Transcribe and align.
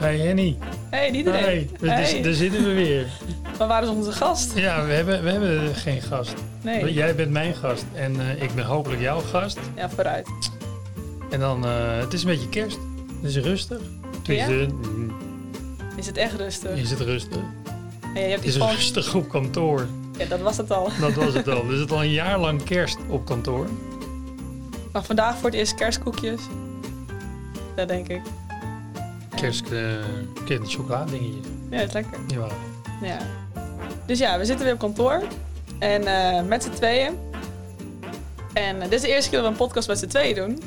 Hey 0.00 0.18
Henny. 0.18 0.56
Hey, 0.90 1.10
iedereen. 1.10 1.42
Hey, 1.42 1.68
daar- 1.80 1.96
Hey. 2.02 2.22
daar 2.22 2.32
zitten 2.32 2.64
we 2.64 2.72
weer. 2.74 3.06
Maar 3.58 3.68
waar 3.68 3.82
is 3.82 3.88
onze 3.88 4.12
gast? 4.12 4.52
Ja, 4.58 4.84
we 4.86 4.92
hebben, 4.92 5.22
we 5.22 5.30
hebben 5.30 5.74
geen 5.74 6.02
gast. 6.02 6.34
Nee. 6.62 6.92
Jij 6.92 7.14
bent 7.14 7.30
mijn 7.30 7.54
gast 7.54 7.84
en 7.94 8.20
eh, 8.20 8.42
ik 8.42 8.54
ben 8.54 8.64
hopelijk 8.64 9.00
jouw 9.02 9.20
gast. 9.20 9.58
Ja, 9.76 9.90
vooruit. 9.90 10.28
En 11.30 11.40
dan, 11.40 11.64
eh, 11.66 11.98
het 11.98 12.12
is 12.12 12.22
een 12.22 12.28
beetje 12.28 12.48
kerst. 12.48 12.78
Het 13.22 13.30
is 13.30 13.36
rustig. 13.36 13.78
Mm, 14.28 15.12
Is 15.96 16.06
het 16.06 16.16
echt 16.16 16.34
rustig? 16.36 16.76
is 16.76 16.90
het 16.90 17.00
rustig. 17.00 17.40
En 18.14 18.22
je 18.22 18.28
hebt 18.28 18.34
Het 18.34 18.44
iets 18.44 18.54
is 18.56 18.62
van... 18.62 18.70
rustig 18.70 19.14
op 19.14 19.28
kantoor. 19.28 19.86
Ja, 20.18 20.24
dat 20.26 20.40
was 20.40 20.56
het 20.56 20.70
al. 20.70 20.90
Dat 21.00 21.12
was 21.12 21.34
het 21.34 21.48
al. 21.48 21.66
Dus 21.68 21.80
het 21.80 21.92
al 21.92 22.02
een 22.02 22.10
jaar 22.12 22.38
lang 22.38 22.62
kerst 22.64 22.98
op 23.08 23.24
kantoor. 23.26 23.66
Maar 24.92 25.04
vandaag 25.04 25.36
voor 25.36 25.44
het 25.50 25.58
eerst 25.58 25.74
kerstkoekjes. 25.74 26.40
Dat 27.76 27.88
denk 27.88 28.08
ik. 28.08 28.20
Kerst, 29.40 29.72
uh, 29.72 29.80
kind 30.44 30.70
chocoladingetje. 30.72 31.40
Ja, 31.70 31.76
het 31.76 31.88
is 31.88 31.92
lekker. 31.94 32.18
Jawel. 32.26 32.50
Ja. 33.02 33.18
Dus 34.06 34.18
ja, 34.18 34.38
we 34.38 34.44
zitten 34.44 34.64
weer 34.64 34.74
op 34.74 34.80
kantoor. 34.80 35.22
En 35.78 36.06
eh, 36.06 36.42
met 36.44 36.62
z'n 36.62 36.70
tweeën. 36.70 37.12
En 38.52 38.76
eh, 38.76 38.82
dit 38.82 38.92
is 38.92 39.00
de 39.00 39.08
eerste 39.08 39.30
keer 39.30 39.38
dat 39.38 39.48
we 39.48 39.52
een 39.52 39.66
podcast 39.66 39.88
met 39.88 39.98
z'n 39.98 40.06
tweeën 40.06 40.34
doen. 40.34 40.58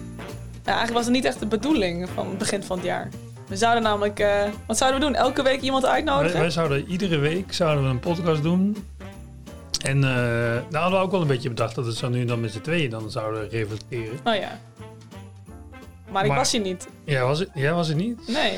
Ja, 0.63 0.71
eigenlijk 0.77 0.93
was 0.93 1.05
het 1.05 1.13
niet 1.13 1.25
echt 1.25 1.39
de 1.39 1.45
bedoeling 1.45 2.09
van 2.13 2.29
het 2.29 2.37
begin 2.37 2.63
van 2.63 2.77
het 2.77 2.85
jaar. 2.85 3.09
We 3.47 3.57
zouden 3.57 3.83
namelijk... 3.83 4.19
eh, 4.19 4.43
wat 4.67 4.77
zouden 4.77 4.99
we 4.99 5.05
doen? 5.05 5.15
Elke 5.15 5.43
week 5.43 5.61
iemand 5.61 5.83
Wij, 5.83 5.91
uitnodigen? 5.91 6.39
wij 6.39 6.49
zouden 6.49 6.87
iedere 6.87 7.17
week 7.17 7.53
zouden 7.53 7.83
we 7.83 7.89
een 7.89 7.99
podcast 7.99 8.43
doen. 8.43 8.85
En 9.85 9.99
nou 9.99 10.63
hadden 10.71 10.99
we 10.99 11.05
ook 11.05 11.11
wel 11.11 11.21
een 11.21 11.27
beetje 11.27 11.49
bedacht 11.49 11.75
dat 11.75 11.85
we 11.85 11.95
zo 11.95 12.09
nu 12.09 12.21
en 12.21 12.27
dan 12.27 12.39
met 12.39 12.51
z'n 12.51 12.61
tweeën 12.61 12.89
dan 12.89 13.11
zouden 13.11 13.49
reflecteren. 13.49 14.19
Oh 14.23 14.35
ja. 14.35 14.59
Maar 16.11 16.23
ik 16.23 16.29
Maar- 16.29 16.37
was 16.37 16.51
hier 16.51 16.61
niet. 16.61 16.87
Jij 17.05 17.23
was, 17.23 17.45
jij 17.53 17.73
was 17.73 17.87
het 17.87 17.97
niet? 17.97 18.27
Nee. 18.27 18.57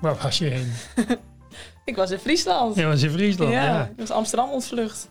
Waar 0.00 0.16
was 0.22 0.38
je 0.38 0.44
heen? 0.44 0.72
Ik 1.84 1.96
was 1.96 2.10
in 2.10 2.18
Friesland. 2.18 2.74
Jij 2.76 2.86
was 2.86 3.02
in 3.02 3.10
Friesland, 3.10 3.52
ja. 3.52 3.64
ja, 3.64 3.84
ik 3.84 3.96
was 3.96 4.10
Amsterdam 4.10 4.50
ontvlucht. 4.50 5.08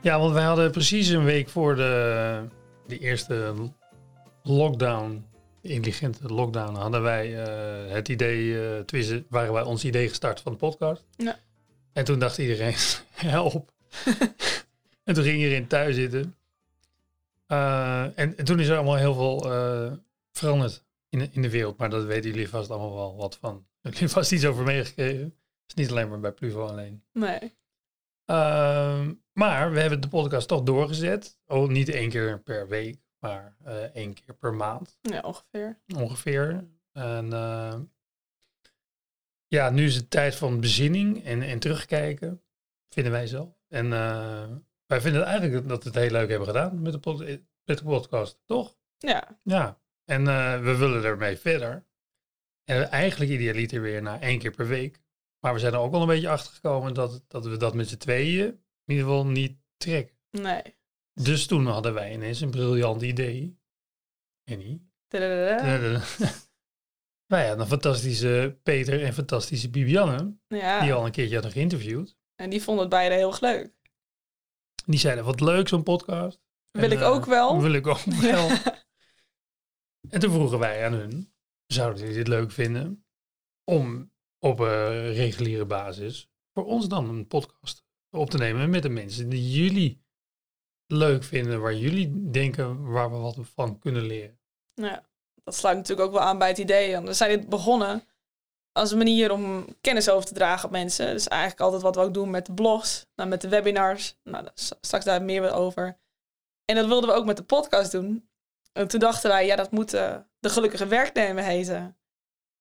Ja, 0.00 0.18
want 0.18 0.32
wij 0.32 0.44
hadden 0.44 0.70
precies 0.70 1.08
een 1.08 1.24
week 1.24 1.48
voor 1.48 1.76
de, 1.76 2.42
de 2.86 2.98
eerste 2.98 3.54
lockdown, 4.42 5.24
intelligente 5.60 6.26
lockdown, 6.26 6.74
hadden 6.74 7.02
wij 7.02 7.44
eh, 7.44 7.92
het 7.92 8.08
idee, 8.08 8.60
eh 8.62 8.80
tenminste 8.80 9.24
waren 9.28 9.52
wij 9.52 9.62
ons 9.62 9.84
idee 9.84 10.08
gestart 10.08 10.40
van 10.40 10.52
de 10.52 10.58
podcast. 10.58 11.04
Ja. 11.16 11.36
En 11.92 12.04
toen 12.04 12.18
dacht 12.18 12.38
iedereen, 12.38 12.74
help. 13.14 13.70
en 15.04 15.14
toen 15.14 15.24
ging 15.24 15.36
iedereen 15.38 15.66
thuis 15.66 15.94
zitten. 15.94 16.34
Eh, 17.46 18.02
en, 18.02 18.36
en 18.36 18.44
toen 18.44 18.60
is 18.60 18.68
er 18.68 18.76
allemaal 18.76 18.96
heel 18.96 19.14
veel 19.14 19.50
veranderd 20.32 20.84
in 21.08 21.18
de, 21.18 21.28
in 21.32 21.42
de 21.42 21.50
wereld, 21.50 21.78
maar 21.78 21.90
dat 21.90 22.04
weten 22.04 22.30
jullie 22.30 22.48
vast 22.48 22.70
allemaal 22.70 22.94
wel 22.94 23.16
wat 23.16 23.36
van. 23.36 23.52
Jullie 23.82 23.98
hebben 23.98 24.14
vast 24.16 24.32
iets 24.32 24.44
over 24.46 24.64
meegekregen. 24.64 25.24
Het 25.24 25.34
is 25.66 25.74
niet 25.74 25.90
alleen 25.90 26.08
maar 26.08 26.20
bij 26.20 26.32
Pluvo 26.32 26.66
alleen. 26.66 27.04
Nee. 27.12 27.56
Ehm, 28.24 29.14
maar 29.32 29.72
we 29.72 29.80
hebben 29.80 30.00
de 30.00 30.08
podcast 30.08 30.48
toch 30.48 30.62
doorgezet. 30.62 31.38
Oh, 31.46 31.68
niet 31.68 31.88
één 31.88 32.08
keer 32.10 32.40
per 32.42 32.68
week, 32.68 33.00
maar 33.18 33.56
eh, 33.64 33.82
één 33.82 34.14
keer 34.14 34.34
per 34.34 34.54
maand 34.54 34.98
Ja, 35.00 35.20
ongeveer. 35.20 35.80
ongeveer. 35.96 36.68
En 36.92 37.32
eh, 37.32 37.80
ja, 39.46 39.70
nu 39.70 39.84
is 39.84 39.94
het 39.96 40.10
tijd 40.10 40.34
van 40.34 40.60
bezinning 40.60 41.24
en, 41.24 41.42
en 41.42 41.58
terugkijken, 41.58 42.42
vinden 42.88 43.12
wij 43.12 43.26
zelf. 43.26 43.48
En 43.68 43.92
eh, 43.92 44.50
wij 44.86 45.00
vinden 45.00 45.24
eigenlijk 45.24 45.68
dat 45.68 45.82
we 45.82 45.88
het 45.90 45.98
heel 45.98 46.10
leuk 46.10 46.28
hebben 46.28 46.46
gedaan 46.48 46.82
met 46.82 46.92
de, 46.92 46.98
pod- 46.98 47.26
met 47.64 47.78
de 47.78 47.84
podcast, 47.84 48.40
toch? 48.44 48.76
Ja. 48.98 49.40
Ja, 49.42 49.80
en 50.12 50.28
eh, 50.28 50.60
we 50.62 50.76
willen 50.76 51.04
ermee 51.04 51.36
verder. 51.36 51.84
En 52.64 52.90
eigenlijk 52.90 53.30
idealiter 53.30 53.80
weer 53.80 54.02
naar 54.02 54.20
één 54.20 54.38
keer 54.38 54.50
per 54.50 54.66
week. 54.68 55.00
Maar 55.40 55.52
we 55.54 55.58
zijn 55.60 55.72
er 55.72 55.78
ook 55.78 55.90
wel 55.90 56.00
een 56.00 56.06
beetje 56.06 56.28
achter 56.28 56.52
gekomen 56.52 56.94
dat, 56.94 57.24
dat 57.28 57.44
we 57.46 57.56
dat 57.56 57.74
met 57.74 57.88
z'n 57.88 57.96
tweeën 57.96 58.46
in 58.46 58.94
ieder 58.94 59.04
geval 59.04 59.26
niet 59.26 59.56
trekken. 59.76 60.16
Nee. 60.30 60.62
Dus 61.14 61.46
toen 61.46 61.66
hadden 61.66 61.94
wij 61.94 62.12
ineens 62.12 62.40
een 62.40 62.50
briljant 62.50 63.02
idee. 63.02 63.58
Annie. 64.50 64.90
Tadadada. 65.08 66.02
wij 67.26 67.46
hadden 67.46 67.60
een 67.60 67.70
fantastische 67.70 68.58
Peter 68.62 69.04
en 69.04 69.12
fantastische 69.14 69.70
Bibianne, 69.70 70.36
Ja. 70.48 70.80
die 70.80 70.92
al 70.92 71.04
een 71.06 71.12
keertje 71.12 71.34
hadden 71.34 71.52
geïnterviewd. 71.52 72.16
En 72.34 72.50
die 72.50 72.62
vonden 72.62 72.82
het 72.84 72.92
beide 72.92 73.14
heel 73.14 73.28
erg 73.28 73.40
leuk. 73.40 73.72
Die 74.86 74.98
zeiden, 74.98 75.24
wat 75.24 75.40
leuk 75.40 75.68
zo'n 75.68 75.82
podcast. 75.82 76.40
Wil 76.70 76.82
En, 76.84 76.92
ik 76.92 77.00
eh, 77.00 77.08
ook 77.10 77.24
wel. 77.24 77.60
Wil 77.60 77.72
ik 77.72 77.86
ook 77.86 78.04
wel. 78.20 78.48
Ja. 78.48 78.81
En 80.10 80.20
toen 80.20 80.32
vroegen 80.32 80.58
wij 80.58 80.86
aan 80.86 80.92
hun, 80.92 81.32
zouden 81.66 82.00
jullie 82.00 82.16
dit 82.16 82.28
leuk 82.28 82.50
vinden 82.50 83.06
om 83.64 84.12
op 84.38 84.58
een 84.58 85.12
reguliere 85.12 85.66
basis 85.66 86.30
voor 86.52 86.64
ons 86.64 86.88
dan 86.88 87.08
een 87.08 87.26
podcast 87.26 87.84
op 88.10 88.30
te 88.30 88.38
nemen 88.38 88.70
met 88.70 88.82
de 88.82 88.88
mensen 88.88 89.28
die 89.28 89.50
jullie 89.50 90.04
leuk 90.86 91.24
vinden, 91.24 91.60
waar 91.60 91.74
jullie 91.74 92.30
denken 92.30 92.90
waar 92.90 93.10
we 93.10 93.16
wat 93.16 93.38
van 93.42 93.78
kunnen 93.78 94.02
leren. 94.02 94.40
Ja. 94.74 95.10
Dat 95.44 95.54
sluit 95.54 95.76
natuurlijk 95.76 96.08
ook 96.08 96.14
wel 96.14 96.22
aan 96.22 96.38
bij 96.38 96.48
het 96.48 96.58
idee. 96.58 96.92
Want 96.92 97.06
we 97.06 97.12
zijn 97.12 97.38
dit 97.38 97.48
begonnen 97.48 98.04
als 98.72 98.90
een 98.90 98.98
manier 98.98 99.32
om 99.32 99.66
kennis 99.80 100.10
over 100.10 100.26
te 100.26 100.34
dragen 100.34 100.64
op 100.64 100.70
mensen. 100.70 101.12
Dus 101.12 101.28
eigenlijk 101.28 101.60
altijd 101.60 101.82
wat 101.82 101.94
we 101.94 102.00
ook 102.00 102.14
doen 102.14 102.30
met 102.30 102.46
de 102.46 102.54
blogs, 102.54 103.06
nou, 103.14 103.28
met 103.28 103.40
de 103.40 103.48
webinars. 103.48 104.18
Nou, 104.22 104.48
straks 104.80 105.04
daar 105.04 105.22
meer 105.22 105.52
over. 105.52 105.98
En 106.64 106.76
dat 106.76 106.86
wilden 106.86 107.08
we 107.08 107.14
ook 107.14 107.24
met 107.24 107.36
de 107.36 107.44
podcast 107.44 107.92
doen. 107.92 108.30
En 108.72 108.88
toen 108.88 109.00
dachten 109.00 109.30
wij, 109.30 109.46
ja, 109.46 109.56
dat 109.56 109.70
moet 109.70 109.94
eh, 109.94 110.18
de 110.38 110.48
gelukkige 110.48 110.86
werknemer 110.86 111.44
heten. 111.44 111.98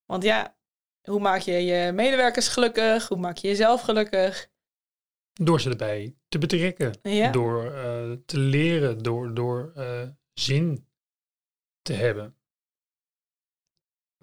Want 0.06 0.24
ja, 0.24 0.58
hoe 1.02 1.20
maak 1.20 1.40
je 1.42 1.52
je 1.52 1.92
medewerkers 1.92 2.48
gelukkig? 2.48 3.08
Hoe 3.08 3.18
maak 3.18 3.38
je 3.38 3.48
jezelf 3.48 3.82
gelukkig? 3.82 4.50
Door 5.34 5.62
ze 5.62 5.70
erbij 5.70 6.16
te 6.28 6.38
betrekken, 6.38 7.00
Ja. 7.02 7.32
door 7.32 7.74
eh, 7.74 8.12
te 8.26 8.38
leren, 8.38 8.98
door, 9.04 9.34
door 9.34 9.72
eh, 9.76 10.10
zin 10.34 10.88
te 11.82 11.94
hebben. 11.94 12.36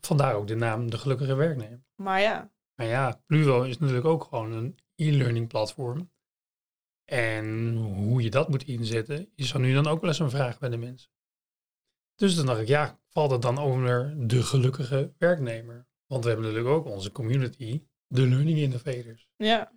Vandaar 0.00 0.34
ook 0.34 0.46
de 0.46 0.54
naam 0.54 0.90
De 0.90 0.98
Gelukkige 0.98 1.34
Werknemer. 1.34 1.84
Maar 1.94 2.20
ja, 2.20 2.52
Maar 2.74 2.86
ja, 2.86 3.22
Pluvo 3.26 3.62
is 3.62 3.78
natuurlijk 3.78 4.06
ook 4.06 4.24
gewoon 4.24 4.52
een 4.52 4.78
e-learning 4.94 5.48
platform. 5.48 6.12
En 7.04 7.76
hoe 7.76 8.22
je 8.22 8.30
dat 8.30 8.48
moet 8.48 8.64
inzetten, 8.64 9.32
is 9.34 9.52
dan 9.52 9.60
nu 9.60 9.74
dan 9.74 9.86
ook 9.86 10.00
wel 10.00 10.10
eens 10.10 10.18
een 10.18 10.30
vraag 10.30 10.58
bij 10.58 10.68
de 10.68 10.76
mensen. 10.76 11.10
Dus 12.18 12.36
dan 12.36 12.46
dacht 12.46 12.60
ik, 12.60 12.68
ja, 12.68 12.98
valt 13.08 13.30
het 13.30 13.42
dan 13.42 13.58
onder 13.58 14.14
de 14.28 14.42
gelukkige 14.42 15.12
werknemer? 15.18 15.86
Want 16.06 16.24
we 16.24 16.30
hebben 16.30 16.46
natuurlijk 16.48 16.74
ook 16.74 16.86
onze 16.86 17.12
community, 17.12 17.82
de 18.06 18.28
learning 18.28 18.58
innovators. 18.58 19.28
ja. 19.36 19.76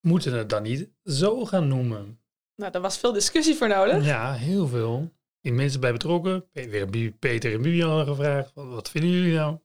Moeten 0.00 0.32
we 0.32 0.38
het 0.38 0.48
dan 0.48 0.62
niet 0.62 0.90
zo 1.04 1.44
gaan 1.44 1.68
noemen? 1.68 2.20
Nou, 2.56 2.72
daar 2.72 2.82
was 2.82 2.98
veel 2.98 3.12
discussie 3.12 3.54
voor 3.54 3.68
nodig. 3.68 4.04
Ja, 4.04 4.32
heel 4.32 4.66
veel. 4.68 5.12
In 5.40 5.54
mensen 5.54 5.80
bij 5.80 5.92
betrokken. 5.92 6.48
Weer 6.52 7.12
Peter 7.12 7.52
en 7.52 7.62
Bibian 7.62 8.06
gevraagd. 8.06 8.54
Wat, 8.54 8.66
wat 8.66 8.90
vinden 8.90 9.10
jullie 9.10 9.34
nou? 9.34 9.58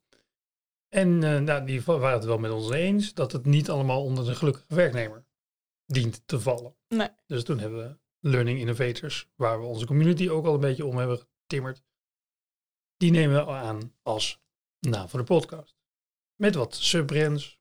En 0.90 1.24
eh, 1.24 1.40
nou, 1.40 1.66
die 1.66 1.82
waren 1.82 2.12
het 2.12 2.26
wel 2.26 2.38
met 2.38 2.52
ons 2.52 2.72
eens 2.72 3.14
dat 3.14 3.32
het 3.32 3.46
niet 3.46 3.70
allemaal 3.70 4.04
onder 4.04 4.26
de 4.26 4.36
gelukkige 4.36 4.76
werknemer 4.76 5.26
dient 5.86 6.22
te 6.28 6.40
vallen. 6.40 6.76
Nee. 6.88 7.10
Dus 7.28 7.44
toen 7.44 7.60
hebben 7.60 7.80
we 7.80 7.98
Learning 8.30 8.60
Innovators, 8.60 9.30
waar 9.36 9.60
we 9.60 9.66
onze 9.66 9.86
community 9.86 10.30
ook 10.30 10.46
al 10.46 10.54
een 10.54 10.60
beetje 10.60 10.86
om 10.86 10.98
hebben 10.98 11.20
getimmerd. 11.42 11.84
Die 13.04 13.12
nemen 13.12 13.46
we 13.46 13.52
aan 13.52 13.94
als 14.02 14.44
naam 14.80 15.10
van 15.10 15.20
de 15.20 15.26
podcast. 15.26 15.78
Met 16.36 16.56
wat 16.56 16.76
subbrands 16.76 17.60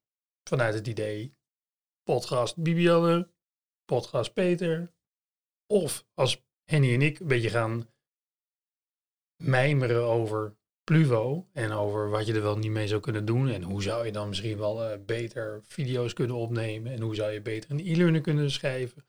vanuit 0.48 0.75
het 0.75 0.86
idee 0.86 1.36
podcast 2.03 2.56
Bibianne, 2.56 3.30
podcast 3.84 4.32
Peter. 4.32 4.92
Of 5.66 6.06
als 6.14 6.44
Henny 6.64 6.94
en 6.94 7.02
ik 7.02 7.20
een 7.20 7.26
beetje 7.26 7.50
gaan 7.50 7.91
mijmeren 9.36 10.04
over 10.04 10.56
Pluvo 10.84 11.48
en 11.52 11.72
over 11.72 12.10
wat 12.10 12.26
je 12.26 12.34
er 12.34 12.42
wel 12.42 12.58
niet 12.58 12.70
mee 12.70 12.88
zou 12.88 13.00
kunnen 13.00 13.25
doen 13.25 13.48
en 13.48 13.62
hoe 13.62 13.82
zou 13.82 14.06
je 14.06 14.12
dan 14.12 14.28
misschien 14.28 14.58
wel 14.58 14.84
eh, 14.84 14.99
beter 15.05 15.61
video's 15.64 16.12
kunnen 16.12 16.37
opnemen 16.37 16.93
en 16.93 17.00
hoe 17.00 17.14
zou 17.14 17.32
je 17.32 17.43
beter 17.43 17.70
een 17.70 17.81
e-learning 17.81 18.22
kunnen 18.22 18.50
schrijven. 18.50 19.06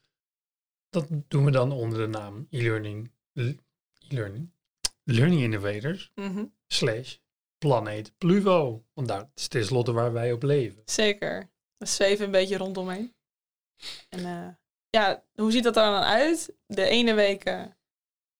Dat 0.89 1.07
doen 1.27 1.45
we 1.45 1.51
dan 1.51 1.71
onder 1.71 1.99
de 1.99 2.07
naam 2.07 2.47
e-learning, 2.49 3.11
e-learning, 3.33 4.52
learning 5.03 5.41
innovators 5.41 6.11
Mhm. 6.15 6.45
slash 6.67 7.15
planeet 7.57 8.17
Pluvo. 8.17 8.83
Want 8.93 9.07
daar 9.07 9.31
is 9.35 9.47
tenslotte 9.47 9.91
waar 9.91 10.13
wij 10.13 10.31
op 10.31 10.43
leven. 10.43 10.81
Zeker. 10.85 11.51
We 11.77 11.85
zweven 11.85 12.25
een 12.25 12.31
beetje 12.31 12.57
rondomheen. 12.57 13.13
En 14.09 14.25
eh, 14.25 14.47
ja, 14.89 15.23
hoe 15.35 15.51
ziet 15.51 15.63
dat 15.63 15.77
er 15.77 15.83
dan 15.83 16.01
uit? 16.03 16.55
De 16.65 16.85
ene 16.85 17.13
week 17.13 17.43
eh, 17.43 17.63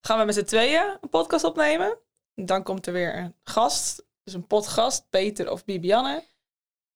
gaan 0.01 0.19
we 0.19 0.25
met 0.25 0.36
z'n 0.36 0.44
tweeën 0.44 0.98
een 1.01 1.10
podcast 1.10 1.44
opnemen. 1.44 1.98
Dan 2.36 2.63
komt 2.63 2.88
er 2.88 2.94
weer 2.94 3.18
een 3.18 3.36
gast. 3.44 4.06
Dus 4.24 4.33
een 4.33 4.48
potgast, 4.48 5.09
Peter 5.09 5.51
of 5.51 5.66
Bibianne. 5.66 6.24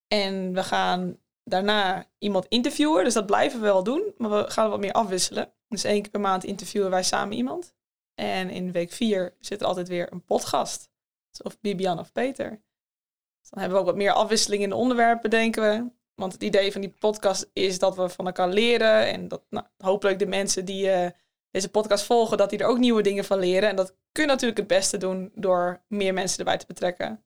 En 0.07 0.53
we 0.53 0.63
gaan 0.63 1.19
daarna 1.43 2.05
iemand 2.17 2.45
interviewen. 2.47 3.03
Dus 3.03 3.13
dat 3.13 3.25
blijven 3.25 3.59
we 3.59 3.65
wel 3.65 3.83
doen. 3.83 4.13
Maar 4.17 4.29
we 4.29 4.49
gaan 4.49 4.69
wat 4.69 4.79
meer 4.79 4.91
afwisselen. 4.91 5.53
Dus 5.67 5.83
één 5.83 6.01
keer 6.01 6.11
per 6.11 6.19
maand 6.19 6.43
interviewen 6.43 6.89
wij 6.89 7.03
samen 7.03 7.37
iemand. 7.37 7.75
En 8.19 8.49
in 8.49 8.71
week 8.71 8.91
vier 8.91 9.35
zit 9.39 9.61
er 9.61 9.67
altijd 9.67 9.87
weer 9.87 10.11
een 10.11 10.23
potgast. 10.23 10.89
Dus 11.29 11.41
of 11.41 11.59
Bibianne 11.61 12.01
of 12.01 12.11
Peter. 12.11 12.49
Dan 13.49 13.59
hebben 13.59 13.71
we 13.71 13.83
ook 13.83 13.89
wat 13.89 13.95
meer 13.95 14.11
afwisseling 14.11 14.63
in 14.63 14.69
de 14.69 14.75
onderwerpen, 14.75 15.29
denken 15.29 15.61
we. 15.61 15.91
Want 16.15 16.33
het 16.33 16.43
idee 16.43 16.71
van 16.71 16.81
die 16.81 16.95
podcast 16.99 17.49
is 17.53 17.79
dat 17.79 17.95
we 17.95 18.09
van 18.09 18.25
elkaar 18.25 18.49
leren. 18.49 19.07
En 19.07 19.27
dat 19.27 19.43
nou, 19.49 19.65
hopelijk 19.77 20.19
de 20.19 20.25
mensen 20.25 20.65
die 20.65 20.85
uh, 20.85 21.09
deze 21.51 21.69
podcast 21.69 22.05
volgen, 22.05 22.37
dat 22.37 22.49
die 22.49 22.59
er 22.59 22.67
ook 22.67 22.77
nieuwe 22.77 23.01
dingen 23.01 23.25
van 23.25 23.39
leren. 23.39 23.69
En 23.69 23.75
dat 23.75 23.95
kun 24.11 24.23
je 24.23 24.29
natuurlijk 24.29 24.59
het 24.59 24.67
beste 24.67 24.97
doen 24.97 25.31
door 25.35 25.83
meer 25.87 26.13
mensen 26.13 26.39
erbij 26.39 26.57
te 26.57 26.65
betrekken. 26.65 27.23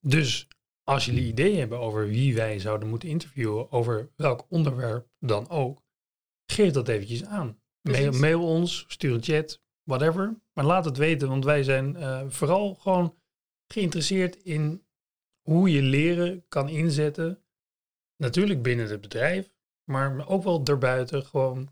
Dus 0.00 0.48
als 0.82 1.04
jullie 1.04 1.26
ideeën 1.26 1.58
hebben 1.58 1.78
over 1.78 2.06
wie 2.06 2.34
wij 2.34 2.58
zouden 2.58 2.88
moeten 2.88 3.08
interviewen, 3.08 3.72
over 3.72 4.10
welk 4.16 4.46
onderwerp 4.48 5.08
dan 5.18 5.48
ook, 5.48 5.82
geef 6.46 6.72
dat 6.72 6.88
eventjes 6.88 7.24
aan. 7.24 7.62
Mail, 7.90 8.12
mail, 8.12 8.46
ons, 8.46 8.84
stuur 8.88 9.14
een 9.14 9.22
chat, 9.22 9.62
whatever. 9.82 10.34
Maar 10.52 10.64
laat 10.64 10.84
het 10.84 10.96
weten, 10.96 11.28
want 11.28 11.44
wij 11.44 11.62
zijn 11.62 11.96
uh, 11.96 12.22
vooral 12.28 12.74
gewoon 12.74 13.14
geïnteresseerd 13.66 14.36
in 14.36 14.84
hoe 15.42 15.72
je 15.72 15.82
leren 15.82 16.44
kan 16.48 16.68
inzetten. 16.68 17.42
Natuurlijk 18.16 18.62
binnen 18.62 18.90
het 18.90 19.00
bedrijf, 19.00 19.52
maar 19.84 20.28
ook 20.28 20.42
wel 20.42 20.62
daarbuiten. 20.64 21.24
Gewoon 21.24 21.68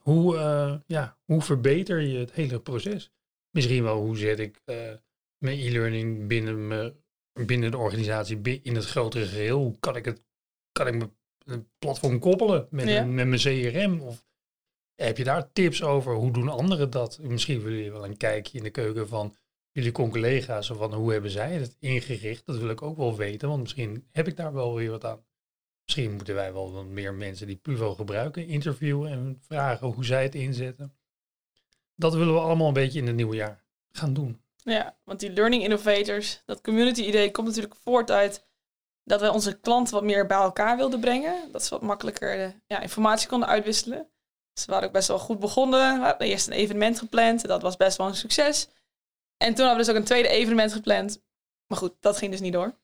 hoe, 0.00 0.34
uh, 0.34 0.76
ja, 0.86 1.18
hoe 1.24 1.42
verbeter 1.42 2.00
je 2.00 2.18
het 2.18 2.32
hele 2.32 2.60
proces? 2.60 3.12
Misschien 3.50 3.82
wel 3.82 4.00
hoe 4.00 4.16
zet 4.16 4.38
ik 4.38 4.60
uh, 4.64 4.92
mijn 5.38 5.58
e-learning 5.58 6.26
binnen, 6.26 6.66
me, 6.66 6.94
binnen 7.32 7.70
de 7.70 7.76
organisatie 7.76 8.60
in 8.62 8.74
het 8.74 8.86
grotere 8.86 9.26
geheel? 9.26 9.58
Hoe 9.58 9.78
kan 9.78 9.96
ik 9.96 10.04
het 10.04 10.24
kan 10.72 10.86
ik 10.86 11.08
mijn 11.44 11.68
platform 11.78 12.18
koppelen 12.18 12.66
met, 12.70 12.88
ja. 12.88 13.04
met 13.04 13.26
mijn 13.26 13.40
CRM? 13.40 14.00
Of 14.00 14.25
heb 14.96 15.16
je 15.16 15.24
daar 15.24 15.52
tips 15.52 15.82
over? 15.82 16.14
Hoe 16.14 16.30
doen 16.30 16.48
anderen 16.48 16.90
dat? 16.90 17.18
Misschien 17.22 17.62
willen 17.62 17.76
jullie 17.76 17.92
wel 17.92 18.04
een 18.04 18.16
kijkje 18.16 18.58
in 18.58 18.64
de 18.64 18.70
keuken 18.70 19.08
van 19.08 19.36
jullie 19.70 19.92
collega's. 19.92 20.70
Of 20.70 20.78
van 20.78 20.94
hoe 20.94 21.12
hebben 21.12 21.30
zij 21.30 21.52
het 21.52 21.76
ingericht? 21.78 22.46
Dat 22.46 22.58
wil 22.58 22.70
ik 22.70 22.82
ook 22.82 22.96
wel 22.96 23.16
weten, 23.16 23.48
want 23.48 23.62
misschien 23.62 24.06
heb 24.12 24.28
ik 24.28 24.36
daar 24.36 24.52
wel 24.52 24.74
weer 24.74 24.90
wat 24.90 25.04
aan. 25.04 25.24
Misschien 25.84 26.14
moeten 26.14 26.34
wij 26.34 26.52
wel 26.52 26.72
wat 26.72 26.86
meer 26.86 27.14
mensen 27.14 27.46
die 27.46 27.56
Pluvo 27.56 27.94
gebruiken 27.94 28.46
interviewen 28.46 29.10
en 29.10 29.38
vragen 29.40 29.86
hoe 29.86 30.04
zij 30.04 30.22
het 30.22 30.34
inzetten. 30.34 30.96
Dat 31.94 32.14
willen 32.14 32.34
we 32.34 32.40
allemaal 32.40 32.66
een 32.66 32.72
beetje 32.72 32.98
in 32.98 33.06
het 33.06 33.16
nieuwe 33.16 33.36
jaar 33.36 33.64
gaan 33.90 34.14
doen. 34.14 34.40
Ja, 34.56 34.96
want 35.04 35.20
die 35.20 35.32
learning 35.32 35.62
innovators, 35.62 36.42
dat 36.44 36.60
community 36.60 37.02
idee 37.02 37.30
komt 37.30 37.46
natuurlijk 37.46 37.74
voort 37.74 38.10
uit 38.10 38.46
dat 39.04 39.20
we 39.20 39.32
onze 39.32 39.60
klanten 39.60 39.94
wat 39.94 40.02
meer 40.02 40.26
bij 40.26 40.36
elkaar 40.36 40.76
wilden 40.76 41.00
brengen. 41.00 41.52
Dat 41.52 41.64
ze 41.64 41.70
wat 41.70 41.82
makkelijker 41.82 42.36
de, 42.36 42.54
ja, 42.66 42.80
informatie 42.80 43.28
konden 43.28 43.48
uitwisselen. 43.48 44.10
We 44.64 44.72
waren 44.72 44.86
ook 44.86 44.94
best 44.94 45.08
wel 45.08 45.18
goed 45.18 45.38
begonnen. 45.38 45.98
We 45.98 46.04
hadden 46.04 46.26
eerst 46.26 46.46
een 46.46 46.52
evenement 46.52 46.98
gepland. 46.98 47.46
Dat 47.46 47.62
was 47.62 47.76
best 47.76 47.96
wel 47.96 48.06
een 48.06 48.14
succes. 48.14 48.68
En 49.36 49.54
toen 49.54 49.66
hadden 49.66 49.76
we 49.76 49.84
dus 49.84 49.88
ook 49.88 49.96
een 49.96 50.04
tweede 50.04 50.28
evenement 50.28 50.72
gepland. 50.72 51.22
Maar 51.66 51.78
goed, 51.78 51.94
dat 52.00 52.18
ging 52.18 52.30
dus 52.30 52.40
niet 52.40 52.52
door. 52.52 52.74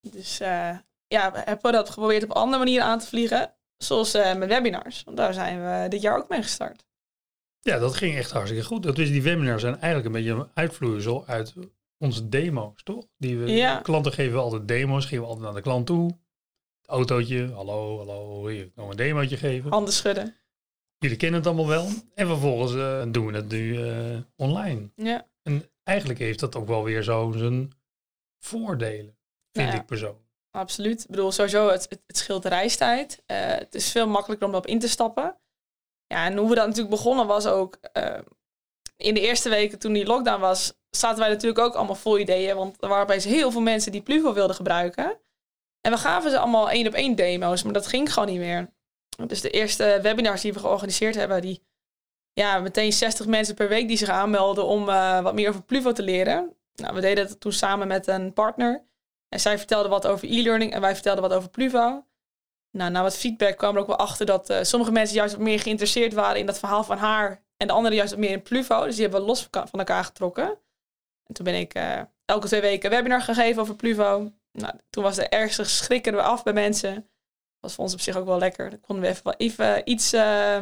Dus 0.00 0.40
uh, 0.40 0.78
ja, 1.06 1.32
we 1.32 1.38
hebben 1.44 1.72
dat 1.72 1.90
geprobeerd 1.90 2.22
op 2.22 2.30
andere 2.30 2.64
manieren 2.64 2.86
aan 2.86 2.98
te 2.98 3.06
vliegen. 3.06 3.54
Zoals 3.76 4.14
uh, 4.14 4.34
met 4.34 4.48
webinars. 4.48 5.04
Want 5.04 5.16
daar 5.16 5.34
zijn 5.34 5.60
we 5.60 5.88
dit 5.88 6.02
jaar 6.02 6.16
ook 6.16 6.28
mee 6.28 6.42
gestart. 6.42 6.86
Ja, 7.60 7.78
dat 7.78 7.96
ging 7.96 8.16
echt 8.16 8.30
hartstikke 8.30 8.64
goed. 8.64 8.96
Dus 8.96 9.08
die 9.08 9.22
webinars 9.22 9.60
zijn 9.60 9.80
eigenlijk 9.80 10.06
een 10.06 10.22
beetje 10.22 10.40
een 10.40 10.50
uitvloeisel 10.54 11.26
uit 11.26 11.54
onze 11.98 12.28
demo's, 12.28 12.82
toch? 12.82 13.06
Die 13.16 13.38
we, 13.38 13.52
ja. 13.52 13.80
Klanten 13.80 14.12
geven 14.12 14.32
we 14.32 14.40
altijd 14.40 14.68
demo's, 14.68 15.04
geven 15.04 15.20
we 15.20 15.26
altijd 15.26 15.44
naar 15.44 15.54
de 15.54 15.60
klant 15.60 15.86
toe. 15.86 16.18
Autootje, 16.88 17.52
hallo, 17.52 17.96
hallo, 17.98 18.46
hier, 18.46 18.70
nog 18.74 18.90
een 18.90 18.96
demootje 18.96 19.36
geven. 19.36 19.70
Handen 19.70 19.94
schudden. 19.94 20.36
Jullie 20.98 21.16
kennen 21.16 21.38
het 21.38 21.48
allemaal 21.48 21.66
wel. 21.66 21.88
En 22.14 22.26
vervolgens 22.26 22.74
uh, 22.74 23.02
doen 23.08 23.26
we 23.26 23.32
het 23.32 23.48
nu 23.48 23.78
uh, 23.78 24.18
online. 24.36 24.90
Ja. 24.94 25.26
En 25.42 25.70
eigenlijk 25.82 26.18
heeft 26.18 26.40
dat 26.40 26.56
ook 26.56 26.66
wel 26.66 26.84
weer 26.84 27.02
zo 27.02 27.32
zijn 27.36 27.72
voordelen, 28.44 29.18
vind 29.52 29.72
ja, 29.72 29.74
ik 29.74 29.86
persoonlijk. 29.86 30.26
Absoluut. 30.50 31.02
Ik 31.02 31.10
bedoel, 31.10 31.32
sowieso, 31.32 31.68
het, 31.68 31.86
het, 31.88 32.02
het 32.06 32.16
scheelt 32.16 32.44
reistijd. 32.44 33.22
Uh, 33.26 33.36
het 33.36 33.74
is 33.74 33.90
veel 33.90 34.08
makkelijker 34.08 34.46
om 34.46 34.52
erop 34.52 34.66
in 34.66 34.78
te 34.78 34.88
stappen. 34.88 35.38
Ja, 36.06 36.26
en 36.26 36.36
hoe 36.36 36.48
we 36.48 36.54
dat 36.54 36.66
natuurlijk 36.66 36.94
begonnen 36.94 37.26
was 37.26 37.46
ook... 37.46 37.78
in 38.96 39.14
de 39.14 39.20
eerste 39.20 39.48
weken 39.48 39.78
toen 39.78 39.92
die 39.92 40.06
lockdown 40.06 40.40
was, 40.40 40.78
zaten 40.90 41.18
wij 41.18 41.28
natuurlijk 41.28 41.58
ook 41.58 41.74
allemaal 41.74 41.94
vol 41.94 42.18
ideeën. 42.18 42.56
Want 42.56 42.82
er 42.82 42.88
waren 42.88 43.04
opeens 43.04 43.24
heel 43.24 43.50
veel 43.50 43.60
mensen 43.60 43.92
die 43.92 44.02
Pluvo 44.02 44.32
wilden 44.32 44.56
gebruiken. 44.56 45.20
En 45.80 45.92
we 45.92 45.98
gaven 45.98 46.30
ze 46.30 46.38
allemaal 46.38 46.70
één 46.70 46.86
op 46.86 46.92
één 46.92 47.14
demo's, 47.14 47.62
maar 47.62 47.72
dat 47.72 47.86
ging 47.86 48.12
gewoon 48.12 48.28
niet 48.28 48.38
meer. 48.38 48.70
Dus 49.26 49.40
de 49.40 49.50
eerste 49.50 49.98
webinars 50.02 50.40
die 50.40 50.52
we 50.52 50.58
georganiseerd 50.58 51.14
hebben, 51.14 51.40
die 51.40 51.66
ja, 52.32 52.58
meteen 52.58 52.92
60 52.92 53.26
mensen 53.26 53.54
per 53.54 53.68
week 53.68 53.88
die 53.88 53.96
zich 53.96 54.08
aanmelden 54.08 54.64
om 54.64 54.88
uh, 54.88 55.20
wat 55.20 55.34
meer 55.34 55.48
over 55.48 55.62
Pluvo 55.62 55.92
te 55.92 56.02
leren. 56.02 56.56
Nou, 56.74 56.94
we 56.94 57.00
deden 57.00 57.28
dat 57.28 57.40
toen 57.40 57.52
samen 57.52 57.88
met 57.88 58.06
een 58.06 58.32
partner. 58.32 58.86
En 59.28 59.40
zij 59.40 59.58
vertelde 59.58 59.88
wat 59.88 60.06
over 60.06 60.28
e-learning 60.28 60.72
en 60.72 60.80
wij 60.80 60.94
vertelden 60.94 61.22
wat 61.22 61.32
over 61.32 61.50
Pluvo. 61.50 62.06
Nou, 62.70 62.90
na 62.90 63.02
wat 63.02 63.16
feedback 63.16 63.56
kwam 63.56 63.74
er 63.74 63.80
ook 63.80 63.86
wel 63.86 63.96
achter 63.96 64.26
dat 64.26 64.50
uh, 64.50 64.58
sommige 64.62 64.92
mensen 64.92 65.16
juist 65.16 65.34
wat 65.34 65.42
meer 65.42 65.60
geïnteresseerd 65.60 66.12
waren 66.12 66.40
in 66.40 66.46
dat 66.46 66.58
verhaal 66.58 66.84
van 66.84 66.98
haar. 66.98 67.42
En 67.56 67.66
de 67.66 67.72
anderen 67.72 67.96
juist 67.96 68.12
wat 68.12 68.20
meer 68.20 68.30
in 68.30 68.42
Pluvo. 68.42 68.84
Dus 68.84 68.94
die 68.94 69.02
hebben 69.02 69.20
we 69.20 69.26
los 69.26 69.48
van 69.50 69.78
elkaar 69.78 70.04
getrokken. 70.04 70.58
En 71.26 71.34
toen 71.34 71.44
ben 71.44 71.54
ik 71.54 71.74
uh, 71.74 72.00
elke 72.24 72.46
twee 72.46 72.60
weken 72.60 72.90
een 72.90 72.96
webinar 72.96 73.22
gegeven 73.22 73.62
over 73.62 73.76
Pluvo. 73.76 74.32
Nou, 74.60 74.74
toen 74.90 75.02
was 75.02 75.16
de 75.16 75.28
ergste 75.28 75.64
schrikken 75.64 76.14
we 76.14 76.22
af 76.22 76.42
bij 76.42 76.52
mensen. 76.52 76.94
Dat 76.94 77.04
was 77.60 77.74
voor 77.74 77.84
ons 77.84 77.92
op 77.92 78.00
zich 78.00 78.16
ook 78.16 78.26
wel 78.26 78.38
lekker. 78.38 78.70
Dan 78.70 78.80
konden 78.80 79.04
we 79.04 79.10
even, 79.10 79.34
even 79.36 79.90
iets 79.90 80.14
uh, 80.14 80.58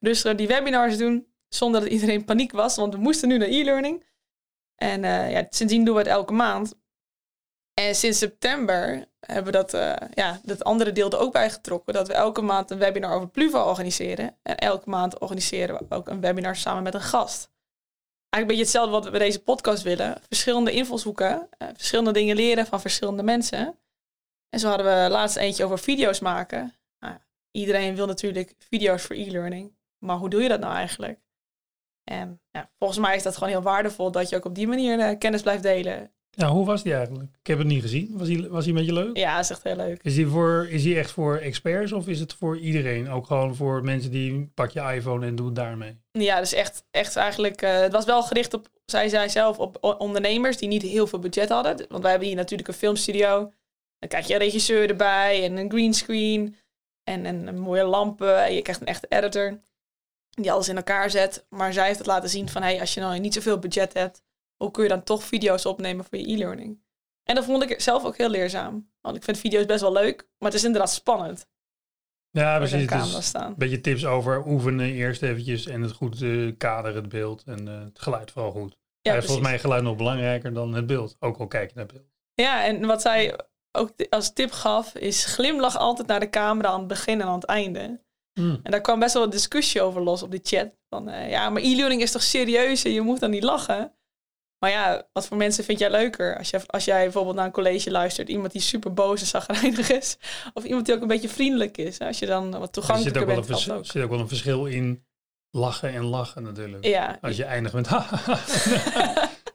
rustiger 0.00 0.36
die 0.36 0.46
webinars 0.46 0.96
doen. 0.96 1.26
Zonder 1.48 1.80
dat 1.80 1.90
iedereen 1.90 2.24
paniek 2.24 2.52
was, 2.52 2.76
want 2.76 2.94
we 2.94 3.00
moesten 3.00 3.28
nu 3.28 3.38
naar 3.38 3.48
e-learning. 3.48 4.04
En 4.74 5.02
uh, 5.02 5.30
ja, 5.30 5.46
sindsdien 5.50 5.84
doen 5.84 5.94
we 5.94 6.00
het 6.00 6.10
elke 6.10 6.32
maand. 6.32 6.74
En 7.74 7.94
sinds 7.94 8.18
september 8.18 9.06
hebben 9.20 9.44
we 9.44 9.58
dat, 9.58 9.74
uh, 9.74 9.94
ja, 10.14 10.40
dat 10.42 10.64
andere 10.64 10.92
deel 10.92 11.10
er 11.10 11.18
ook 11.18 11.32
bij 11.32 11.50
getrokken. 11.50 11.94
Dat 11.94 12.08
we 12.08 12.14
elke 12.14 12.42
maand 12.42 12.70
een 12.70 12.78
webinar 12.78 13.14
over 13.14 13.28
Pluvo 13.28 13.62
organiseren. 13.62 14.38
En 14.42 14.56
elke 14.56 14.90
maand 14.90 15.18
organiseren 15.18 15.78
we 15.78 15.94
ook 15.94 16.08
een 16.08 16.20
webinar 16.20 16.56
samen 16.56 16.82
met 16.82 16.94
een 16.94 17.00
gast 17.00 17.50
eigenlijk 18.30 18.40
een 18.40 18.46
beetje 18.46 18.62
hetzelfde 18.62 18.90
wat 18.90 19.04
we 19.04 19.10
bij 19.10 19.20
deze 19.20 19.42
podcast 19.42 19.82
willen. 19.82 20.20
Verschillende 20.28 20.72
invalshoeken, 20.72 21.48
uh, 21.58 21.68
verschillende 21.74 22.12
dingen 22.12 22.36
leren 22.36 22.66
van 22.66 22.80
verschillende 22.80 23.22
mensen. 23.22 23.78
En 24.48 24.60
zo 24.60 24.68
hadden 24.68 24.86
we 24.86 25.10
laatst 25.10 25.36
eentje 25.36 25.64
over 25.64 25.78
video's 25.78 26.20
maken. 26.20 26.74
Nou, 26.98 27.16
iedereen 27.50 27.94
wil 27.94 28.06
natuurlijk 28.06 28.54
video's 28.58 29.02
voor 29.02 29.16
e-learning. 29.16 29.76
Maar 29.98 30.16
hoe 30.16 30.30
doe 30.30 30.42
je 30.42 30.48
dat 30.48 30.60
nou 30.60 30.74
eigenlijk? 30.74 31.20
En 32.04 32.40
ja, 32.50 32.70
volgens 32.78 32.98
mij 32.98 33.16
is 33.16 33.22
dat 33.22 33.34
gewoon 33.34 33.48
heel 33.48 33.62
waardevol 33.62 34.10
dat 34.10 34.28
je 34.28 34.36
ook 34.36 34.44
op 34.44 34.54
die 34.54 34.68
manier 34.68 34.98
uh, 34.98 35.18
kennis 35.18 35.42
blijft 35.42 35.62
delen. 35.62 36.12
Ja, 36.38 36.48
hoe 36.48 36.66
was 36.66 36.82
die 36.82 36.94
eigenlijk? 36.94 37.30
Ik 37.40 37.46
heb 37.46 37.58
het 37.58 37.66
niet 37.66 37.82
gezien. 37.82 38.10
Was 38.12 38.28
hij, 38.28 38.48
was 38.48 38.64
hij 38.64 38.74
met 38.74 38.84
je 38.84 38.92
leuk? 38.92 39.16
Ja, 39.16 39.34
dat 39.34 39.44
is 39.44 39.50
echt 39.50 39.62
heel 39.62 39.76
leuk. 39.76 40.02
Is 40.02 40.16
hij, 40.16 40.24
voor, 40.24 40.68
is 40.70 40.84
hij 40.84 40.98
echt 40.98 41.10
voor 41.10 41.36
experts 41.36 41.92
of 41.92 42.08
is 42.08 42.20
het 42.20 42.34
voor 42.34 42.58
iedereen? 42.58 43.10
Ook 43.10 43.26
gewoon 43.26 43.54
voor 43.54 43.84
mensen 43.84 44.10
die 44.10 44.50
pak 44.54 44.70
je 44.70 44.80
iPhone 44.80 45.26
en 45.26 45.36
doe 45.36 45.46
het 45.46 45.54
daarmee? 45.54 46.00
Ja, 46.10 46.38
dus 46.40 46.52
echt, 46.52 46.84
echt 46.90 47.16
eigenlijk... 47.16 47.62
Uh, 47.62 47.80
het 47.80 47.92
was 47.92 48.04
wel 48.04 48.22
gericht 48.22 48.54
op, 48.54 48.68
zij 48.84 49.08
zei 49.08 49.28
zelf, 49.28 49.58
op 49.58 49.96
ondernemers 49.98 50.56
die 50.56 50.68
niet 50.68 50.82
heel 50.82 51.06
veel 51.06 51.18
budget 51.18 51.48
hadden. 51.48 51.86
Want 51.88 52.02
wij 52.02 52.10
hebben 52.10 52.28
hier 52.28 52.36
natuurlijk 52.36 52.68
een 52.68 52.74
filmstudio. 52.74 53.52
Dan 53.98 54.08
krijg 54.08 54.26
je 54.26 54.32
een 54.32 54.40
regisseur 54.40 54.88
erbij 54.88 55.44
en 55.44 55.56
een 55.56 55.70
greenscreen 55.70 56.56
en, 57.04 57.26
en 57.26 57.46
een 57.46 57.58
mooie 57.58 57.84
lampen. 57.84 58.44
En 58.44 58.54
je 58.54 58.62
krijgt 58.62 58.80
een 58.80 58.86
echte 58.86 59.06
editor 59.08 59.60
die 60.30 60.52
alles 60.52 60.68
in 60.68 60.76
elkaar 60.76 61.10
zet. 61.10 61.46
Maar 61.48 61.72
zij 61.72 61.86
heeft 61.86 61.98
het 61.98 62.06
laten 62.06 62.28
zien 62.28 62.48
van, 62.48 62.62
hey, 62.62 62.80
als 62.80 62.94
je 62.94 63.00
nou 63.00 63.18
niet 63.18 63.34
zoveel 63.34 63.58
budget 63.58 63.92
hebt 63.92 64.22
hoe 64.58 64.70
kun 64.70 64.82
je 64.82 64.88
dan 64.88 65.02
toch 65.02 65.24
video's 65.24 65.66
opnemen 65.66 66.04
voor 66.04 66.18
je 66.18 66.32
e-learning? 66.32 66.80
En 67.24 67.34
dat 67.34 67.44
vond 67.44 67.62
ik 67.62 67.80
zelf 67.80 68.04
ook 68.04 68.16
heel 68.16 68.30
leerzaam. 68.30 68.90
Want 69.00 69.16
ik 69.16 69.22
vind 69.22 69.38
video's 69.38 69.66
best 69.66 69.80
wel 69.80 69.92
leuk, 69.92 70.28
maar 70.38 70.50
het 70.50 70.58
is 70.58 70.64
inderdaad 70.64 70.92
spannend. 70.92 71.48
Ja, 72.30 72.56
precies. 72.56 72.86
Dus 72.86 73.32
een 73.34 73.54
beetje 73.56 73.80
tips 73.80 74.06
over 74.06 74.46
oefenen 74.46 74.92
eerst 74.92 75.22
eventjes 75.22 75.66
en 75.66 75.82
het 75.82 75.92
goed 75.92 76.20
uh, 76.20 76.54
kaderen, 76.58 77.00
het 77.00 77.08
beeld 77.08 77.42
en 77.46 77.68
uh, 77.68 77.80
het 77.84 77.98
geluid 77.98 78.30
vooral 78.30 78.50
goed. 78.50 78.76
Ja, 79.00 79.14
is 79.14 79.24
volgens 79.24 79.48
mij 79.48 79.58
geluid 79.58 79.82
nog 79.82 79.96
belangrijker 79.96 80.52
dan 80.52 80.74
het 80.74 80.86
beeld, 80.86 81.16
ook 81.18 81.38
al 81.38 81.46
kijk 81.46 81.68
je 81.68 81.74
naar 81.74 81.84
het 81.84 81.92
beeld. 81.92 82.06
Ja, 82.34 82.64
en 82.64 82.86
wat 82.86 83.00
zij 83.02 83.38
ook 83.72 83.92
als 84.10 84.32
tip 84.32 84.50
gaf, 84.50 84.94
is 84.94 85.24
glimlach 85.24 85.76
altijd 85.76 86.06
naar 86.06 86.20
de 86.20 86.30
camera 86.30 86.68
aan 86.68 86.78
het 86.78 86.88
begin 86.88 87.20
en 87.20 87.26
aan 87.26 87.34
het 87.34 87.44
einde. 87.44 88.00
Hmm. 88.32 88.60
En 88.62 88.70
daar 88.70 88.80
kwam 88.80 88.98
best 88.98 89.14
wel 89.14 89.22
een 89.22 89.30
discussie 89.30 89.82
over 89.82 90.02
los 90.02 90.22
op 90.22 90.30
die 90.30 90.40
chat. 90.42 90.70
Van, 90.88 91.08
uh, 91.08 91.30
ja, 91.30 91.50
maar 91.50 91.62
e-learning 91.62 92.02
is 92.02 92.12
toch 92.12 92.22
serieus 92.22 92.84
en 92.84 92.92
je 92.92 93.00
moet 93.00 93.20
dan 93.20 93.30
niet 93.30 93.42
lachen? 93.42 93.92
Maar 94.58 94.70
ja, 94.70 95.08
wat 95.12 95.26
voor 95.26 95.36
mensen 95.36 95.64
vind 95.64 95.78
jij 95.78 95.90
leuker? 95.90 96.38
Als, 96.38 96.50
je, 96.50 96.60
als 96.66 96.84
jij 96.84 97.02
bijvoorbeeld 97.02 97.36
naar 97.36 97.44
een 97.44 97.52
college 97.52 97.90
luistert, 97.90 98.28
iemand 98.28 98.52
die 98.52 98.60
super 98.60 98.94
boos 98.94 99.20
en 99.20 99.26
zagrijnig 99.26 99.90
is, 99.90 100.18
of 100.54 100.64
iemand 100.64 100.86
die 100.86 100.94
ook 100.94 101.02
een 101.02 101.08
beetje 101.08 101.28
vriendelijk 101.28 101.78
is. 101.78 101.98
Als 101.98 102.18
je 102.18 102.26
dan 102.26 102.58
wat 102.58 102.72
toegankelijker 102.72 103.26
bent. 103.26 103.48
Er 103.48 103.56
zit 103.58 103.72
ook, 103.72 103.86
zit 103.86 104.02
ook 104.02 104.10
wel 104.10 104.18
een 104.18 104.28
verschil 104.28 104.66
in 104.66 105.04
lachen 105.50 105.92
en 105.92 106.04
lachen 106.04 106.42
natuurlijk. 106.42 106.84
Ja. 106.84 107.18
Als 107.20 107.36
je 107.36 107.44
eindigt 107.44 107.74
met 107.74 107.88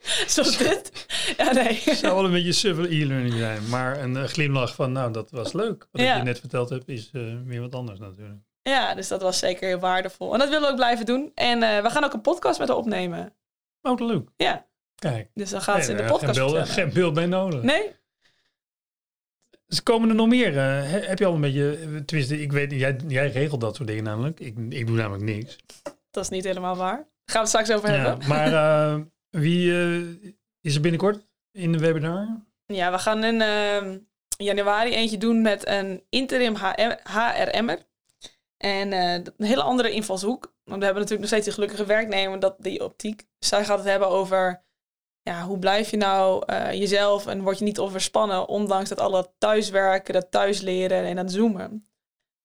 Zoals 0.26 0.56
dit? 0.56 1.06
Ja, 1.36 1.52
nee. 1.52 1.80
Het 1.84 1.96
zou 1.96 2.14
wel 2.14 2.24
een 2.24 2.30
beetje 2.30 2.52
suffer 2.52 2.84
e-learning 2.84 3.34
zijn. 3.34 3.68
Maar 3.68 4.00
een 4.00 4.14
uh, 4.14 4.24
glimlach 4.24 4.74
van, 4.74 4.92
nou, 4.92 5.12
dat 5.12 5.30
was 5.30 5.52
leuk. 5.52 5.88
Wat 5.90 6.02
ja. 6.02 6.16
je 6.16 6.22
net 6.22 6.40
verteld 6.40 6.68
hebt, 6.68 6.88
is 6.88 7.10
uh, 7.12 7.34
weer 7.44 7.60
wat 7.60 7.74
anders 7.74 7.98
natuurlijk. 7.98 8.40
Ja, 8.62 8.94
dus 8.94 9.08
dat 9.08 9.22
was 9.22 9.38
zeker 9.38 9.68
heel 9.68 9.78
waardevol. 9.78 10.32
En 10.32 10.38
dat 10.38 10.48
willen 10.48 10.64
we 10.64 10.70
ook 10.70 10.76
blijven 10.76 11.06
doen. 11.06 11.32
En 11.34 11.62
uh, 11.62 11.82
we 11.82 11.90
gaan 11.90 12.04
ook 12.04 12.12
een 12.12 12.20
podcast 12.20 12.58
met 12.58 12.68
haar 12.68 12.76
opnemen. 12.76 13.34
Oh, 13.82 14.00
leuk. 14.00 14.28
Ja. 14.36 14.66
Kijk. 14.94 15.30
Dus 15.34 15.50
dan 15.50 15.60
gaat 15.62 15.84
ze 15.84 15.90
in 15.90 15.96
de 15.96 16.02
Nee, 16.02 16.10
podcast 16.12 16.38
geen, 16.38 16.46
beeld, 16.52 16.68
geen 16.68 16.92
beeld 16.92 17.14
bij 17.14 17.26
nodig. 17.26 17.62
Nee? 17.62 17.90
Dus 19.66 19.82
komen 19.82 20.08
er 20.08 20.14
nog 20.14 20.28
meer? 20.28 20.48
eh, 20.58 20.64
he- 20.64 21.06
heb 21.06 21.18
je 21.18 21.24
al 21.26 21.34
een 21.34 21.40
beetje... 21.40 21.78
Tenminste, 22.04 22.40
ik 22.40 22.52
weet, 22.52 22.70
jij, 22.72 22.96
jij 23.08 23.30
regelt 23.30 23.60
dat 23.60 23.76
soort 23.76 23.88
dingen 23.88 24.04
namelijk. 24.04 24.40
Ik, 24.40 24.56
ik 24.68 24.86
doe 24.86 24.96
namelijk 24.96 25.24
niks. 25.24 25.56
Dat 26.10 26.24
is 26.24 26.30
niet 26.30 26.44
helemaal 26.44 26.76
waar. 26.76 26.96
Daar 26.96 27.06
gaan 27.24 27.34
we 27.34 27.38
het 27.38 27.48
straks 27.48 27.70
over 27.72 27.90
Ja, 27.92 27.96
hebben. 28.08 28.28
maar 28.28 28.52
eh, 28.94 29.00
wie 29.30 29.72
eh, 29.72 30.30
is 30.60 30.74
er 30.74 30.80
binnenkort 30.80 31.26
in 31.52 31.72
de 31.72 31.78
webinar? 31.78 32.42
Ja, 32.66 32.90
we 32.90 32.98
gaan 32.98 33.24
in 33.24 33.40
ehm, 33.40 33.98
januari 34.36 34.94
eentje 34.94 35.18
doen 35.18 35.42
met 35.42 35.66
een 35.68 36.02
interim 36.08 36.54
HRM'er. 37.02 37.78
En 38.56 38.92
een 38.92 39.32
hele 39.38 39.62
andere 39.62 39.90
invalshoek. 39.90 40.54
Want 40.64 40.78
we 40.78 40.84
hebben 40.84 41.02
natuurlijk 41.02 41.20
nog 41.20 41.28
steeds 41.28 41.44
die 41.44 41.52
gelukkige 41.54 41.86
werknemer, 41.86 42.40
dat, 42.40 42.56
die 42.58 42.84
optiek. 42.84 43.22
Zij 43.38 43.64
gaat 43.64 43.78
het 43.78 43.86
hebben 43.86 44.08
over 44.08 44.63
ja, 45.24 45.42
hoe 45.44 45.58
blijf 45.58 45.90
je 45.90 45.96
nou 45.96 46.42
eh, 46.46 46.72
jezelf 46.72 47.26
en 47.26 47.42
word 47.42 47.58
je 47.58 47.64
niet 47.64 47.78
overspannen, 47.78 48.48
ondanks 48.48 48.88
dat 48.88 49.00
alle 49.00 49.30
thuiswerken, 49.38 50.14
dat 50.14 50.30
thuisleren 50.30 51.04
en 51.04 51.16
dat 51.16 51.32
zoomen. 51.32 51.88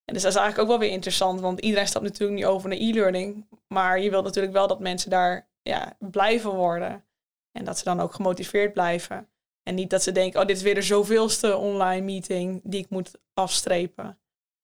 En 0.05 0.13
dus 0.13 0.23
dat 0.23 0.31
is 0.31 0.37
eigenlijk 0.37 0.59
ook 0.59 0.77
wel 0.77 0.87
weer 0.87 0.95
interessant, 0.95 1.39
want 1.39 1.59
iedereen 1.59 1.87
stapt 1.87 2.05
natuurlijk 2.05 2.39
nu 2.39 2.45
over 2.45 2.69
naar 2.69 2.77
e-learning. 2.77 3.47
Maar 3.67 3.99
je 3.99 4.09
wilt 4.09 4.23
natuurlijk 4.23 4.53
wel 4.53 4.67
dat 4.67 4.79
mensen 4.79 5.09
daar 5.09 5.49
ja, 5.61 5.95
blijven 5.99 6.51
worden. 6.51 7.05
En 7.51 7.65
dat 7.65 7.77
ze 7.77 7.83
dan 7.83 7.99
ook 7.99 8.13
gemotiveerd 8.13 8.73
blijven. 8.73 9.29
En 9.63 9.75
niet 9.75 9.89
dat 9.89 10.03
ze 10.03 10.11
denken, 10.11 10.41
oh, 10.41 10.47
dit 10.47 10.55
is 10.55 10.63
weer 10.63 10.75
de 10.75 10.81
zoveelste 10.81 11.57
online 11.57 12.05
meeting 12.05 12.61
die 12.63 12.83
ik 12.83 12.89
moet 12.89 13.11
afstrepen. 13.33 14.19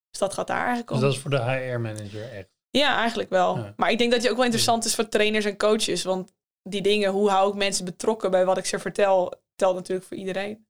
Dus 0.10 0.20
dat 0.20 0.34
gaat 0.34 0.48
daar 0.48 0.58
eigenlijk 0.58 0.92
om. 0.92 0.96
Dus 0.96 1.06
dat 1.06 1.16
is 1.16 1.22
voor 1.22 1.32
de 1.32 1.42
HR-manager 1.42 2.32
echt. 2.32 2.50
Ja, 2.70 2.98
eigenlijk 2.98 3.30
wel. 3.30 3.58
Ja. 3.58 3.74
Maar 3.78 3.92
ik 3.92 3.98
denk 3.98 4.12
dat 4.12 4.22
die 4.22 4.30
ook 4.30 4.36
wel 4.36 4.46
interessant 4.46 4.86
is 4.86 4.96
voor 4.96 5.08
trainers 5.08 5.46
en 5.46 5.58
coaches. 5.58 6.04
Want 6.04 6.34
die 6.70 6.82
dingen, 6.82 7.12
hoe 7.12 7.30
hou 7.30 7.50
ik 7.50 7.56
mensen 7.56 7.86
betrokken 7.86 8.32
bij 8.32 8.46
wat 8.46 8.58
ik 8.58 8.66
ze 8.66 8.80
vertel, 8.80 9.34
telt 9.56 9.76
natuurlijk 9.76 10.08
voor 10.08 10.18
iedereen. 10.18 10.68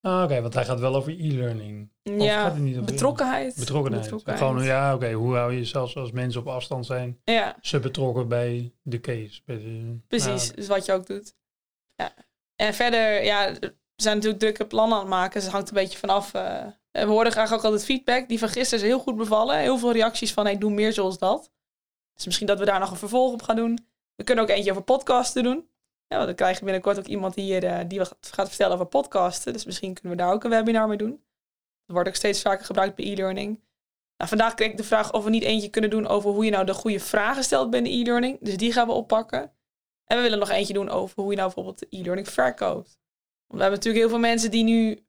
Ah, 0.00 0.22
Oké, 0.24 0.40
want 0.40 0.54
hij 0.54 0.64
gaat 0.64 0.80
wel 0.80 0.94
over 0.94 1.12
e-learning. 1.20 1.90
Ja, 2.02 2.42
gaat 2.42 2.52
het 2.52 2.62
niet 2.62 2.72
over- 2.74 2.84
betrokkenheid. 2.92 3.54
Betrokkenheid. 3.56 4.12
Gewoon, 4.24 4.62
ja, 4.64 4.94
oké. 4.94 5.12
Hoe 5.12 5.34
hou 5.36 5.52
je 5.52 5.64
zelfs 5.64 5.96
als 5.96 6.10
mensen 6.10 6.40
op 6.40 6.46
afstand 6.46 6.86
zijn, 6.86 7.20
Ja, 7.24 7.56
ze 7.60 7.78
betrokken 7.80 8.28
bij 8.28 8.72
de 8.82 9.00
case? 9.00 9.40
Bij 9.44 9.56
de, 9.58 9.98
precies. 10.08 10.44
Nou, 10.44 10.54
Dus 10.56 10.66
wat 10.66 10.84
je 10.86 10.92
ook 10.92 11.06
doet. 11.06 11.34
Ja. 11.94 12.14
En 12.56 12.74
verder, 12.74 13.24
ja, 13.24 13.52
we 13.60 13.74
zijn 13.96 14.14
natuurlijk 14.14 14.42
drukke 14.42 14.66
plannen 14.66 14.94
aan 14.96 15.04
het 15.04 15.12
maken. 15.12 15.32
Dus 15.34 15.42
het 15.42 15.52
hangt 15.52 15.68
een 15.68 15.74
beetje 15.74 15.98
vanaf. 15.98 16.34
eh, 16.34 16.66
we 16.90 17.04
hoorden 17.04 17.32
graag 17.32 17.52
ook 17.52 17.64
altijd 17.64 17.84
feedback. 17.84 18.28
Die 18.28 18.38
van 18.38 18.48
gisteren 18.48 18.84
is 18.84 18.90
heel 18.90 18.98
goed 19.00 19.16
bevallen. 19.16 19.58
Heel 19.58 19.78
veel 19.78 19.92
reacties 19.92 20.32
van, 20.32 20.44
hey, 20.44 20.58
doe 20.58 20.70
meer 20.70 20.92
zoals 20.92 21.18
dat. 21.18 21.50
Dus 22.14 22.24
misschien 22.24 22.46
dat 22.46 22.58
we 22.58 22.64
daar 22.64 22.80
nog 22.80 22.90
een 22.90 22.96
vervolg 22.96 23.32
op 23.32 23.42
gaan 23.42 23.56
doen. 23.56 23.86
We 24.16 24.24
kunnen 24.24 24.44
ook 24.44 24.50
eentje 24.50 24.70
over 24.70 24.82
podcasten 24.82 25.42
doen. 25.42 25.68
Ja, 26.06 26.24
dan 26.24 26.34
krijgen 26.34 26.58
we 26.58 26.64
binnenkort 26.64 26.98
ook 26.98 27.06
iemand 27.06 27.34
hier 27.34 27.64
eh, 27.64 27.88
die 27.88 28.00
gaat 28.20 28.48
vertellen 28.48 28.74
over 28.74 28.86
podcasten. 28.86 29.52
Dus 29.52 29.64
misschien 29.64 29.94
kunnen 29.94 30.12
we 30.12 30.24
daar 30.24 30.32
ook 30.32 30.44
een 30.44 30.50
webinar 30.50 30.88
mee 30.88 30.96
doen. 30.96 31.10
Dat 31.10 31.94
wordt 31.94 32.08
ook 32.08 32.14
steeds 32.14 32.42
vaker 32.42 32.64
gebruikt 32.64 32.94
bij 32.94 33.04
e-learning. 33.04 33.64
Nou, 34.16 34.28
vandaag 34.28 34.54
kreeg 34.54 34.70
ik 34.70 34.76
de 34.76 34.84
vraag 34.84 35.12
of 35.12 35.24
we 35.24 35.30
niet 35.30 35.42
eentje 35.42 35.70
kunnen 35.70 35.90
doen 35.90 36.06
over 36.06 36.30
hoe 36.30 36.44
je 36.44 36.50
nou 36.50 36.64
de 36.64 36.74
goede 36.74 37.00
vragen 37.00 37.44
stelt 37.44 37.70
binnen 37.70 37.92
e-learning. 37.92 38.38
Dus 38.40 38.56
die 38.56 38.72
gaan 38.72 38.86
we 38.86 38.92
oppakken. 38.92 39.52
En 40.04 40.16
we 40.16 40.22
willen 40.22 40.38
nog 40.38 40.50
eentje 40.50 40.72
doen 40.72 40.88
over 40.88 41.22
hoe 41.22 41.30
je 41.30 41.36
nou 41.36 41.52
bijvoorbeeld 41.54 41.92
e-learning 41.92 42.28
verkoopt. 42.28 42.98
Want 43.46 43.60
we 43.60 43.60
hebben 43.60 43.78
natuurlijk 43.78 44.04
heel 44.04 44.08
veel 44.08 44.18
mensen 44.18 44.50
die 44.50 44.64
nu 44.64 45.06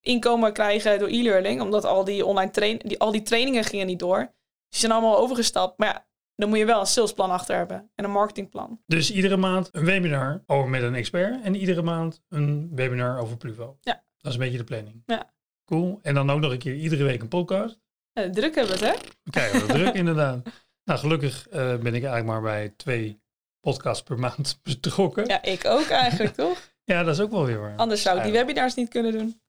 inkomen 0.00 0.52
krijgen 0.52 0.98
door 0.98 1.08
e-learning, 1.08 1.60
omdat 1.60 1.84
al 1.84 2.04
die 2.04 2.26
online 2.26 2.50
train 2.50 2.78
die, 2.78 2.98
al 2.98 3.12
die 3.12 3.22
trainingen 3.22 3.64
gingen 3.64 3.86
niet 3.86 3.98
door. 3.98 4.18
Die 4.68 4.80
zijn 4.80 4.92
allemaal 4.92 5.18
overgestapt. 5.18 5.78
Maar 5.78 5.88
ja, 5.88 6.06
dan 6.40 6.48
moet 6.48 6.58
je 6.58 6.64
wel 6.64 6.80
een 6.80 6.86
salesplan 6.86 7.30
achter 7.30 7.56
hebben 7.56 7.90
en 7.94 8.04
een 8.04 8.10
marketingplan. 8.10 8.80
Dus 8.86 9.12
iedere 9.12 9.36
maand 9.36 9.68
een 9.72 9.84
webinar 9.84 10.42
over 10.46 10.70
met 10.70 10.82
een 10.82 10.94
expert 10.94 11.42
en 11.42 11.54
iedere 11.54 11.82
maand 11.82 12.22
een 12.28 12.70
webinar 12.74 13.20
over 13.20 13.36
Pluvo. 13.36 13.76
Ja. 13.80 14.04
Dat 14.16 14.32
is 14.32 14.38
een 14.38 14.44
beetje 14.44 14.58
de 14.58 14.64
planning. 14.64 15.02
Ja. 15.06 15.32
Cool. 15.64 15.98
En 16.02 16.14
dan 16.14 16.30
ook 16.30 16.40
nog 16.40 16.52
een 16.52 16.58
keer 16.58 16.74
iedere 16.74 17.04
week 17.04 17.20
een 17.20 17.28
podcast. 17.28 17.80
Ja, 18.12 18.30
druk 18.30 18.54
hebben 18.54 18.78
we 18.78 18.86
het, 18.86 18.94
hè? 18.96 19.08
We 19.22 19.30
krijgen 19.30 19.60
wat 19.60 19.68
druk 19.68 19.94
inderdaad. 20.02 20.48
Nou, 20.84 20.98
gelukkig 20.98 21.48
eh, 21.48 21.60
ben 21.60 21.94
ik 21.94 22.04
eigenlijk 22.04 22.26
maar 22.26 22.40
bij 22.40 22.72
twee 22.76 23.20
podcasts 23.60 24.02
per 24.02 24.18
maand 24.18 24.60
betrokken. 24.62 25.26
Ja, 25.26 25.38
Ja, 25.42 25.42
ik 25.42 25.64
ook 25.64 25.88
eigenlijk, 25.88 26.34
toch? 26.34 26.68
dat 26.84 27.08
is 27.08 27.20
ook 27.20 27.30
wel 27.30 27.44
weer 27.44 27.60
waar. 27.60 27.76
Anders 27.76 28.02
zou 28.02 28.16
ik 28.18 28.22
die 28.22 28.32
webinars 28.32 28.74
niet 28.74 28.88
kunnen 28.88 29.12
doen. 29.12 29.40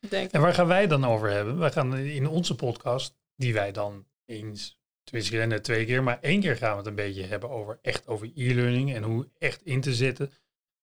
Ik. 0.00 0.32
En 0.32 0.40
waar 0.40 0.54
gaan 0.54 0.66
wij 0.66 0.86
dan 0.86 1.04
over 1.04 1.30
hebben? 1.30 1.58
Wij 1.58 1.70
gaan 1.70 1.96
in 1.96 2.28
onze 2.28 2.54
podcast, 2.54 3.18
die 3.36 3.52
wij 3.52 3.72
dan 3.72 4.06
eens, 4.24 4.80
tenminste 5.04 5.36
net 5.36 5.64
twee 5.64 5.84
keer, 5.84 6.02
maar 6.02 6.18
één 6.20 6.40
keer 6.40 6.56
gaan 6.56 6.70
we 6.70 6.76
het 6.76 6.86
een 6.86 6.94
beetje 6.94 7.24
hebben 7.24 7.50
over 7.50 7.78
echt 7.82 8.06
over 8.06 8.30
e-learning 8.34 8.94
en 8.94 9.02
hoe 9.02 9.28
echt 9.38 9.64
in 9.64 9.80
te 9.80 9.94
zetten. 9.94 10.32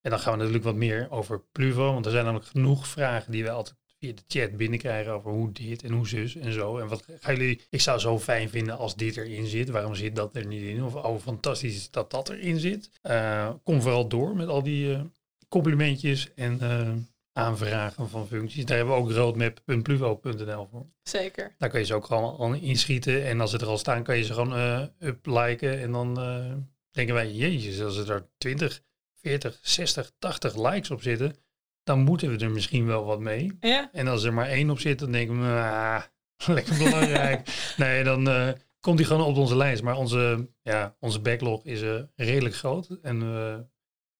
En 0.01 0.09
dan 0.09 0.19
gaan 0.19 0.31
we 0.31 0.37
natuurlijk 0.37 0.65
wat 0.65 0.75
meer 0.75 1.07
over 1.11 1.41
Pluvo, 1.51 1.93
want 1.93 2.05
er 2.05 2.11
zijn 2.11 2.23
namelijk 2.23 2.49
genoeg 2.49 2.87
vragen 2.87 3.31
die 3.31 3.43
we 3.43 3.49
altijd 3.49 3.75
via 3.99 4.13
de 4.13 4.23
chat 4.27 4.57
binnenkrijgen 4.57 5.11
over 5.11 5.31
hoe 5.31 5.51
dit 5.51 5.83
en 5.83 5.91
hoe 5.91 6.07
zus 6.07 6.35
en 6.35 6.53
zo. 6.53 6.77
En 6.77 6.87
wat 6.87 7.05
gaan 7.19 7.35
jullie, 7.35 7.61
ik 7.69 7.81
zou 7.81 7.99
zo 7.99 8.19
fijn 8.19 8.49
vinden 8.49 8.77
als 8.77 8.95
dit 8.95 9.17
erin 9.17 9.45
zit. 9.45 9.69
Waarom 9.69 9.95
zit 9.95 10.15
dat 10.15 10.35
er 10.35 10.45
niet 10.45 10.61
in? 10.61 10.83
Of 10.83 10.95
oh, 10.95 11.19
fantastisch 11.19 11.75
is 11.75 11.91
dat 11.91 12.11
dat 12.11 12.29
erin 12.29 12.59
zit. 12.59 12.89
Eh, 13.01 13.49
kom 13.63 13.81
vooral 13.81 14.07
door 14.07 14.35
met 14.35 14.47
al 14.47 14.63
die 14.63 14.93
eh, 14.93 15.01
complimentjes 15.47 16.33
en 16.33 16.61
eh, 16.61 16.93
aanvragen 17.33 18.09
van 18.09 18.27
functies. 18.27 18.65
Daar 18.65 18.77
hebben 18.77 18.95
we 18.95 19.01
ook 19.01 19.11
roadmap.pluvo.nl 19.11 20.67
voor. 20.71 20.85
Zeker. 21.03 21.55
Daar 21.57 21.69
kun 21.69 21.79
je 21.79 21.85
ze 21.85 21.93
ook 21.93 22.05
gewoon 22.05 22.55
inschieten. 22.55 23.25
En 23.25 23.41
als 23.41 23.51
ze 23.51 23.57
er 23.57 23.67
al 23.67 23.77
staan, 23.77 24.03
kan 24.03 24.17
je 24.17 24.23
ze 24.23 24.33
gewoon 24.33 24.55
eh 24.55 24.83
up 24.99 25.25
liken. 25.25 25.79
En 25.79 25.91
dan 25.91 26.19
eh, 26.19 26.53
denken 26.91 27.13
wij, 27.13 27.31
jezus, 27.31 27.81
als 27.81 27.97
er 28.09 28.27
20, 28.37 28.81
40, 29.13 29.59
60, 29.61 30.11
80 30.19 30.55
likes 30.55 30.91
op 30.91 31.01
zitten, 31.01 31.35
dan 31.83 31.99
moeten 31.99 32.31
we 32.31 32.43
er 32.43 32.51
misschien 32.51 32.85
wel 32.85 33.05
wat 33.05 33.19
mee. 33.19 33.57
Ja, 33.59 33.89
En 33.91 34.07
als 34.07 34.23
er 34.23 34.33
maar 34.33 34.47
één 34.47 34.69
op 34.69 34.79
zit, 34.79 34.99
dan 34.99 35.11
denken 35.11 35.41
we, 35.41 35.61
ah, 35.61 36.03
lekker 36.55 36.77
belangrijk. 36.77 37.49
nee, 37.77 38.03
dan 38.03 38.29
eh, 38.29 38.49
komt 38.79 38.97
die 38.97 39.05
gewoon 39.05 39.25
op 39.25 39.37
onze 39.37 39.55
lijst. 39.55 39.83
Maar 39.83 39.97
onze, 39.97 40.49
ja, 40.61 40.95
onze 40.99 41.19
backlog 41.19 41.65
is 41.65 41.81
redelijk 42.15 42.55
groot. 42.55 42.97
En 43.01 43.69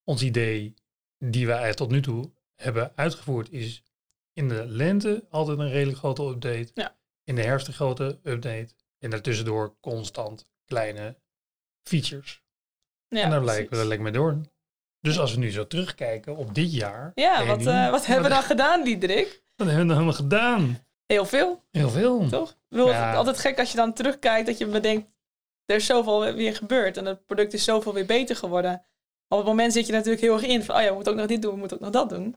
ons 0.04 0.24
idee, 0.24 0.74
die 1.18 1.46
wij 1.46 1.58
eigenlijk 1.58 1.78
tot 1.78 1.92
nu 1.92 2.01
toe 2.01 2.32
hebben 2.62 2.92
uitgevoerd, 2.96 3.51
is 3.51 3.84
in 4.34 4.48
de 4.50 4.66
lente 4.66 5.25
altijd 5.30 5.60
een 5.60 5.70
redelijk 5.70 5.98
grote 5.98 6.24
update. 6.24 6.70
Ja. 6.74 6.96
In 7.24 7.36
de 7.36 7.42
herfst 7.42 7.68
een 7.68 7.74
grote 7.74 8.20
update. 8.24 8.70
En 9.00 9.10
daartussendoor 9.10 9.75
constant 9.80 10.48
kleine 10.66 11.18
features. 11.84 12.44
ja 13.08 13.22
en 13.24 13.30
daar 13.30 13.44
lijken 13.44 13.70
we 13.75 13.78
er 13.82 13.88
lekker 13.88 14.04
mee 14.04 14.13
door. 14.13 14.42
Dus 15.01 15.20
als 15.20 15.34
we 15.34 15.39
nu 15.39 15.51
zo 15.51 15.68
terugkijken 15.68 16.36
op 16.36 16.56
dit 16.56 16.74
jaar. 16.74 17.12
Ja, 17.16 17.46
wat, 17.46 17.66
eh, 17.66 17.89
wat 17.89 18.06
hebben 18.06 18.30
we 18.30 18.34
dan 18.36 18.44
gedaan, 18.44 18.84
Diederik? 18.84 19.44
Wat 19.56 19.68
hebben 19.68 19.88
we 19.88 19.94
dan 19.94 20.13
gedaan? 20.13 20.80
Heel 21.06 21.25
veel, 21.25 21.63
Heel 21.72 21.89
veel. 21.89 22.30
toch? 22.30 22.58
Ja. 22.70 22.86
het 22.86 23.12
is 23.12 23.18
altijd 23.18 23.39
gek 23.39 23.60
als 23.60 23.72
je 23.72 23.78
dan 23.78 23.94
terugkijkt 23.94 24.48
dat 24.48 24.58
je 24.58 24.68
bedenkt, 24.68 25.10
er 25.66 25.75
is 25.75 25.86
zoveel 25.86 26.34
weer 26.34 26.56
gebeurd 26.56 26.98
en 26.98 27.06
het 27.06 27.25
product 27.25 27.54
is 27.54 27.63
zoveel 27.63 27.94
weer 27.94 28.06
beter 28.06 28.36
geworden. 28.36 28.72
Maar 28.72 29.39
op 29.39 29.46
het 29.46 29.46
moment 29.46 29.74
zit 29.74 29.86
je 29.86 29.92
natuurlijk 29.92 30.22
heel 30.22 30.34
erg 30.34 30.44
in 30.46 30.63
van, 30.63 30.75
oh 30.75 30.82
ja, 30.82 30.88
we 30.88 30.94
moeten 30.94 31.12
ook 31.13 31.20
nog 31.20 31.28
dit 31.28 31.42
doen, 31.42 31.54
we 31.54 31.60
moeten 31.60 31.78
ook 31.78 31.84
nog 31.84 31.92
dat 31.92 32.10
doen. 32.10 32.36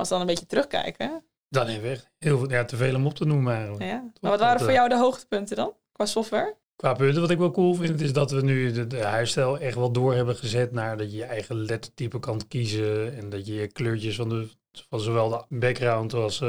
Als 0.00 0.08
dan 0.08 0.20
een 0.20 0.26
beetje 0.26 0.46
terugkijken, 0.46 1.24
Dan 1.48 1.66
hebben 1.66 1.82
we 1.82 1.94
echt 1.94 2.10
heel 2.18 2.38
veel, 2.38 2.50
ja, 2.50 2.64
te 2.64 2.76
veel 2.76 2.94
om 2.94 3.06
op 3.06 3.14
te 3.14 3.24
noemen 3.24 3.54
eigenlijk. 3.54 3.84
ja. 3.84 4.10
Maar 4.20 4.30
wat 4.30 4.40
waren 4.40 4.58
voor 4.58 4.68
eh, 4.68 4.74
jou 4.74 4.88
de 4.88 4.96
hoogtepunten 4.96 5.56
dan, 5.56 5.72
qua 5.92 6.06
software? 6.06 6.56
Qua 6.76 6.92
punten, 6.92 7.20
wat 7.20 7.30
ik 7.30 7.38
wel 7.38 7.50
cool 7.50 7.74
vind, 7.74 8.00
is 8.00 8.12
dat 8.12 8.30
we 8.30 8.42
nu 8.42 8.72
de, 8.72 8.86
de 8.86 9.02
huisstijl 9.02 9.58
echt 9.58 9.74
wel 9.74 9.92
door 9.92 10.14
hebben 10.14 10.36
gezet 10.36 10.72
naar 10.72 10.96
dat 10.96 11.10
je 11.10 11.16
je 11.16 11.24
eigen 11.24 11.56
lettertype 11.56 12.18
kan 12.18 12.40
kiezen. 12.48 13.16
En 13.16 13.28
dat 13.28 13.46
je 13.46 13.54
je 13.54 13.66
kleurtjes 13.66 14.16
van, 14.16 14.28
de, 14.28 14.48
van 14.88 15.00
zowel 15.00 15.28
de 15.28 15.44
background 15.48 16.12
als 16.14 16.40
eh, 16.40 16.48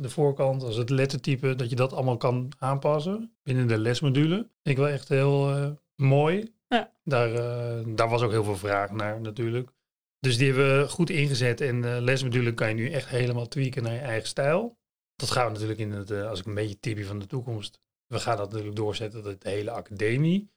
de 0.00 0.08
voorkant, 0.08 0.62
als 0.62 0.76
het 0.76 0.90
lettertype, 0.90 1.54
dat 1.54 1.70
je 1.70 1.76
dat 1.76 1.92
allemaal 1.92 2.16
kan 2.16 2.48
aanpassen 2.58 3.32
binnen 3.42 3.68
de 3.68 3.78
lesmodule. 3.78 4.36
Vind 4.36 4.48
ik 4.62 4.76
wel 4.76 4.88
echt 4.88 5.08
heel 5.08 5.50
eh, 5.50 5.70
mooi. 5.96 6.52
Ja. 6.68 6.90
Daar, 7.04 7.30
daar 7.86 8.08
was 8.08 8.22
ook 8.22 8.30
heel 8.30 8.44
veel 8.44 8.56
vraag 8.56 8.90
naar 8.90 9.20
natuurlijk. 9.20 9.70
Dus 10.22 10.38
die 10.38 10.46
hebben 10.46 10.80
we 10.80 10.88
goed 10.88 11.10
ingezet 11.10 11.60
en 11.60 11.80
de 11.80 12.00
lesmodule 12.00 12.54
kan 12.54 12.68
je 12.68 12.74
nu 12.74 12.90
echt 12.90 13.08
helemaal 13.08 13.48
tweaken 13.48 13.82
naar 13.82 13.92
je 13.92 13.98
eigen 13.98 14.28
stijl. 14.28 14.78
Dat 15.16 15.30
gaan 15.30 15.46
we 15.46 15.52
natuurlijk 15.52 15.78
in 15.78 15.90
het, 15.90 16.10
eh, 16.10 16.28
als 16.28 16.40
ik 16.40 16.46
een 16.46 16.54
beetje 16.54 16.80
tipje 16.80 17.04
van 17.04 17.18
de 17.18 17.26
toekomst 17.26 17.80
we 18.12 18.20
gaan 18.20 18.36
dat 18.36 18.48
natuurlijk 18.50 18.76
doorzetten 18.76 19.22
dat 19.22 19.42
de 19.42 19.48
hele 19.48 19.70
academie 19.70 20.50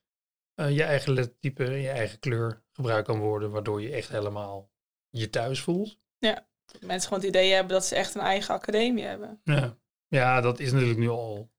eh, 0.54 0.76
je 0.76 0.84
eigen 0.84 1.14
lettertype, 1.14 1.64
je 1.64 1.90
eigen 1.90 2.20
kleur 2.20 2.64
gebruikt 2.72 3.08
kan 3.08 3.20
worden, 3.20 3.52
waardoor 3.52 3.82
je 3.82 3.92
echt 3.92 4.10
helemaal 4.10 4.70
je 5.10 5.30
thuis 5.30 5.62
voelt. 5.62 5.98
Dat 6.20 6.82
mensen 6.82 7.08
gewoon 7.08 7.24
het 7.24 7.34
idee 7.34 7.54
hebben 7.54 7.74
dat 7.74 7.86
ze 7.86 7.96
echt 7.96 8.16
een 8.16 8.22
eigen 8.22 8.54
academie 8.54 9.04
hebben. 9.04 9.42
Ja, 9.44 9.78
ja 10.08 10.42
dat 10.42 10.60
is 10.60 10.72
natuurlijk 10.72 11.00
nu 11.00 11.10
al 11.10 11.50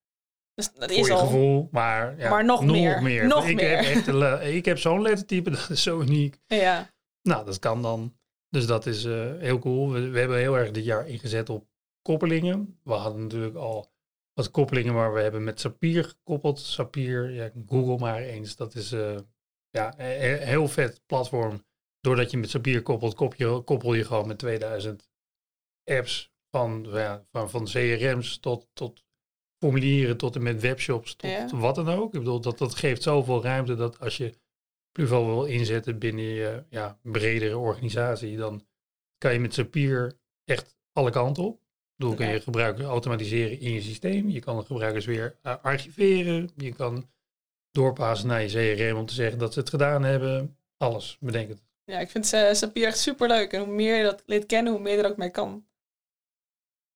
Dus 0.54 0.72
dat 0.72 0.90
is 0.90 1.06
je 1.06 1.12
al. 1.12 1.18
gevoel, 1.18 1.68
maar, 1.70 2.18
ja, 2.18 2.30
Maar 2.30 2.44
nog 2.44 2.64
meer. 2.64 3.26
Nog 3.26 3.46
ik, 3.46 3.56
meer. 3.56 3.76
Heb 3.76 4.06
echt 4.06 4.54
ik 4.54 4.64
heb 4.64 4.78
zo'n 4.78 5.02
lettertype, 5.02 5.50
dat 5.56 5.70
is 5.70 5.82
zo 5.82 6.00
uniek. 6.00 6.38
Ja, 6.46 6.90
Nou, 7.26 7.44
dat 7.44 7.58
kan 7.58 7.82
dan. 7.82 8.16
Dus 8.48 8.66
dat 8.66 8.86
is 8.86 9.04
eh, 9.04 9.36
heel 9.38 9.58
cool. 9.58 9.90
We, 9.90 10.08
we 10.08 10.18
hebben 10.18 10.38
heel 10.38 10.58
erg 10.58 10.70
dit 10.70 10.84
jaar 10.84 11.08
ingezet 11.08 11.48
op 11.48 11.68
koppelingen. 12.02 12.80
We 12.82 12.92
hadden 12.92 13.22
natuurlijk 13.22 13.56
al 13.56 13.92
wat 14.32 14.50
koppelingen, 14.50 14.94
maar 14.94 15.12
we 15.12 15.20
hebben 15.20 15.44
met 15.44 15.60
Sapir 15.60 16.04
gekoppeld. 16.04 16.58
Sapir, 16.58 17.30
ja, 17.30 17.50
Google 17.66 17.98
maar 17.98 18.22
eens. 18.22 18.56
Dat 18.56 18.74
is 18.74 18.92
eh, 18.92 19.16
ja, 19.70 19.94
een 19.98 20.46
heel 20.46 20.68
vet 20.68 21.02
platform. 21.06 21.64
doordat 22.00 22.30
je 22.30 22.36
met 22.36 22.50
Zapier 22.50 22.82
koppelt, 22.82 23.14
koppel 23.14 23.56
je, 23.56 23.62
koppel 23.62 23.94
je 23.94 24.04
gewoon 24.04 24.26
met 24.26 24.38
2000 24.38 25.10
apps 25.84 26.32
van, 26.50 26.86
ja, 26.90 27.26
van, 27.30 27.50
van 27.50 27.64
CRM's 27.64 28.38
tot, 28.38 28.68
tot 28.72 29.04
formulieren, 29.58 30.16
tot 30.16 30.36
en 30.36 30.42
met 30.42 30.60
webshops, 30.60 31.16
tot 31.16 31.30
Ja. 31.30 31.48
wat 31.56 31.74
dan 31.74 31.88
ook. 31.88 32.14
Ik 32.14 32.18
bedoel, 32.18 32.40
dat, 32.40 32.58
dat 32.58 32.74
geeft 32.74 33.02
zoveel 33.02 33.42
ruimte 33.42 33.74
dat 33.74 34.00
als 34.00 34.16
je 34.16 34.34
Pluvo 34.96 35.26
wil 35.26 35.44
inzetten 35.44 35.98
binnen 35.98 36.24
je 36.24 36.64
ja, 36.68 36.98
bredere 37.02 37.58
organisatie, 37.58 38.36
dan 38.36 38.66
kan 39.18 39.32
je 39.32 39.38
met 39.38 39.54
Zapier 39.54 40.18
echt 40.44 40.76
alle 40.92 41.10
kanten 41.10 41.44
op. 41.44 41.54
Ik 41.54 41.96
bedoel, 41.96 42.14
kun 42.14 42.28
je 42.28 42.40
gebruikers 42.40 42.86
automatiseren 42.86 43.60
in 43.60 43.72
je 43.72 43.80
systeem. 43.80 44.28
Je 44.28 44.40
kan 44.40 44.56
de 44.56 44.64
gebruikers 44.64 45.04
weer 45.04 45.38
eh, 45.42 45.54
archiveren. 45.62 46.50
Je 46.56 46.72
kan 46.72 47.10
doorpassen 47.70 48.28
naar 48.28 48.42
je 48.42 48.74
CRM 48.76 48.96
om 48.96 49.06
te 49.06 49.14
zeggen 49.14 49.38
dat 49.38 49.52
ze 49.52 49.58
het 49.58 49.70
gedaan 49.70 50.02
hebben. 50.02 50.58
Alles, 50.76 51.16
bedenk 51.20 51.48
het. 51.48 51.62
Ja, 51.84 51.98
ik 51.98 52.10
vind 52.10 52.32
uh, 52.32 52.52
Zapier 52.52 52.86
echt 52.86 52.98
super 52.98 53.28
leuk. 53.28 53.52
En 53.52 53.60
hoe 53.60 53.74
meer 53.74 53.96
je 53.96 54.02
dat 54.02 54.22
leert 54.26 54.46
kennen, 54.46 54.72
hoe 54.72 54.82
meer 54.82 54.96
je 54.96 55.02
er 55.02 55.10
ook 55.10 55.16
mee 55.16 55.30
kan. 55.30 55.66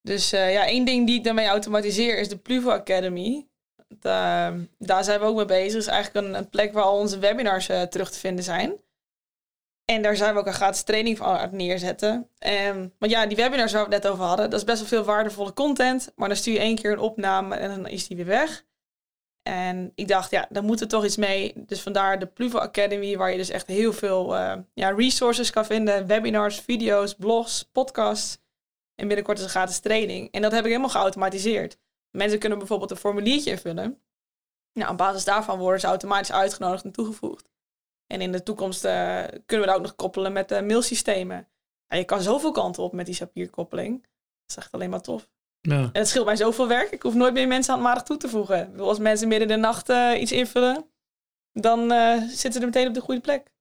Dus 0.03 0.33
uh, 0.33 0.53
ja, 0.53 0.67
één 0.67 0.85
ding 0.85 1.07
die 1.07 1.19
ik 1.19 1.25
daarmee 1.25 1.47
automatiseer 1.47 2.19
is 2.19 2.29
de 2.29 2.39
Pluvo 2.39 2.71
Academy. 2.71 3.50
Da 3.99 4.55
daar 4.79 5.05
zijn 5.05 5.21
we 5.21 5.27
ook 5.27 5.37
mee 5.37 5.45
bezig. 5.45 5.73
Het 5.73 5.83
is 5.83 5.87
eigenlijk 5.87 6.27
een, 6.27 6.35
een 6.35 6.49
plek 6.49 6.73
waar 6.73 6.83
al 6.83 6.99
onze 6.99 7.19
webinars 7.19 7.69
uh, 7.69 7.83
terug 7.83 8.11
te 8.11 8.19
vinden 8.19 8.45
zijn. 8.45 8.73
En 9.85 10.03
daar 10.03 10.17
zijn 10.17 10.35
we 10.35 10.41
ook 10.41 10.47
een 10.47 10.53
gratis 10.53 10.83
training 10.83 11.17
van 11.17 11.27
aan 11.27 11.57
neerzetten. 11.57 12.29
En, 12.39 12.95
want 12.99 13.13
ja, 13.13 13.27
die 13.27 13.37
webinars 13.37 13.73
waar 13.73 13.89
we 13.89 13.95
het 13.95 14.03
net 14.03 14.13
over 14.13 14.25
hadden, 14.25 14.51
dat 14.51 14.59
is 14.59 14.67
best 14.67 14.79
wel 14.79 14.89
veel 14.89 15.05
waardevolle 15.05 15.53
content. 15.53 16.13
Maar 16.17 16.29
dan 16.29 16.37
stuur 16.37 16.53
je 16.53 16.59
één 16.59 16.77
keer 16.77 16.93
een 16.93 16.99
opname 16.99 17.57
en 17.57 17.69
dan 17.69 17.87
is 17.87 18.07
die 18.07 18.17
weer 18.17 18.27
weg. 18.27 18.65
En 19.43 19.93
ik 19.95 20.09
dacht, 20.09 20.31
ja, 20.31 20.47
daar 20.49 20.63
moet 20.63 20.81
er 20.81 20.89
toch 20.89 21.05
iets 21.05 21.17
mee. 21.17 21.53
Dus 21.57 21.81
vandaar 21.81 22.19
de 22.19 22.27
Pluvo 22.27 22.59
Academy, 22.59 23.17
waar 23.17 23.31
je 23.31 23.37
dus 23.37 23.49
echt 23.49 23.67
heel 23.67 23.93
veel 23.93 24.37
uh, 24.37 24.53
ja, 24.75 24.91
resources 24.91 25.51
kan 25.51 25.65
vinden. 25.65 26.07
Webinars, 26.07 26.61
video's, 26.61 27.15
blogs, 27.15 27.69
podcasts. 27.73 28.39
En 28.95 29.07
binnenkort 29.07 29.39
is 29.39 29.45
een 29.45 29.51
gratis 29.51 29.79
training. 29.79 30.29
En 30.31 30.43
dat 30.43 30.53
heb 30.53 30.61
ik 30.61 30.67
helemaal 30.67 30.91
geautomatiseerd. 30.91 31.79
Mensen 32.11 32.39
kunnen 32.39 32.59
bijvoorbeeld 32.59 32.91
een 32.91 32.97
formuliertje 32.97 33.51
invullen. 33.51 34.01
Nou, 34.73 34.91
op 34.91 34.97
basis 34.97 35.25
daarvan 35.25 35.59
worden 35.59 35.81
ze 35.81 35.87
automatisch 35.87 36.33
uitgenodigd 36.33 36.85
en 36.85 36.93
toegevoegd. 36.93 37.49
En 38.07 38.21
in 38.21 38.33
de 38.33 38.43
toekomst 38.43 38.85
uh, 38.85 39.25
kunnen 39.47 39.67
we 39.67 39.73
dat 39.73 39.75
ook 39.75 39.83
nog 39.83 39.97
koppelen 39.97 40.33
met 40.33 40.53
uh, 40.53 40.61
mailsystemen. 40.61 41.49
Ja, 41.87 41.97
je 41.97 42.05
kan 42.05 42.23
zoveel 42.23 42.53
kanten 42.53 42.83
op 42.83 42.93
met 42.93 43.07
die 43.07 43.15
sapierkoppeling. 43.15 44.03
Dat 44.03 44.11
is 44.47 44.57
echt 44.57 44.73
alleen 44.73 44.91
maar 44.91 45.01
tof. 45.01 45.29
Ja. 45.61 45.81
En 45.81 45.91
het 45.93 46.09
scheelt 46.09 46.25
mij 46.25 46.37
zoveel 46.37 46.69
werk. 46.69 46.91
Ik 46.91 47.03
hoef 47.03 47.15
nooit 47.15 47.33
meer 47.33 47.49
mensen 47.49 47.73
handmatig 47.73 48.03
toe 48.03 48.17
te 48.17 48.29
voegen. 48.29 48.81
Als 48.81 48.99
mensen 48.99 49.29
midden 49.29 49.49
in 49.49 49.55
de 49.55 49.61
nacht 49.61 49.91
uh, 49.91 50.21
iets 50.21 50.33
invullen, 50.33 50.91
dan 51.53 51.91
zitten 52.29 52.53
ze 52.53 52.59
er 52.59 52.65
meteen 52.65 52.89
op 52.89 52.95
de 52.95 53.01
goede 53.01 53.21
plek. 53.21 53.53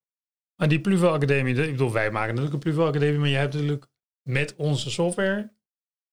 Maar 0.55 0.67
die 0.67 0.81
Pluvo 0.81 1.07
Academie, 1.07 1.55
ik 1.55 1.71
bedoel, 1.71 1.91
wij 1.91 2.11
maken 2.11 2.35
natuurlijk 2.35 2.53
een 2.53 2.59
Pluvo 2.59 2.87
Academie, 2.87 3.19
maar 3.19 3.29
je 3.29 3.35
hebt 3.35 3.53
natuurlijk 3.53 3.87
met 4.21 4.55
onze 4.55 4.89
software 4.89 5.51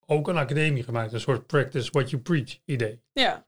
ook 0.07 0.29
een 0.29 0.37
academie 0.37 0.83
gemaakt. 0.83 1.13
Een 1.13 1.21
soort 1.21 1.47
practice 1.47 1.91
what 1.91 2.11
you 2.11 2.23
preach 2.23 2.59
idee. 2.65 3.03
Ja. 3.13 3.47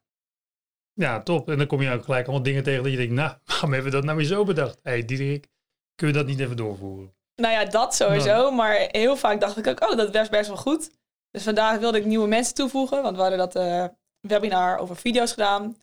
Ja, 0.93 1.23
top. 1.23 1.49
En 1.49 1.59
dan 1.59 1.67
kom 1.67 1.83
je 1.83 1.91
ook 1.91 2.05
gelijk 2.05 2.27
allemaal 2.27 2.45
dingen 2.45 2.63
tegen 2.63 2.83
dat 2.83 2.93
je 2.93 2.99
denkt, 2.99 3.13
nou, 3.13 3.37
waarom 3.45 3.73
hebben 3.73 3.91
we 3.91 3.97
dat 3.97 4.05
nou 4.05 4.17
weer 4.17 4.27
zo 4.27 4.45
bedacht? 4.45 4.79
Hé, 4.83 4.91
hey, 4.91 5.05
Diederik, 5.05 5.49
kunnen 5.95 6.17
we 6.17 6.23
dat 6.23 6.31
niet 6.31 6.41
even 6.41 6.57
doorvoeren? 6.57 7.15
Nou 7.35 7.53
ja, 7.53 7.65
dat 7.65 7.95
sowieso. 7.95 8.27
Nou. 8.27 8.55
Maar 8.55 8.89
heel 8.91 9.17
vaak 9.17 9.41
dacht 9.41 9.57
ik 9.57 9.67
ook, 9.67 9.83
oh, 9.83 9.97
dat 9.97 10.11
werkt 10.11 10.31
best 10.31 10.49
wel 10.49 10.57
goed. 10.57 10.91
Dus 11.31 11.43
vandaag 11.43 11.79
wilde 11.79 11.99
ik 11.99 12.05
nieuwe 12.05 12.29
mensen 12.29 12.55
toevoegen, 12.55 13.03
want 13.03 13.17
we 13.17 13.23
hadden 13.23 13.39
dat 13.39 13.57
uh, 13.57 13.85
webinar 14.21 14.79
over 14.79 14.97
video's 14.97 15.33
gedaan. 15.33 15.77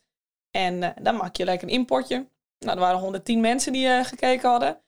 En 0.51 0.82
uh, 0.82 0.89
dan 1.01 1.15
maak 1.15 1.36
je 1.36 1.46
lekker 1.46 1.67
een 1.67 1.74
importje. 1.74 2.27
Nou, 2.60 2.77
er 2.77 2.84
waren 2.84 3.00
110 3.00 3.41
mensen 3.41 3.74
die 3.74 3.88
uh, 3.88 4.03
gekeken 4.03 4.50
hadden. 4.50 4.82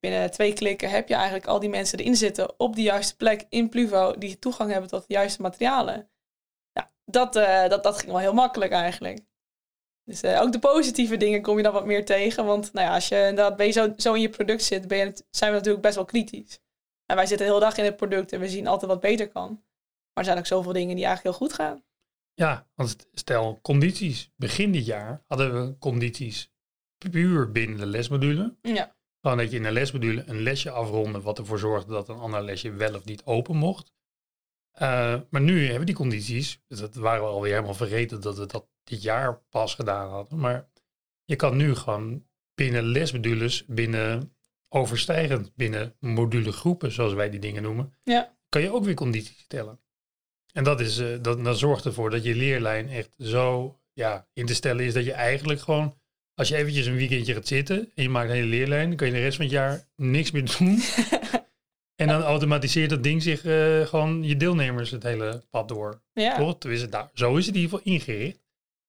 Binnen 0.00 0.30
twee 0.30 0.52
klikken 0.52 0.90
heb 0.90 1.08
je 1.08 1.14
eigenlijk 1.14 1.46
al 1.46 1.60
die 1.60 1.68
mensen 1.68 1.98
erin 1.98 2.16
zitten 2.16 2.58
op 2.60 2.74
de 2.74 2.82
juiste 2.82 3.16
plek 3.16 3.46
in 3.48 3.68
Pluvo 3.68 4.18
die 4.18 4.38
toegang 4.38 4.70
hebben 4.70 4.90
tot 4.90 5.06
de 5.06 5.14
juiste 5.14 5.42
materialen. 5.42 6.10
Ja, 6.72 6.92
dat, 7.04 7.36
uh, 7.36 7.68
dat, 7.68 7.82
dat 7.82 7.98
ging 7.98 8.10
wel 8.10 8.20
heel 8.20 8.34
makkelijk 8.34 8.72
eigenlijk. 8.72 9.20
Dus 10.04 10.22
uh, 10.22 10.40
ook 10.40 10.52
de 10.52 10.58
positieve 10.58 11.16
dingen 11.16 11.42
kom 11.42 11.56
je 11.56 11.62
dan 11.62 11.72
wat 11.72 11.86
meer 11.86 12.04
tegen. 12.04 12.44
Want 12.44 12.72
nou 12.72 12.86
ja, 12.86 12.94
als 12.94 13.08
je 13.08 13.16
inderdaad 13.16 13.56
ben 13.56 13.66
je 13.66 13.72
zo, 13.72 13.92
zo 13.96 14.12
in 14.12 14.20
je 14.20 14.28
product 14.28 14.62
zit, 14.62 14.88
ben 14.88 14.98
je, 14.98 15.24
zijn 15.30 15.50
we 15.50 15.56
natuurlijk 15.56 15.84
best 15.84 15.94
wel 15.94 16.04
kritisch. 16.04 16.60
En 17.06 17.16
wij 17.16 17.26
zitten 17.26 17.46
de 17.46 17.52
hele 17.52 17.64
dag 17.64 17.76
in 17.76 17.84
het 17.84 17.96
product 17.96 18.32
en 18.32 18.40
we 18.40 18.48
zien 18.48 18.66
altijd 18.66 18.90
wat 18.90 19.00
beter 19.00 19.28
kan. 19.28 19.48
Maar 19.48 20.24
er 20.24 20.24
zijn 20.24 20.38
ook 20.38 20.46
zoveel 20.46 20.72
dingen 20.72 20.96
die 20.96 21.04
eigenlijk 21.04 21.36
heel 21.36 21.46
goed 21.46 21.56
gaan. 21.56 21.84
Ja, 22.34 22.66
want 22.74 22.96
stel 23.12 23.58
condities. 23.62 24.30
Begin 24.36 24.72
dit 24.72 24.86
jaar 24.86 25.22
hadden 25.26 25.66
we 25.66 25.78
condities 25.78 26.50
puur 27.10 27.52
binnen 27.52 27.78
de 27.78 27.86
lesmodule. 27.86 28.56
Ja. 28.62 28.96
Gewoon 29.22 29.36
dat 29.36 29.50
je 29.50 29.56
in 29.56 29.64
een 29.64 29.72
lesmodule 29.72 30.22
een 30.26 30.42
lesje 30.42 30.70
afronde, 30.70 31.20
wat 31.20 31.38
ervoor 31.38 31.58
zorgde 31.58 31.92
dat 31.92 32.08
een 32.08 32.18
ander 32.18 32.42
lesje 32.42 32.72
wel 32.72 32.94
of 32.94 33.04
niet 33.04 33.24
open 33.24 33.56
mocht. 33.56 33.92
Uh, 34.74 35.20
maar 35.30 35.40
nu 35.40 35.60
hebben 35.60 35.78
we 35.78 35.84
die 35.84 35.94
condities, 35.94 36.62
dus 36.68 36.78
dat 36.78 36.94
waren 36.94 37.22
we 37.22 37.28
alweer 37.28 37.52
helemaal 37.52 37.74
vergeten 37.74 38.20
dat 38.20 38.38
we 38.38 38.46
dat 38.46 38.68
dit 38.84 39.02
jaar 39.02 39.42
pas 39.50 39.74
gedaan 39.74 40.08
hadden. 40.10 40.38
Maar 40.38 40.68
je 41.24 41.36
kan 41.36 41.56
nu 41.56 41.74
gewoon 41.74 42.26
binnen 42.54 42.82
lesmodules, 42.82 43.64
binnen 43.66 44.36
overstijgend, 44.68 45.54
binnen 45.54 45.96
modulegroepen, 45.98 46.92
zoals 46.92 47.12
wij 47.12 47.30
die 47.30 47.40
dingen 47.40 47.62
noemen, 47.62 47.94
ja. 48.02 48.36
kan 48.48 48.62
je 48.62 48.72
ook 48.72 48.84
weer 48.84 48.94
condities 48.94 49.38
stellen. 49.38 49.80
En 50.52 50.64
dat, 50.64 50.80
is, 50.80 50.98
uh, 50.98 51.22
dat, 51.22 51.44
dat 51.44 51.58
zorgt 51.58 51.84
ervoor 51.84 52.10
dat 52.10 52.24
je 52.24 52.34
leerlijn 52.34 52.88
echt 52.88 53.14
zo 53.18 53.78
ja, 53.92 54.28
in 54.32 54.46
te 54.46 54.54
stellen 54.54 54.84
is 54.84 54.94
dat 54.94 55.04
je 55.04 55.12
eigenlijk 55.12 55.60
gewoon 55.60 56.00
als 56.42 56.50
je 56.50 56.56
eventjes 56.56 56.86
een 56.86 56.96
weekendje 56.96 57.34
gaat 57.34 57.46
zitten 57.46 57.90
en 57.94 58.02
je 58.02 58.08
maakt 58.08 58.28
een 58.28 58.34
hele 58.34 58.46
leerlijn, 58.46 58.88
dan 58.88 58.96
kan 58.96 59.06
je 59.06 59.12
de 59.12 59.20
rest 59.20 59.36
van 59.36 59.44
het 59.44 59.54
jaar 59.54 59.86
niks 59.96 60.30
meer 60.30 60.58
doen. 60.58 60.80
en 62.02 62.08
dan 62.08 62.22
automatiseert 62.22 62.90
dat 62.90 63.02
ding 63.02 63.22
zich 63.22 63.44
uh, 63.44 63.86
gewoon 63.86 64.22
je 64.22 64.36
deelnemers 64.36 64.90
het 64.90 65.02
hele 65.02 65.44
pad 65.50 65.68
door. 65.68 66.02
Ja. 66.12 66.36
Toch? 66.36 66.58
Tenminste, 66.58 66.88
daar, 66.88 67.10
zo 67.14 67.36
is 67.36 67.46
het 67.46 67.54
in 67.54 67.60
ieder 67.60 67.78
geval 67.78 67.92
ingericht. 67.92 68.38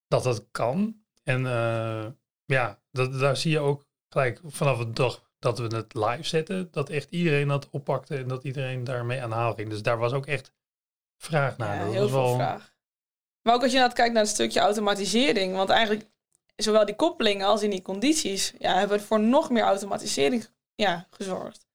Dat 0.07 0.23
dat 0.23 0.45
kan. 0.51 0.95
En 1.23 1.41
uh, 1.41 2.05
ja, 2.45 2.79
dat, 2.91 3.19
daar 3.19 3.37
zie 3.37 3.51
je 3.51 3.59
ook 3.59 3.85
gelijk 4.09 4.39
vanaf 4.45 4.77
de 4.77 4.91
dag 4.91 5.31
dat 5.39 5.59
we 5.59 5.75
het 5.75 5.93
live 5.93 6.23
zetten, 6.23 6.67
dat 6.71 6.89
echt 6.89 7.09
iedereen 7.09 7.47
dat 7.47 7.69
oppakte 7.69 8.15
en 8.17 8.27
dat 8.27 8.43
iedereen 8.43 8.83
daarmee 8.83 9.21
aan 9.21 9.29
de 9.29 9.35
haal 9.35 9.53
ging. 9.53 9.69
Dus 9.69 9.81
daar 9.81 9.97
was 9.97 10.13
ook 10.13 10.25
echt 10.25 10.53
vraag 11.17 11.57
naar. 11.57 11.75
Ja, 11.75 11.83
dat 11.83 11.93
heel 11.93 12.01
was 12.01 12.11
veel 12.11 12.21
wel... 12.21 12.35
vraag. 12.35 12.73
Maar 13.41 13.53
ook 13.53 13.63
als 13.63 13.71
je 13.71 13.77
nou 13.77 13.93
kijkt 13.93 14.13
naar 14.13 14.23
het 14.23 14.31
stukje 14.31 14.59
automatisering, 14.59 15.55
want 15.55 15.69
eigenlijk 15.69 16.11
zowel 16.55 16.85
die 16.85 16.95
koppelingen 16.95 17.47
als 17.47 17.63
in 17.63 17.69
die 17.69 17.81
condities, 17.81 18.53
ja, 18.59 18.77
hebben 18.77 19.01
voor 19.01 19.19
nog 19.19 19.49
meer 19.49 19.63
automatisering 19.63 20.47
ja, 20.75 21.07
gezorgd. 21.09 21.67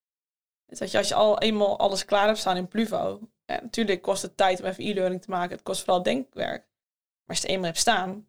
Dus 0.67 0.79
dat 0.79 0.91
je 0.91 0.99
als 0.99 1.09
je 1.09 1.15
al 1.15 1.39
eenmaal 1.39 1.79
alles 1.79 2.05
klaar 2.05 2.27
hebt 2.27 2.39
staan 2.39 2.57
in 2.57 2.69
Pluvo, 2.69 3.21
ja, 3.45 3.61
natuurlijk 3.63 4.03
kost 4.03 4.23
het 4.23 4.37
tijd 4.37 4.61
om 4.61 4.67
even 4.67 4.85
e-learning 4.85 5.23
te 5.23 5.31
maken, 5.31 5.51
het 5.57 5.63
kost 5.63 5.85
vooral 5.85 6.03
denkwerk. 6.03 6.67
Maar 7.25 7.37
als 7.37 7.37
je 7.37 7.43
het 7.43 7.53
eenmaal 7.53 7.67
hebt 7.67 7.79
staan, 7.79 8.29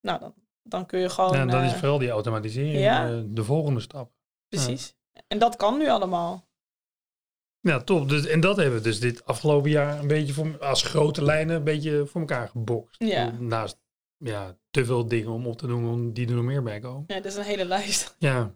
nou 0.00 0.20
dan, 0.20 0.34
dan 0.62 0.86
kun 0.86 1.00
je 1.00 1.08
gewoon... 1.08 1.36
Ja, 1.36 1.46
dan 1.46 1.62
is 1.62 1.72
uh, 1.72 1.78
vooral 1.78 1.98
die 1.98 2.10
automatisering 2.10 2.78
ja. 2.78 3.10
uh, 3.10 3.22
de 3.26 3.44
volgende 3.44 3.80
stap. 3.80 4.12
Precies. 4.48 4.96
Ja. 5.12 5.20
En 5.28 5.38
dat 5.38 5.56
kan 5.56 5.78
nu 5.78 5.88
allemaal. 5.88 6.48
Ja, 7.60 7.80
top. 7.80 8.08
Dus, 8.08 8.26
en 8.26 8.40
dat 8.40 8.56
hebben 8.56 8.76
we 8.76 8.84
dus 8.84 9.00
dit 9.00 9.24
afgelopen 9.24 9.70
jaar 9.70 9.98
een 9.98 10.06
beetje 10.06 10.32
voor, 10.32 10.58
als 10.58 10.82
grote 10.82 11.22
lijnen 11.22 11.56
een 11.56 11.64
beetje 11.64 12.06
voor 12.06 12.20
elkaar 12.20 12.48
gebokst. 12.48 13.02
Ja. 13.02 13.30
Naast 13.30 13.78
ja, 14.24 14.56
te 14.70 14.84
veel 14.84 15.08
dingen 15.08 15.30
om 15.30 15.46
op 15.46 15.58
te 15.58 15.66
doen, 15.66 16.12
die 16.12 16.28
er 16.28 16.34
nog 16.34 16.44
meer 16.44 16.62
bij 16.62 16.80
komen. 16.80 17.04
Ja, 17.06 17.14
dat 17.14 17.24
is 17.24 17.36
een 17.36 17.44
hele 17.44 17.64
lijst. 17.64 18.16
Ja. 18.18 18.54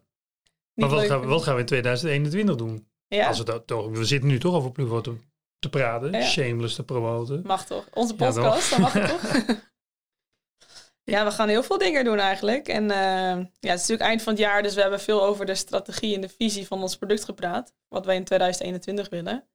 Maar 0.75 0.89
wat 0.89 1.07
gaan, 1.07 1.21
we, 1.21 1.27
wat 1.27 1.43
gaan 1.43 1.55
we 1.55 1.61
in 1.61 1.67
2021 1.67 2.57
doen? 2.57 2.89
Ja. 3.07 3.27
Als 3.27 3.39
we, 3.39 3.45
dat, 3.45 3.67
toch, 3.67 3.89
we 3.91 4.05
zitten 4.05 4.29
nu 4.29 4.39
toch 4.39 4.55
over 4.55 4.73
Pluvo 4.73 5.01
te, 5.01 5.17
te 5.59 5.69
praten, 5.69 6.13
ja. 6.13 6.23
shameless 6.23 6.75
te 6.75 6.85
promoten. 6.85 7.43
Mag 7.47 7.67
toch? 7.67 7.89
Onze 7.93 8.15
podcast, 8.15 8.71
ja, 8.71 8.77
dan 8.77 8.81
mag 8.81 8.93
het 8.93 9.09
toch? 9.09 9.57
ja, 11.13 11.25
we 11.25 11.31
gaan 11.31 11.49
heel 11.49 11.63
veel 11.63 11.79
dingen 11.79 12.05
doen 12.05 12.19
eigenlijk. 12.19 12.69
En 12.69 12.83
uh, 12.83 12.89
ja, 12.91 13.45
het 13.45 13.81
is 13.81 13.89
natuurlijk 13.89 14.09
eind 14.09 14.23
van 14.23 14.33
het 14.33 14.43
jaar, 14.43 14.63
dus 14.63 14.75
we 14.75 14.81
hebben 14.81 15.01
veel 15.01 15.25
over 15.25 15.47
de 15.47 15.55
strategie 15.55 16.15
en 16.15 16.21
de 16.21 16.29
visie 16.29 16.67
van 16.67 16.83
ons 16.83 16.97
product 16.97 17.25
gepraat. 17.25 17.75
Wat 17.89 18.07
wij 18.07 18.17
in 18.17 18.25
2021 18.25 19.09
willen. 19.09 19.49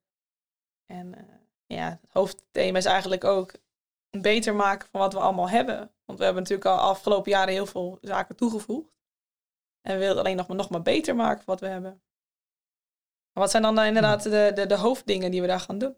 En 0.86 1.08
uh, 1.08 1.24
ja, 1.66 2.00
het 2.02 2.12
hoofdthema 2.12 2.78
is 2.78 2.86
eigenlijk 2.86 3.24
ook 3.24 3.54
beter 4.22 4.56
maken 4.56 4.88
van 4.92 5.00
wat 5.00 5.14
we 5.14 5.20
allemaal 5.20 5.50
hebben. 5.50 5.92
Want 6.06 6.20
we 6.20 6.26
hebben 6.26 6.44
natuurlijk 6.44 6.70
al 6.70 6.78
afgelopen 6.78 7.32
jaren 7.32 7.54
heel 7.54 7.66
veel 7.66 7.98
zaken 8.02 8.36
toegevoegd. 8.36 8.92
En 9.82 9.94
we 9.94 10.00
willen 10.00 10.18
alleen 10.18 10.36
nog 10.36 10.48
maar, 10.48 10.58
nog 10.58 10.70
maar 10.70 10.82
beter 10.82 11.16
maken 11.16 11.44
van 11.44 11.54
wat 11.54 11.60
we 11.60 11.68
hebben. 11.68 12.02
Maar 13.34 13.44
wat 13.44 13.52
zijn 13.52 13.64
dan 13.64 13.80
inderdaad 13.80 14.24
de, 14.24 14.52
de, 14.56 14.66
de 14.66 14.78
hoofddingen 14.78 15.32
die 15.32 15.42
we 15.42 15.48
daar 15.48 15.60
gaan 15.60 15.78
doen? 15.78 15.96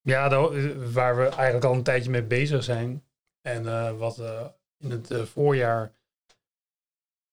Ja, 0.00 0.28
de, 0.28 0.90
waar 0.92 1.16
we 1.16 1.22
eigenlijk 1.22 1.64
al 1.64 1.74
een 1.74 1.82
tijdje 1.82 2.10
mee 2.10 2.24
bezig 2.24 2.64
zijn. 2.64 3.04
En 3.40 3.62
uh, 3.64 3.98
wat 3.98 4.18
uh, 4.18 4.46
in 4.78 4.90
het 4.90 5.10
uh, 5.10 5.22
voorjaar 5.22 5.92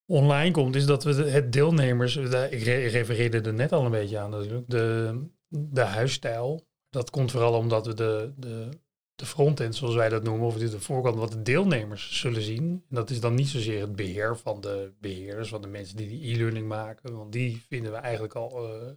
online 0.06 0.52
komt, 0.52 0.76
is 0.76 0.86
dat 0.86 1.04
we 1.04 1.16
de, 1.16 1.30
het 1.30 1.52
deelnemers, 1.52 2.14
de, 2.14 2.48
ik 2.52 2.64
refereerde 2.92 3.42
er 3.42 3.54
net 3.54 3.72
al 3.72 3.86
een 3.86 3.92
beetje 3.92 4.20
aan 4.20 4.30
natuurlijk, 4.30 4.70
de, 4.70 5.20
de 5.48 5.82
huisstijl. 5.82 6.68
Dat 6.90 7.10
komt 7.10 7.32
vooral 7.32 7.54
omdat 7.54 7.86
we 7.86 7.94
de, 7.94 8.34
de 8.38 8.70
de 9.16 9.26
frontend, 9.26 9.76
zoals 9.76 9.96
wij 9.96 10.10
dat 10.10 10.24
noemen, 10.24 10.48
of 10.48 10.58
de 10.58 10.80
voorkant, 10.80 11.16
wat 11.16 11.32
de 11.32 11.42
deelnemers 11.42 12.20
zullen 12.20 12.42
zien. 12.42 12.84
En 12.90 12.96
dat 12.96 13.10
is 13.10 13.20
dan 13.20 13.36
niet 13.36 13.48
zozeer 13.48 13.82
het 13.82 13.96
beheer 13.96 14.38
van 14.38 14.62
de 14.62 14.94
beheerders, 15.00 15.50
van 15.50 15.62
de 15.62 15.68
mensen 15.68 15.98
die 15.98 16.08
die 16.08 16.34
e-learning 16.34 16.68
maken, 16.68 17.16
want 17.16 17.32
die 17.32 17.64
vinden 17.68 17.92
we 17.92 17.98
eigenlijk 17.98 18.34
al 18.34 18.76
uh, 18.76 18.92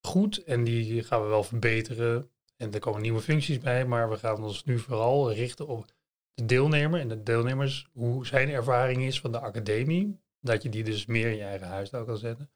goed 0.00 0.44
en 0.44 0.64
die 0.64 1.02
gaan 1.04 1.22
we 1.22 1.28
wel 1.28 1.44
verbeteren. 1.44 2.30
En 2.56 2.72
er 2.72 2.80
komen 2.80 3.02
nieuwe 3.02 3.20
functies 3.20 3.58
bij, 3.58 3.86
maar 3.86 4.10
we 4.10 4.16
gaan 4.16 4.44
ons 4.44 4.64
nu 4.64 4.78
vooral 4.78 5.32
richten 5.32 5.66
op 5.66 5.86
de 6.34 6.44
deelnemer 6.44 7.00
en 7.00 7.08
de 7.08 7.22
deelnemers, 7.22 7.88
hoe 7.92 8.26
zijn 8.26 8.48
ervaring 8.48 9.02
is 9.02 9.20
van 9.20 9.32
de 9.32 9.40
academie, 9.40 10.20
dat 10.40 10.62
je 10.62 10.68
die 10.68 10.84
dus 10.84 11.06
meer 11.06 11.30
in 11.30 11.36
je 11.36 11.42
eigen 11.42 11.66
huisstijl 11.66 12.04
kan 12.04 12.16
zetten. 12.16 12.50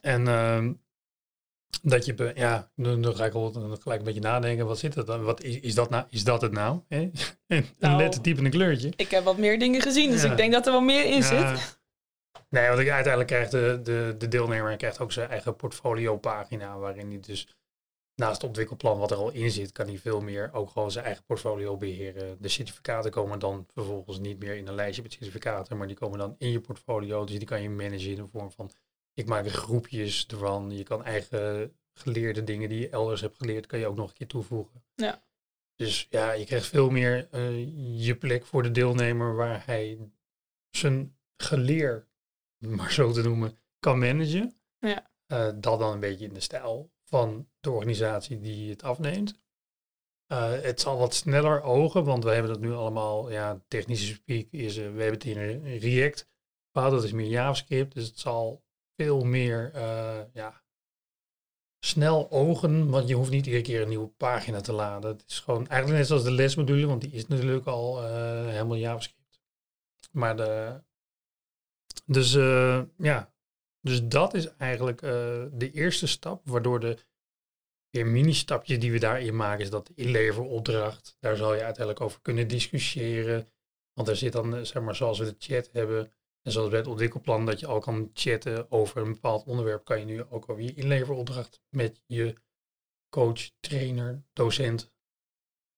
En 0.00 0.26
uh, 0.26 0.70
dat 1.82 2.04
je, 2.04 2.32
ja, 2.34 2.70
dan, 2.76 3.16
ga 3.16 3.24
ik 3.24 3.34
al 3.34 3.52
gelijk 3.52 3.98
een 3.98 4.04
beetje 4.04 4.20
nadenken, 4.20 4.66
wat 4.66 4.78
zit 4.78 4.94
er 4.94 5.04
dan? 5.04 5.24
Wat 5.24 5.42
is, 5.42 5.60
is 5.60 5.74
dat 5.74 5.90
nou? 5.90 6.04
Is 6.10 6.24
dat 6.24 6.40
het 6.40 6.52
nou? 6.52 6.80
Hè? 6.88 7.00
een 7.46 7.66
nou, 7.78 7.96
lettertype 7.96 8.38
en 8.38 8.44
een 8.44 8.50
kleurtje. 8.50 8.92
Ik 8.96 9.10
heb 9.10 9.24
wat 9.24 9.38
meer 9.38 9.58
dingen 9.58 9.80
gezien, 9.80 10.10
dus 10.10 10.24
ik 10.24 10.36
denk 10.36 10.52
dat 10.52 10.66
er 10.66 10.72
wel 10.72 10.80
meer 10.80 11.04
in 11.04 11.22
zit. 11.22 11.78
Nee, 12.48 12.68
want 12.68 12.78
uiteindelijk 12.78 13.26
krijgt 13.26 13.50
de, 13.50 13.80
de, 13.82 14.14
de 14.18 14.28
deelnemer 14.28 14.76
krijgt 14.76 15.00
ook 15.00 15.12
zijn 15.12 15.28
eigen 15.28 15.56
portfolio 15.56 16.16
pagina, 16.16 16.78
waarin 16.78 17.08
hij 17.08 17.20
dus 17.20 17.48
naast 18.14 18.36
het 18.36 18.44
ontwikkelplan 18.44 18.98
wat 18.98 19.10
er 19.10 19.16
al 19.16 19.30
in 19.30 19.50
zit, 19.50 19.72
kan 19.72 19.86
hij 19.86 19.98
veel 19.98 20.20
meer 20.20 20.50
ook 20.52 20.70
gewoon 20.70 20.90
zijn 20.90 21.04
eigen 21.04 21.24
portfolio 21.24 21.76
beheren. 21.76 22.36
De 22.40 22.48
certificaten 22.48 23.10
komen 23.10 23.38
dan 23.38 23.66
vervolgens 23.72 24.18
niet 24.18 24.38
meer 24.38 24.56
in 24.56 24.68
een 24.68 24.74
lijstje 24.74 25.02
met 25.02 25.12
certificaten, 25.12 25.76
maar 25.76 25.86
die 25.86 25.96
komen 25.96 26.18
dan 26.18 26.34
in 26.38 26.50
je 26.50 26.60
portfolio. 26.60 27.24
Dus 27.24 27.38
die 27.38 27.46
kan 27.46 27.62
je 27.62 27.70
managen 27.70 28.10
in 28.10 28.16
de 28.16 28.26
vorm 28.32 28.50
van, 28.50 28.70
ik 29.14 29.26
maak 29.26 29.48
groepjes 29.48 30.26
ervan. 30.26 30.70
Je 30.70 30.82
kan 30.82 31.04
eigen 31.04 31.76
geleerde 31.92 32.44
dingen 32.44 32.68
die 32.68 32.80
je 32.80 32.88
elders 32.88 33.20
hebt 33.20 33.36
geleerd, 33.36 33.66
kan 33.66 33.78
je 33.78 33.86
ook 33.86 33.96
nog 33.96 34.08
een 34.08 34.14
keer 34.14 34.26
toevoegen. 34.26 34.84
Ja. 34.94 35.22
Dus 35.76 36.06
ja, 36.10 36.32
je 36.32 36.44
krijgt 36.44 36.66
veel 36.66 36.90
meer 36.90 37.28
uh, 37.32 38.04
je 38.06 38.16
plek 38.16 38.46
voor 38.46 38.62
de 38.62 38.70
deelnemer 38.70 39.34
waar 39.34 39.66
hij 39.66 39.98
zijn 40.70 41.16
geleer, 41.36 42.08
maar 42.58 42.92
zo 42.92 43.12
te 43.12 43.22
noemen, 43.22 43.58
kan 43.78 43.98
managen. 43.98 44.56
Ja. 44.78 45.10
Uh, 45.26 45.50
dat 45.54 45.78
dan 45.78 45.92
een 45.92 46.00
beetje 46.00 46.26
in 46.26 46.34
de 46.34 46.40
stijl 46.40 46.92
van 47.04 47.48
de 47.60 47.70
organisatie 47.70 48.40
die 48.40 48.70
het 48.70 48.82
afneemt. 48.82 49.42
Uh, 50.32 50.60
het 50.60 50.80
zal 50.80 50.98
wat 50.98 51.14
sneller 51.14 51.62
ogen, 51.62 52.04
want 52.04 52.24
we 52.24 52.30
hebben 52.30 52.52
dat 52.52 52.60
nu 52.60 52.72
allemaal, 52.72 53.30
ja, 53.30 53.62
technische 53.68 54.14
speak 54.14 54.46
is, 54.50 54.76
we 54.76 54.82
hebben 54.82 55.10
het 55.10 55.24
in 55.24 55.78
React, 55.78 56.28
maar 56.72 56.90
dat 56.90 57.04
is 57.04 57.12
meer 57.12 57.28
JavaScript, 57.28 57.94
dus 57.94 58.06
het 58.06 58.18
zal 58.18 58.63
veel 58.96 59.24
meer, 59.24 59.72
uh, 59.74 60.20
ja, 60.32 60.62
snel 61.78 62.30
ogen, 62.30 62.90
want 62.90 63.08
je 63.08 63.14
hoeft 63.14 63.30
niet 63.30 63.46
iedere 63.46 63.62
keer 63.62 63.82
een 63.82 63.88
nieuwe 63.88 64.08
pagina 64.08 64.60
te 64.60 64.72
laden. 64.72 65.10
Het 65.10 65.24
is 65.26 65.40
gewoon 65.40 65.66
eigenlijk 65.66 65.98
net 65.98 66.06
zoals 66.08 66.24
de 66.24 66.30
lesmodule, 66.30 66.86
want 66.86 67.00
die 67.00 67.12
is 67.12 67.26
natuurlijk 67.26 67.66
al 67.66 68.02
helemaal 68.48 68.76
JavaScript. 68.76 69.40
Maar 70.12 70.36
de, 70.36 70.82
dus 72.06 72.32
ja, 72.96 73.34
dus 73.80 74.06
dat 74.06 74.34
is 74.34 74.56
eigenlijk 74.56 75.02
uh, 75.02 75.10
de 75.52 75.70
eerste 75.72 76.06
stap, 76.06 76.48
waardoor 76.48 76.80
de 76.80 76.98
weer 77.90 78.06
mini-stapjes 78.06 78.78
die 78.78 78.92
we 78.92 78.98
daarin 78.98 79.36
maken, 79.36 79.64
is 79.64 79.70
dat 79.70 79.90
inleveropdracht. 79.94 81.16
Daar 81.20 81.36
zal 81.36 81.54
je 81.54 81.62
uiteindelijk 81.62 82.00
over 82.00 82.20
kunnen 82.20 82.48
discussiëren. 82.48 83.48
Want 83.92 84.08
er 84.08 84.16
zit 84.16 84.32
dan, 84.32 84.56
eh, 84.56 84.62
zeg 84.62 84.82
maar, 84.82 84.94
zoals 84.96 85.18
we 85.18 85.24
de 85.24 85.34
chat 85.38 85.70
hebben, 85.72 86.12
en 86.44 86.52
zoals 86.52 86.68
bij 86.68 86.78
het 86.78 86.88
ontwikkelplan, 86.88 87.46
dat 87.46 87.60
je 87.60 87.66
al 87.66 87.78
kan 87.78 88.10
chatten 88.14 88.70
over 88.70 89.02
een 89.02 89.12
bepaald 89.12 89.44
onderwerp, 89.44 89.84
kan 89.84 89.98
je 89.98 90.04
nu 90.04 90.22
ook 90.22 90.48
over 90.48 90.62
je 90.62 90.74
inleveropdracht 90.74 91.60
met 91.68 92.00
je 92.06 92.34
coach, 93.08 93.50
trainer, 93.60 94.22
docent 94.32 94.92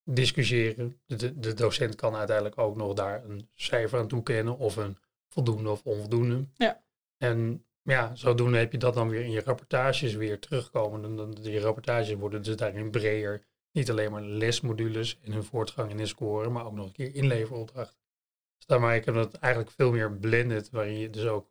discussiëren. 0.05 1.01
De, 1.07 1.39
de 1.39 1.55
docent 1.55 1.95
kan 1.95 2.15
uiteindelijk 2.15 2.59
ook 2.59 2.77
nog 2.77 2.95
daar 2.95 3.25
een 3.25 3.49
cijfer 3.55 3.99
aan 3.99 4.09
toekennen 4.09 4.59
of 4.59 4.77
een 4.77 4.97
voldoende 5.29 5.71
of 5.71 5.85
onvoldoende. 5.85 6.49
Ja. 6.55 6.85
En 7.17 7.65
ja, 7.83 8.15
zodoende 8.15 8.59
heb 8.59 8.73
je 8.73 8.79
dat 8.79 8.95
dan 8.95 9.09
weer 9.09 9.25
in 9.25 9.31
je 9.31 9.43
rapportages 9.43 10.15
weer 10.15 10.39
terugkomen. 10.39 11.05
En 11.05 11.17
dan, 11.17 11.31
die 11.31 11.61
rapportages 11.61 12.15
worden 12.15 12.43
dus 12.43 12.57
daarin 12.57 12.91
breder. 12.91 13.47
Niet 13.73 13.91
alleen 13.91 14.11
maar 14.11 14.23
lesmodules 14.23 15.19
en 15.23 15.33
hun 15.33 15.45
voortgang 15.45 15.91
in 15.91 15.97
de 15.97 16.07
score, 16.07 16.49
maar 16.49 16.67
ook 16.67 16.73
nog 16.73 16.87
een 16.87 16.93
keer 16.93 17.15
inleveropdrachten. 17.15 18.06
Maak 18.67 19.07
ik 19.07 19.15
dat 19.15 19.35
eigenlijk 19.35 19.75
veel 19.75 19.93
meer 19.93 20.13
blended, 20.13 20.71
waarin 20.71 20.99
je 20.99 21.11
dus 21.11 21.27
ook, 21.27 21.51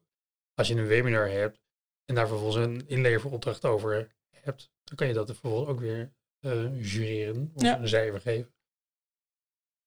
als 0.53 0.67
je 0.67 0.75
een 0.75 0.87
webinar 0.87 1.29
hebt 1.29 1.61
en 2.05 2.15
daar 2.15 2.27
vervolgens 2.27 2.65
een 2.65 2.87
inleveropdracht 2.87 3.65
over 3.65 4.15
hebt, 4.29 4.71
dan 4.83 4.95
kan 4.95 5.07
je 5.07 5.13
dat 5.13 5.29
er 5.29 5.35
vervolgens 5.35 5.69
ook 5.69 5.79
weer 5.79 6.13
uh, 6.41 6.91
jureren 6.93 7.51
of 7.53 7.63
een 7.63 7.87
cijfer 7.87 8.21
geven. 8.21 8.53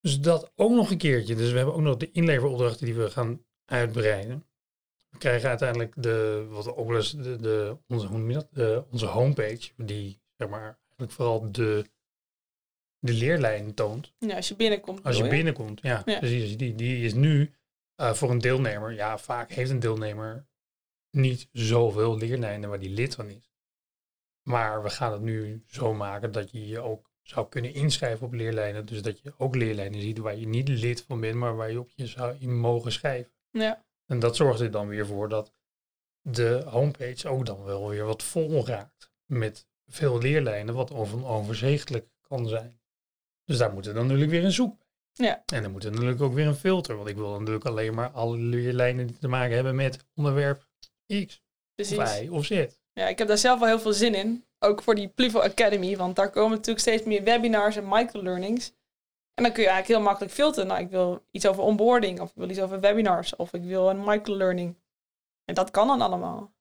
Dus 0.00 0.20
dat 0.20 0.52
ook 0.54 0.70
nog 0.70 0.90
een 0.90 0.98
keertje. 0.98 1.34
Dus 1.34 1.50
we 1.50 1.56
hebben 1.56 1.74
ook 1.74 1.80
nog 1.80 1.96
de 1.96 2.10
inleveropdrachten 2.10 2.86
die 2.86 2.94
we 2.94 3.10
gaan 3.10 3.44
uitbreiden. 3.64 4.46
We 5.10 5.18
krijgen 5.18 5.48
uiteindelijk 5.48 5.94
de, 5.96 6.46
wat 6.48 6.64
de, 6.64 7.22
de, 7.22 7.36
de, 7.36 7.78
onze, 7.86 8.06
hoe 8.06 8.18
noem 8.18 8.28
je 8.28 8.34
dat? 8.34 8.48
De, 8.52 8.84
onze 8.90 9.06
homepage, 9.06 9.70
die 9.76 10.20
zeg 10.36 10.48
maar 10.48 10.78
eigenlijk 10.86 11.12
vooral 11.12 11.52
de, 11.52 11.84
de 12.98 13.12
leerlijn 13.12 13.74
toont. 13.74 14.12
Ja, 14.18 14.36
als 14.36 14.48
je 14.48 14.56
binnenkomt. 14.56 15.02
Als 15.04 15.16
je 15.16 15.28
binnenkomt, 15.28 15.80
ja. 15.82 16.02
ja. 16.04 16.18
Precies, 16.18 16.56
die, 16.56 16.74
die 16.74 17.04
is 17.04 17.14
nu 17.14 17.54
uh, 17.96 18.12
voor 18.12 18.30
een 18.30 18.38
deelnemer, 18.38 18.92
ja, 18.92 19.18
vaak 19.18 19.50
heeft 19.50 19.70
een 19.70 19.80
deelnemer 19.80 20.46
niet 21.10 21.48
zoveel 21.52 22.16
leerlijnen 22.16 22.68
waar 22.68 22.78
die 22.78 22.90
lid 22.90 23.14
van 23.14 23.28
is. 23.28 23.52
Maar 24.42 24.82
we 24.82 24.90
gaan 24.90 25.12
het 25.12 25.20
nu 25.20 25.62
zo 25.66 25.94
maken 25.94 26.32
dat 26.32 26.50
je 26.50 26.66
je 26.66 26.80
ook 26.80 27.10
zou 27.22 27.48
kunnen 27.48 27.74
inschrijven 27.74 28.26
op 28.26 28.32
leerlijnen. 28.32 28.86
Dus 28.86 29.02
dat 29.02 29.20
je 29.20 29.34
ook 29.36 29.54
leerlijnen 29.54 30.00
ziet 30.00 30.18
waar 30.18 30.36
je 30.36 30.46
niet 30.46 30.68
lid 30.68 31.04
van 31.04 31.20
bent, 31.20 31.34
maar 31.34 31.56
waar 31.56 31.70
je 31.70 31.80
op 31.80 31.90
je 31.94 32.06
zou 32.06 32.36
in 32.38 32.58
mogen 32.58 32.92
schrijven. 32.92 33.32
Ja. 33.50 33.84
En 34.06 34.18
dat 34.18 34.36
zorgt 34.36 34.60
er 34.60 34.70
dan 34.70 34.88
weer 34.88 35.06
voor 35.06 35.28
dat 35.28 35.52
de 36.20 36.62
homepage 36.66 37.28
ook 37.28 37.46
dan 37.46 37.64
wel 37.64 37.88
weer 37.88 38.04
wat 38.04 38.22
vol 38.22 38.66
raakt. 38.66 39.12
Met 39.26 39.66
veel 39.86 40.18
leerlijnen, 40.18 40.74
wat 40.74 40.92
overzichtelijk 41.24 42.08
kan 42.20 42.48
zijn. 42.48 42.80
Dus 43.48 43.58
daar 43.58 43.72
moet 43.72 43.86
er 43.86 43.94
dan 43.94 44.02
natuurlijk 44.02 44.30
weer 44.30 44.44
een 44.44 44.52
zoek 44.52 44.76
Ja. 45.12 45.42
En 45.46 45.62
dan 45.62 45.72
moet 45.72 45.84
er 45.84 45.90
natuurlijk 45.90 46.20
ook 46.20 46.32
weer 46.32 46.46
een 46.46 46.54
filter. 46.54 46.96
Want 46.96 47.08
ik 47.08 47.16
wil 47.16 47.38
natuurlijk 47.38 47.64
alleen 47.64 47.94
maar 47.94 48.10
alle 48.10 48.36
leerlijnen 48.36 49.06
die 49.06 49.18
te 49.18 49.28
maken 49.28 49.54
hebben 49.54 49.76
met 49.76 50.04
onderwerp 50.14 50.66
X. 51.26 51.42
Precies. 51.74 51.98
Of 51.98 52.20
Y 52.20 52.28
of 52.28 52.44
Z. 52.44 52.66
Ja, 52.92 53.08
ik 53.08 53.18
heb 53.18 53.28
daar 53.28 53.38
zelf 53.38 53.58
wel 53.58 53.68
heel 53.68 53.80
veel 53.80 53.92
zin 53.92 54.14
in. 54.14 54.44
Ook 54.58 54.82
voor 54.82 54.94
die 54.94 55.08
Plivo 55.08 55.40
Academy. 55.40 55.96
Want 55.96 56.16
daar 56.16 56.30
komen 56.30 56.50
natuurlijk 56.50 56.80
steeds 56.80 57.02
meer 57.02 57.24
webinars 57.24 57.76
en 57.76 57.88
microlearnings. 57.88 58.72
En 59.34 59.42
dan 59.44 59.52
kun 59.52 59.62
je 59.62 59.68
eigenlijk 59.68 59.98
heel 59.98 60.08
makkelijk 60.08 60.34
filteren. 60.34 60.68
Nou, 60.68 60.80
ik 60.80 60.90
wil 60.90 61.24
iets 61.30 61.46
over 61.46 61.62
onboarding, 61.62 62.20
of 62.20 62.28
ik 62.28 62.36
wil 62.36 62.50
iets 62.50 62.60
over 62.60 62.80
webinars, 62.80 63.36
of 63.36 63.52
ik 63.52 63.62
wil 63.62 63.90
een 63.90 64.04
microlearning. 64.04 64.76
En 65.44 65.54
dat 65.54 65.70
kan 65.70 65.86
dan 65.86 66.00
allemaal. 66.00 66.52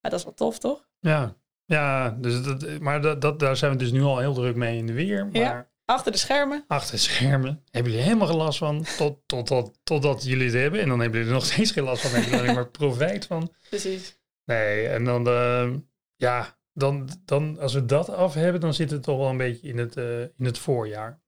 Ja, 0.00 0.10
dat 0.10 0.18
is 0.18 0.24
wel 0.24 0.34
tof, 0.34 0.58
toch? 0.58 0.88
Ja, 0.98 1.34
ja 1.64 2.10
dus 2.10 2.42
dat, 2.42 2.80
maar 2.80 3.00
dat, 3.00 3.20
dat, 3.20 3.40
daar 3.40 3.56
zijn 3.56 3.72
we 3.72 3.78
dus 3.78 3.92
nu 3.92 4.02
al 4.02 4.18
heel 4.18 4.34
druk 4.34 4.56
mee 4.56 4.76
in 4.76 4.86
de 4.86 4.92
weer. 4.92 5.26
Maar 5.26 5.40
ja, 5.40 5.68
achter 5.84 6.12
de 6.12 6.18
schermen. 6.18 6.64
Achter 6.66 6.94
de 6.94 7.00
schermen. 7.00 7.62
Hebben 7.70 7.92
jullie 7.92 8.06
helemaal 8.06 8.28
geen 8.28 8.36
last 8.36 8.58
van, 8.58 8.86
tot, 8.96 9.18
tot, 9.26 9.46
tot, 9.46 9.78
totdat 9.82 10.24
jullie 10.24 10.44
het 10.44 10.54
hebben. 10.54 10.80
En 10.80 10.88
dan 10.88 11.00
hebben 11.00 11.18
jullie 11.18 11.34
er 11.34 11.40
nog 11.40 11.50
steeds 11.52 11.70
geen 11.70 11.84
last 11.84 12.02
van, 12.02 12.10
hebben 12.10 12.30
jullie 12.30 12.44
alleen 12.44 12.54
maar 12.54 12.70
profijt 12.70 13.26
van. 13.26 13.52
Precies. 13.68 14.18
Nee, 14.44 14.88
en 14.88 15.04
dan, 15.04 15.28
uh, 15.28 15.74
ja, 16.16 16.58
dan, 16.72 17.08
dan, 17.24 17.58
als 17.58 17.74
we 17.74 17.84
dat 17.84 18.08
af 18.08 18.34
hebben, 18.34 18.60
dan 18.60 18.74
zit 18.74 18.90
het 18.90 19.02
toch 19.02 19.18
wel 19.18 19.28
een 19.28 19.36
beetje 19.36 19.68
in 19.68 19.78
het, 19.78 19.96
uh, 19.96 20.20
in 20.20 20.44
het 20.44 20.58
voorjaar 20.58 21.22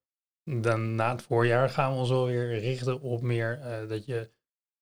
dan 0.50 0.94
na 0.94 1.12
het 1.12 1.22
voorjaar 1.22 1.70
gaan 1.70 1.92
we 1.92 1.98
ons 1.98 2.10
alweer 2.10 2.58
richten 2.58 3.00
op 3.00 3.22
meer 3.22 3.58
uh, 3.58 3.88
dat 3.88 4.04
je, 4.04 4.30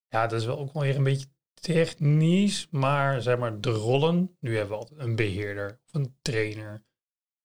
ja, 0.09 0.27
dat 0.27 0.41
is 0.41 0.47
wel 0.47 0.59
ook 0.59 0.73
wel 0.73 0.83
weer 0.83 0.97
een 0.97 1.03
beetje 1.03 1.29
technisch, 1.55 2.69
maar 2.71 3.23
zeg 3.23 3.39
maar 3.39 3.61
de 3.61 3.71
rollen. 3.71 4.37
Nu 4.41 4.57
hebben 4.57 4.77
we 4.77 4.83
altijd 4.83 5.01
een 5.01 5.17
beheerder 5.17 5.81
of 5.85 5.95
een 5.95 6.17
trainer 6.23 6.85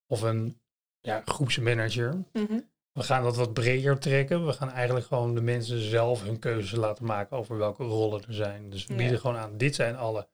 of 0.08 0.22
een 0.22 0.59
ja, 1.02 1.22
groepsmanager. 1.26 2.24
Mm 2.34 2.70
We 2.92 3.04
gaan 3.04 3.24
dat 3.24 3.36
wat 3.36 3.54
breder 3.54 4.00
trekken. 4.00 4.46
We 4.46 4.54
gaan 4.54 4.72
eigenlijk 4.72 5.06
gewoon 5.06 5.36
de 5.36 5.42
mensen 5.42 5.80
zelf 5.80 6.24
hun 6.24 6.40
keuzes 6.40 6.72
laten 6.72 7.06
maken 7.06 7.38
over 7.38 7.58
welke 7.58 7.84
rollen 7.84 8.22
er 8.28 8.34
zijn. 8.34 8.70
Dus 8.70 8.86
we 8.86 8.96
bieden 8.96 9.20
gewoon 9.20 9.38
aan, 9.38 9.58
dit 9.58 9.76
zijn 9.76 9.96
alle 9.96 10.30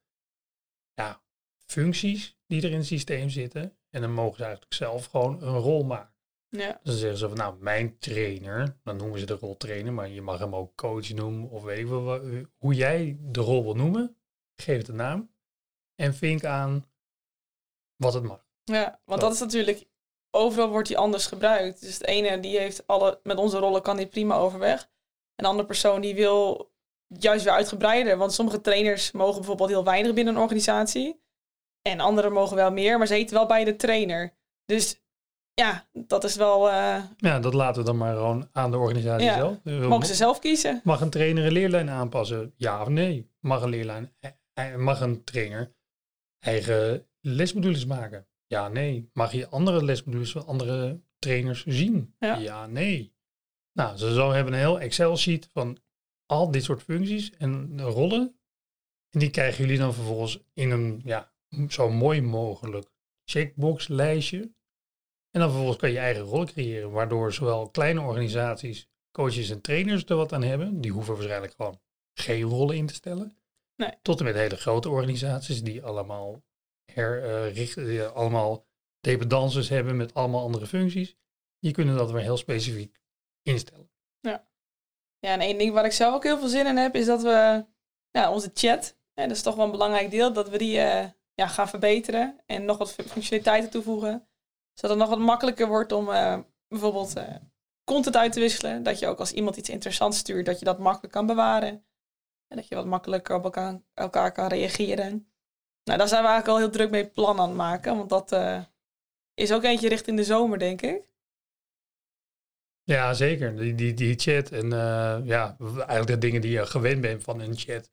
ja, 0.94 1.22
functies 1.66 2.38
die 2.48 2.62
er 2.62 2.72
in 2.72 2.78
het 2.78 2.86
systeem 2.86 3.30
zitten. 3.30 3.78
En 3.90 4.02
dan 4.02 4.14
mogen 4.14 4.38
ze 4.38 4.44
eigenlijk 4.44 4.74
zelf 4.74 5.06
gewoon 5.06 5.44
een 5.44 5.58
rol 5.58 5.84
maken. 5.84 6.14
Ja. 6.50 6.72
Dus 6.72 6.80
dan 6.84 6.94
zeggen 6.94 7.18
ze 7.18 7.28
van, 7.28 7.38
nou, 7.38 7.56
mijn 7.60 7.98
trainer, 7.98 8.78
dan 8.84 8.98
noemen 8.98 9.20
ze 9.20 9.26
de 9.26 9.34
rol 9.34 9.58
trainer, 9.58 9.94
maar 9.94 10.10
je 10.10 10.22
mag 10.22 10.40
hem 10.40 10.56
ook 10.56 10.76
coach 10.76 11.10
noemen 11.10 11.50
of 11.50 11.64
weet 11.64 11.80
ik 11.80 11.88
wel, 11.88 12.22
hoe 12.58 12.74
jij 12.74 13.18
de 13.22 13.40
rol 13.40 13.64
wil 13.64 13.76
noemen, 13.76 14.18
geef 14.56 14.78
het 14.78 14.88
een 14.88 14.96
naam 14.96 15.30
en 15.96 16.14
vink 16.14 16.46
aan 16.46 16.86
wat 17.96 18.14
het 18.14 18.24
mag. 18.24 18.46
Ja, 18.64 19.02
want 19.06 19.22
dat 19.22 19.34
is 19.34 19.40
natuurlijk, 19.40 19.86
overal 20.36 20.70
wordt 20.70 20.88
die 20.88 20.98
anders 20.98 21.26
gebruikt. 21.26 21.82
Dus 21.82 21.98
de 21.98 22.06
ene 22.06 22.40
die 22.40 22.58
heeft 22.58 22.88
alle, 22.88 23.20
met 23.24 23.38
onze 23.38 23.58
rollen 23.58 23.82
kan 23.82 23.98
die 23.98 24.08
prima 24.08 24.36
overweg. 24.36 24.90
Een 25.36 25.46
andere 25.46 25.68
persoon 25.68 26.02
die 26.02 26.16
wil 26.16 26.72
juist 27.08 27.44
weer 27.44 27.54
uitgebreider, 27.54 28.18
want 28.18 28.34
sommige 28.34 28.62
trainers 28.62 29.12
mogen 29.12 29.36
bijvoorbeeld 29.36 29.70
heel 29.70 29.84
weinig 29.84 30.14
binnen 30.14 30.36
een 30.36 30.42
organisatie. 30.42 31.24
En 31.82 32.00
anderen 32.00 32.32
mogen 32.32 32.56
wel 32.56 32.72
meer, 32.72 32.98
maar 32.98 33.08
ze 33.08 33.14
heten 33.14 33.36
wel 33.36 33.46
bij 33.46 33.64
de 33.64 33.76
trainer. 33.76 34.34
Dus 34.66 35.04
ja, 35.54 35.86
dat 35.94 36.24
is 36.24 36.36
wel... 36.36 36.68
Uh, 36.68 37.04
ja, 37.18 37.40
dat 37.40 37.54
laten 37.54 37.82
we 37.82 37.88
dan 37.88 37.98
maar 37.98 38.16
gewoon 38.16 38.50
aan 38.52 38.72
de 38.72 38.78
organisatie 38.78 39.26
Ja. 39.26 39.36
zelf. 39.36 39.64
Mogen 39.64 40.06
ze 40.08 40.16
zelf 40.16 40.40
kiezen. 40.40 40.82
Mag 40.84 41.02
een 41.02 41.10
trainer 41.10 41.46
een 41.46 41.52
leerlijn 41.52 41.90
aanpassen? 41.90 42.54
Ja 42.58 42.82
of 42.82 42.88
nee? 42.88 43.30
Mag 43.40 43.62
een 43.62 43.70
leerlijn, 43.70 44.14
eh, 44.20 44.32
eh, 44.54 44.76
mag 44.76 45.02
een 45.02 45.24
trainer 45.24 45.74
eigen 46.40 47.08
lesmodules 47.22 47.86
maken? 47.86 48.28
Ja, 48.48 48.68
nee. 48.68 49.10
Mag 49.14 49.32
je 49.32 49.50
andere 49.50 49.84
lesmodules 49.84 50.32
van 50.32 50.46
andere 50.46 51.02
trainers 51.20 51.66
zien? 51.66 52.16
Ja. 52.20 52.68
nee. 52.68 53.14
Nou, 53.72 53.98
ze 53.98 54.14
zo 54.14 54.32
hebben 54.32 54.54
een 54.54 54.60
heel 54.60 54.80
Excel-sheet 54.80 55.50
van 55.54 55.78
al 56.26 56.52
dit 56.52 56.64
soort 56.64 56.84
functies 56.84 57.32
en 57.32 57.82
rollen. 57.82 58.40
En 59.10 59.20
die 59.20 59.30
krijgen 59.30 59.64
jullie 59.64 59.80
dan 59.80 59.94
vervolgens 59.94 60.44
in 60.54 60.72
een 60.72 61.02
ja, 61.04 61.34
zo 61.70 61.90
mooi 61.90 62.22
mogelijk 62.22 62.90
checkbox-lijstje. 63.26 64.54
En 65.32 65.42
dan 65.42 65.50
vervolgens 65.50 65.78
kan 65.78 65.90
je 65.90 65.96
je 65.96 66.02
eigen 66.02 66.24
rol 66.24 66.46
creëren, 66.46 66.92
waardoor 66.92 67.34
zowel 67.34 67.70
kleine 67.70 68.02
organisaties, 68.02 68.90
coaches 69.12 69.50
en 69.50 69.62
trainers 69.62 70.06
er 70.06 70.16
wat 70.16 70.34
aan 70.34 70.44
hebben. 70.44 70.82
Die 70.82 70.92
hoeven 70.92 71.14
waarschijnlijk 71.14 71.54
gewoon 71.56 71.80
geen 72.14 72.42
rollen 72.42 72.76
in 72.76 72.86
te 72.86 72.94
stellen. 72.94 73.38
Nee. 73.76 73.94
Tot 74.02 74.20
en 74.20 74.26
met 74.26 74.36
hele 74.36 74.58
grote 74.58 74.90
organisaties 74.90 75.64
die 75.64 75.84
allemaal 75.84 76.44
herrichten, 76.86 77.86
die 77.86 78.04
allemaal 78.04 78.68
dependances 79.00 79.70
hebben 79.70 79.96
met 79.96 80.14
allemaal 80.14 80.42
andere 80.42 80.68
functies. 80.68 81.18
Die 81.60 81.72
kunnen 81.74 81.98
dat 81.98 82.12
weer 82.12 82.22
heel 82.22 82.38
specifiek 82.38 83.02
instellen. 83.42 83.90
Ja, 85.20 85.32
en 85.32 85.40
één 85.40 85.58
ding 85.58 85.74
waar 85.74 85.86
ik 85.86 85.92
zelf 85.92 86.16
ook 86.16 86.24
heel 86.24 86.38
veel 86.40 86.48
zin 86.48 86.66
in 86.66 86.78
heb, 86.78 86.96
is 86.96 87.06
dat 87.06 87.22
we 87.22 87.66
ja, 88.12 88.32
onze 88.32 88.52
chat, 88.54 88.98
hè, 89.14 89.28
dat 89.28 89.36
is 89.36 89.42
toch 89.42 89.56
wel 89.56 89.66
een 89.66 89.72
belangrijk 89.72 90.12
deel, 90.12 90.34
dat 90.34 90.50
we 90.50 90.58
die 90.58 90.80
eh, 90.80 91.10
ja, 91.34 91.48
gaan 91.48 91.70
verbeteren 91.70 92.44
en 92.46 92.66
nog 92.66 92.78
wat 92.78 92.94
fu- 92.94 93.04
functionaliteiten 93.04 93.70
toevoegen. 93.70 94.28
Zodat 94.74 94.98
het 94.98 95.08
nog 95.08 95.18
wat 95.18 95.26
makkelijker 95.26 95.68
wordt 95.68 95.92
om 95.92 96.12
eh, 96.12 96.40
bijvoorbeeld 96.68 97.16
eh, 97.16 97.36
content 97.84 98.16
uit 98.16 98.34
te 98.34 98.40
wisselen. 98.40 98.84
Dat 98.84 99.00
je 99.00 99.08
ook 99.08 99.20
als 99.20 99.32
iemand 99.32 99.56
iets 99.58 99.70
interessants 99.70 100.18
stuurt, 100.18 100.46
dat 100.46 100.60
je 100.60 100.66
dat 100.66 100.80
makkelijk 100.80 101.14
kan 101.14 101.26
bewaren. 101.26 101.86
En 102.48 102.58
dat 102.58 102.68
je 102.68 102.76
wat 102.76 102.86
makkelijker 102.86 103.36
op 103.36 103.44
elkaar, 103.44 103.82
elkaar 103.94 104.32
kan 104.32 104.48
reageren. 104.48 105.35
Nou, 105.86 105.98
daar 105.98 106.08
zijn 106.08 106.22
we 106.24 106.28
eigenlijk 106.30 106.48
al 106.48 106.58
heel 106.58 106.70
druk 106.78 106.90
mee 106.90 107.08
plan 107.08 107.40
aan 107.40 107.48
het 107.48 107.58
maken, 107.58 107.98
want 107.98 108.10
dat 108.10 108.32
eh, 108.32 108.64
is 109.34 109.54
ook 109.54 109.64
eentje 109.64 109.90
richting 109.90 110.18
de 110.18 110.24
zomer, 110.24 110.60
denk 110.60 110.82
ik. 110.82 111.04
Ja, 112.84 113.14
zeker. 113.14 113.58
Die, 113.58 113.76
die, 113.76 113.94
die 113.94 114.20
chat 114.20 114.50
en 114.52 114.74
eh, 114.74 115.20
ja, 115.24 115.58
eigenlijk 115.60 116.08
de 116.08 116.18
dingen 116.18 116.42
die 116.42 116.52
je 116.52 116.66
gewend 116.66 117.02
bent 117.02 117.24
van 117.24 117.40
een 117.40 117.58
chat. 117.58 117.92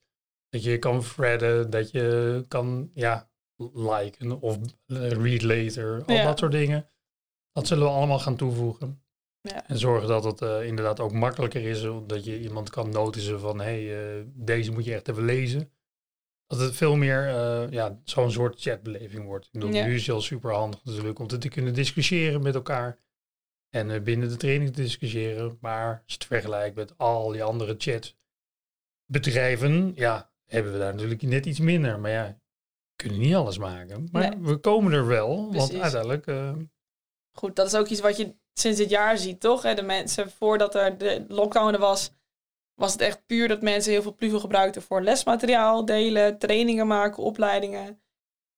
Dat 0.49 0.63
je 0.63 0.79
kan 0.79 1.01
threaden, 1.01 1.71
dat 1.71 1.91
je 1.91 2.45
kan 2.49 2.91
ja, 2.95 3.31
liken 3.75 4.41
of 4.41 4.59
eh, 4.87 5.11
read 5.11 5.43
later, 5.43 6.05
al 6.05 6.15
Ja. 6.15 6.25
dat 6.25 6.39
soort 6.39 6.53
dingen. 6.53 6.91
Dat 7.53 7.67
zullen 7.67 7.85
we 7.85 7.91
allemaal 7.93 8.19
gaan 8.19 8.37
toevoegen. 8.37 9.03
Ja. 9.41 9.69
En 9.69 9.79
zorgen 9.79 10.09
dat 10.09 10.25
het 10.25 10.41
inderdaad 10.65 11.01
ook 11.01 11.13
makkelijker 11.13 11.63
is, 11.63 11.83
dat 12.07 12.25
je 12.25 12.41
iemand 12.41 12.71
kan 12.71 12.91
notizen 12.91 13.41
van 13.41 13.61
hé, 13.61 13.87
hey, 13.87 14.27
deze 14.35 14.73
moet 14.73 14.85
je 14.85 14.95
echt 14.95 15.09
even 15.09 15.25
lezen. 15.25 15.73
Dat 16.59 16.61
het 16.61 16.77
veel 16.77 16.97
meer 16.97 17.29
eh, 17.29 17.71
ja, 17.71 17.99
zo'n 18.05 18.31
soort 18.31 18.61
chatbeleving 18.61 19.25
wordt. 19.25 19.47
Ik 19.47 19.53
bedoel, 19.53 19.71
Ja. 19.71 19.85
Nu 19.85 19.95
is 19.95 20.07
het 20.07 20.15
al 20.15 20.21
super 20.21 20.53
handig 20.53 20.85
natuurlijk 20.85 21.19
om 21.19 21.27
te 21.27 21.49
kunnen 21.49 21.75
discussiëren 21.75 22.43
met 22.43 22.55
elkaar. 22.55 22.99
En 23.71 23.91
eh, 23.91 24.01
binnen 24.03 24.29
de 24.29 24.37
training 24.37 24.73
te 24.75 24.83
discussiëren. 24.83 25.59
Maar 25.61 25.89
als 25.93 26.03
je 26.07 26.15
het 26.15 26.25
vergelijkt 26.25 26.77
met 26.77 26.99
al 26.99 27.29
die 27.29 27.43
andere 27.45 27.75
chatbedrijven, 29.07 29.93
ja, 29.95 30.31
hebben 30.47 30.73
we 30.73 30.79
daar 30.79 30.93
natuurlijk 30.93 31.23
net 31.23 31.47
iets 31.47 31.59
minder. 31.61 31.99
Maar 32.01 32.11
ja, 32.11 32.27
we 32.27 32.37
kunnen 32.97 33.19
niet 33.19 33.35
alles 33.35 33.59
maken. 33.59 34.09
Maar 34.13 34.29
Nee. 34.37 34.39
we 34.41 34.57
komen 34.57 34.93
er 34.93 35.07
wel, 35.07 35.53
want 35.53 35.75
uiteindelijk... 35.81 36.27
eh, 36.27 36.53
Goed, 37.39 37.57
dat 37.57 37.67
is 37.67 37.75
ook 37.75 37.89
iets 37.89 38.01
wat 38.01 38.17
je 38.17 38.35
sinds 38.53 38.79
dit 38.79 38.91
jaar 38.91 39.19
ziet, 39.19 39.41
toch? 39.41 39.63
Hè, 39.63 39.75
De 39.75 39.83
mensen, 39.83 40.31
voordat 40.31 40.75
er 40.75 40.99
de 40.99 41.25
lockdown 41.29 41.73
er 41.73 41.79
was, 41.81 42.13
was 42.75 42.93
het 42.93 43.01
echt 43.01 43.27
puur 43.27 43.49
dat 43.49 43.63
mensen 43.63 43.93
heel 43.93 44.03
veel 44.03 44.15
Pluvo 44.15 44.39
gebruikten 44.39 44.83
voor 44.83 45.03
lesmateriaal 45.03 45.85
delen, 45.85 46.39
trainingen 46.39 46.87
maken, 46.87 47.23
opleidingen. 47.23 48.03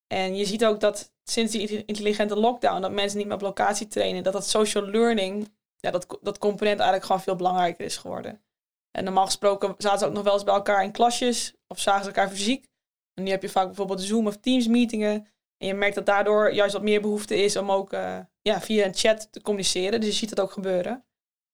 En 0.06 0.36
je 0.36 0.44
ziet 0.44 0.64
ook 0.64 0.80
dat 0.80 1.12
sinds 1.24 1.52
die 1.52 1.84
intelligente 1.84 2.36
lockdown, 2.36 2.80
dat 2.80 2.92
mensen 2.92 3.18
niet 3.18 3.26
meer 3.26 3.36
op 3.36 3.42
locatie 3.42 3.86
trainen, 3.86 4.22
dat 4.22 4.32
dat 4.32 4.48
social 4.48 4.84
learning, 4.84 5.54
ja, 5.76 5.90
dat, 5.90 6.18
dat 6.22 6.38
component 6.38 6.76
eigenlijk 6.76 7.04
gewoon 7.04 7.22
veel 7.22 7.36
belangrijker 7.36 7.84
is 7.84 7.96
geworden. 7.96 8.42
En 8.90 9.04
normaal 9.04 9.24
gesproken 9.24 9.74
zaten 9.78 9.98
ze 9.98 10.06
ook 10.06 10.12
nog 10.12 10.22
wel 10.22 10.32
eens 10.32 10.44
bij 10.44 10.54
elkaar 10.54 10.84
in 10.84 10.92
klasjes 10.92 11.54
of 11.66 11.80
zagen 11.80 12.02
ze 12.02 12.08
elkaar 12.08 12.30
fysiek. 12.30 12.66
En 13.14 13.24
nu 13.24 13.30
heb 13.30 13.42
je 13.42 13.48
vaak 13.48 13.66
bijvoorbeeld 13.66 14.00
Zoom 14.00 14.26
of 14.26 14.36
Teams 14.36 14.66
meetingen. 14.66 15.26
En 15.56 15.66
je 15.66 15.74
merkt 15.74 15.94
dat 15.94 16.06
daardoor 16.06 16.52
juist 16.52 16.72
wat 16.72 16.82
meer 16.82 17.00
behoefte 17.00 17.36
is 17.36 17.56
om 17.56 17.70
ook 17.70 17.92
eh, 17.92 18.18
ja, 18.40 18.60
via 18.60 18.84
een 18.84 18.94
chat 18.94 19.32
te 19.32 19.42
communiceren. 19.42 20.00
Dus 20.00 20.08
je 20.08 20.14
ziet 20.14 20.30
het 20.30 20.40
ook 20.40 20.52
gebeuren. 20.52 21.04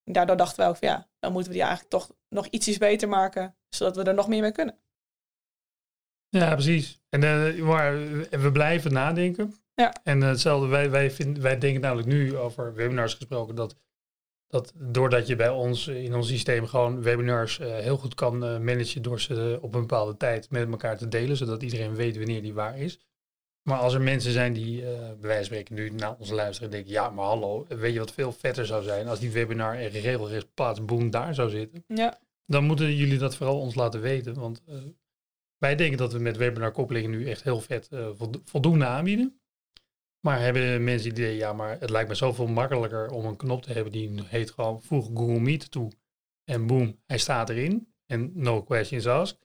En 0.04 0.12
daardoor 0.12 0.36
dachten 0.36 0.56
wij 0.56 0.68
ook 0.68 0.76
van 0.76 0.88
ja, 0.88 1.08
dan 1.18 1.32
moeten 1.32 1.50
we 1.50 1.58
die 1.58 1.66
eigenlijk 1.66 1.94
toch 1.94 2.10
nog 2.30 2.46
ietsjes 2.46 2.78
beter 2.78 3.08
maken, 3.08 3.56
zodat 3.68 3.96
we 3.96 4.02
er 4.02 4.14
nog 4.14 4.28
meer 4.28 4.40
mee 4.40 4.52
kunnen. 4.52 4.78
Ja, 6.28 6.52
precies. 6.54 7.00
En 7.08 7.22
eh, 7.22 7.62
maar 7.62 7.98
we 8.30 8.50
blijven 8.52 8.92
nadenken. 8.92 9.54
Ja. 9.74 9.94
En 10.04 10.22
eh, 10.22 10.28
hetzelfde, 10.28 10.66
wij, 10.66 10.90
wij, 10.90 11.10
vinden, 11.10 11.42
wij 11.42 11.58
denken 11.58 11.80
namelijk 11.80 12.08
nu 12.08 12.36
over 12.36 12.74
webinars 12.74 13.14
gesproken, 13.14 13.54
dat, 13.54 13.76
dat 14.50 14.72
doordat 14.76 15.26
je 15.26 15.36
bij 15.36 15.48
ons 15.48 15.88
eh, 15.88 16.04
in 16.04 16.14
ons 16.14 16.28
systeem 16.28 16.66
gewoon 16.66 17.02
webinars 17.02 17.58
eh, 17.58 17.78
heel 17.78 17.96
goed 17.96 18.14
kan 18.14 18.44
eh, 18.44 18.58
managen 18.58 19.02
door 19.02 19.20
ze 19.20 19.58
op 19.60 19.74
een 19.74 19.80
bepaalde 19.80 20.16
tijd 20.16 20.50
met 20.50 20.70
elkaar 20.70 20.98
te 20.98 21.08
delen, 21.08 21.36
zodat 21.36 21.62
iedereen 21.62 21.94
weet 21.94 22.16
wanneer 22.16 22.42
die 22.42 22.54
waar 22.54 22.78
is. 22.78 22.98
Maar 23.62 23.78
als 23.78 23.94
er 23.94 24.00
mensen 24.00 24.32
zijn 24.32 24.52
die 24.52 24.82
eh, 24.86 24.98
bij 24.98 25.16
wijze 25.20 25.34
van 25.36 25.44
spreken 25.44 25.74
nu 25.74 25.90
naar 25.90 26.16
ons 26.18 26.30
luisteren 26.30 26.70
en 26.70 26.74
denken, 26.76 26.92
ja, 26.92 27.10
maar 27.10 27.24
hallo, 27.24 27.66
weet 27.68 27.92
je 27.92 27.98
wat 27.98 28.12
veel 28.12 28.32
vetter 28.32 28.66
zou 28.66 28.82
zijn 28.82 29.08
als 29.08 29.18
die 29.20 29.30
webinar 29.30 29.74
er 29.78 29.90
regelrecht 29.90 30.54
plaats 30.54 30.84
boem 30.84 31.10
daar 31.10 31.34
zou 31.34 31.50
zitten 31.50 31.84
Ja, 31.86 32.18
dan 32.46 32.64
moeten 32.64 32.94
jullie 32.96 33.18
dat 33.18 33.36
vooral 33.36 33.60
ons 33.60 33.74
laten 33.74 34.00
weten. 34.00 34.34
Want 34.34 34.62
eh, 34.66 34.74
wij 35.58 35.76
denken 35.76 35.98
dat 35.98 36.12
we 36.12 36.18
met 36.18 36.36
webinar 36.36 36.72
koppelingen 36.72 37.10
nu 37.10 37.28
echt 37.28 37.42
heel 37.42 37.60
vet 37.60 37.88
eh, 37.88 38.08
voldo- 38.14 38.40
voldoende 38.44 38.84
aanbieden. 38.86 39.40
Maar 40.26 40.40
hebben 40.40 40.84
mensen 40.84 41.14
die 41.14 41.24
idee, 41.24 41.36
ja, 41.36 41.52
maar 41.52 41.80
het 41.80 41.90
lijkt 41.90 42.08
me 42.08 42.14
zoveel 42.14 42.46
makkelijker 42.46 43.10
om 43.10 43.24
een 43.24 43.36
knop 43.36 43.62
te 43.62 43.72
hebben 43.72 43.92
die 43.92 44.22
heet 44.26 44.50
gewoon 44.50 44.82
voeg 44.82 45.06
Google 45.14 45.40
Meet 45.40 45.70
toe. 45.70 45.92
En 46.44 46.66
boom, 46.66 47.00
hij 47.06 47.18
staat 47.18 47.48
erin. 47.50 47.92
En 48.06 48.30
no 48.34 48.62
questions 48.62 49.06
asked. 49.06 49.38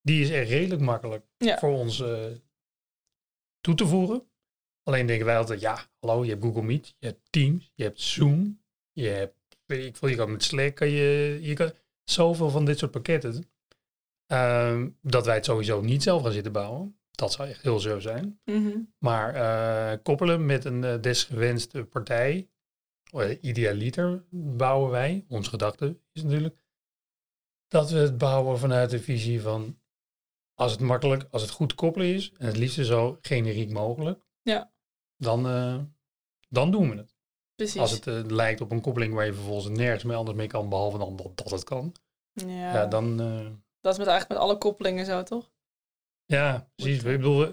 Die 0.00 0.22
is 0.22 0.30
echt 0.30 0.48
redelijk 0.48 0.80
makkelijk 0.82 1.24
Ja. 1.36 1.58
voor 1.58 1.72
ons 1.72 2.02
toe 3.64 3.74
te 3.74 3.86
voegen. 3.86 4.28
Alleen 4.82 5.06
denken 5.06 5.26
wij 5.26 5.36
altijd, 5.36 5.60
ja, 5.60 5.86
hallo, 5.98 6.24
je 6.24 6.30
hebt 6.30 6.42
Google 6.42 6.62
Meet, 6.62 6.94
je 6.98 7.06
hebt 7.06 7.20
Teams, 7.30 7.72
je 7.74 7.82
hebt 7.82 8.00
Zoom, 8.00 8.62
je 8.92 9.08
hebt, 9.08 9.36
weet 9.66 9.84
ik 9.84 9.96
veel, 9.96 10.08
je 10.08 10.16
kan 10.16 10.32
met 10.32 10.42
Slack, 10.42 10.74
kan 10.74 10.88
je, 10.88 11.38
je 11.42 11.54
kan 11.54 11.72
zoveel 12.04 12.50
van 12.50 12.64
dit 12.64 12.78
soort 12.78 12.90
pakketten, 12.90 13.50
ehm, 14.26 14.88
dat 15.00 15.26
wij 15.26 15.34
het 15.34 15.44
sowieso 15.44 15.80
niet 15.80 16.02
zelf 16.02 16.22
gaan 16.22 16.32
zitten 16.32 16.52
bouwen. 16.52 16.98
Dat 17.10 17.32
zou 17.32 17.48
echt 17.48 17.62
heel 17.62 17.80
zo 17.80 17.98
zijn. 18.00 18.40
mhm. 18.44 18.78
Maar 18.98 19.34
eh, 19.34 19.98
koppelen 20.02 20.46
met 20.46 20.64
een 20.64 20.84
eh, 20.84 21.00
desgewenste 21.00 21.84
partij, 21.84 22.48
uh, 23.14 23.38
idealiter 23.40 24.24
bouwen 24.30 24.90
wij, 24.90 25.24
onze 25.28 25.50
gedachte 25.50 25.98
is 26.12 26.22
natuurlijk, 26.22 26.56
dat 27.68 27.90
we 27.90 27.98
het 27.98 28.18
bouwen 28.18 28.58
vanuit 28.58 28.90
de 28.90 29.00
visie 29.00 29.40
van, 29.40 29.78
als 30.54 30.72
het 30.72 30.80
makkelijk, 30.80 31.26
als 31.30 31.42
het 31.42 31.50
goed 31.50 31.74
koppelen 31.74 32.06
is, 32.14 32.32
en 32.38 32.46
het 32.46 32.56
liefst 32.56 32.86
zo 32.86 33.18
generiek 33.20 33.70
mogelijk, 33.70 34.22
Ja. 34.42 34.72
dan, 35.16 35.46
eh, 35.48 35.78
dan 36.48 36.70
doen 36.70 36.90
we 36.90 36.96
het. 36.96 37.12
precies. 37.54 37.80
Als 37.80 37.90
het 37.90 38.06
eh, 38.06 38.20
lijkt 38.26 38.60
op 38.60 38.70
een 38.70 38.80
koppeling 38.80 39.14
waar 39.14 39.26
je 39.26 39.34
vervolgens 39.34 39.76
nergens 39.78 40.04
mee 40.04 40.16
anders 40.16 40.36
mee 40.36 40.46
kan, 40.46 40.68
behalve 40.68 40.98
dan 40.98 41.16
dat, 41.16 41.36
dat 41.36 41.50
het 41.50 41.64
kan, 41.64 41.94
ja, 42.32 42.46
ja, 42.72 42.86
dan... 42.86 43.20
eh, 43.20 43.50
Dat 43.80 43.92
is 43.92 43.98
met 43.98 44.06
eigenlijk 44.08 44.28
met 44.28 44.38
alle 44.38 44.58
koppelingen 44.58 45.06
zo, 45.06 45.22
toch? 45.22 45.52
Ja, 46.24 46.68
precies. 46.74 46.96
Ik 46.98 47.02
bedoel, 47.02 47.38
we 47.38 47.46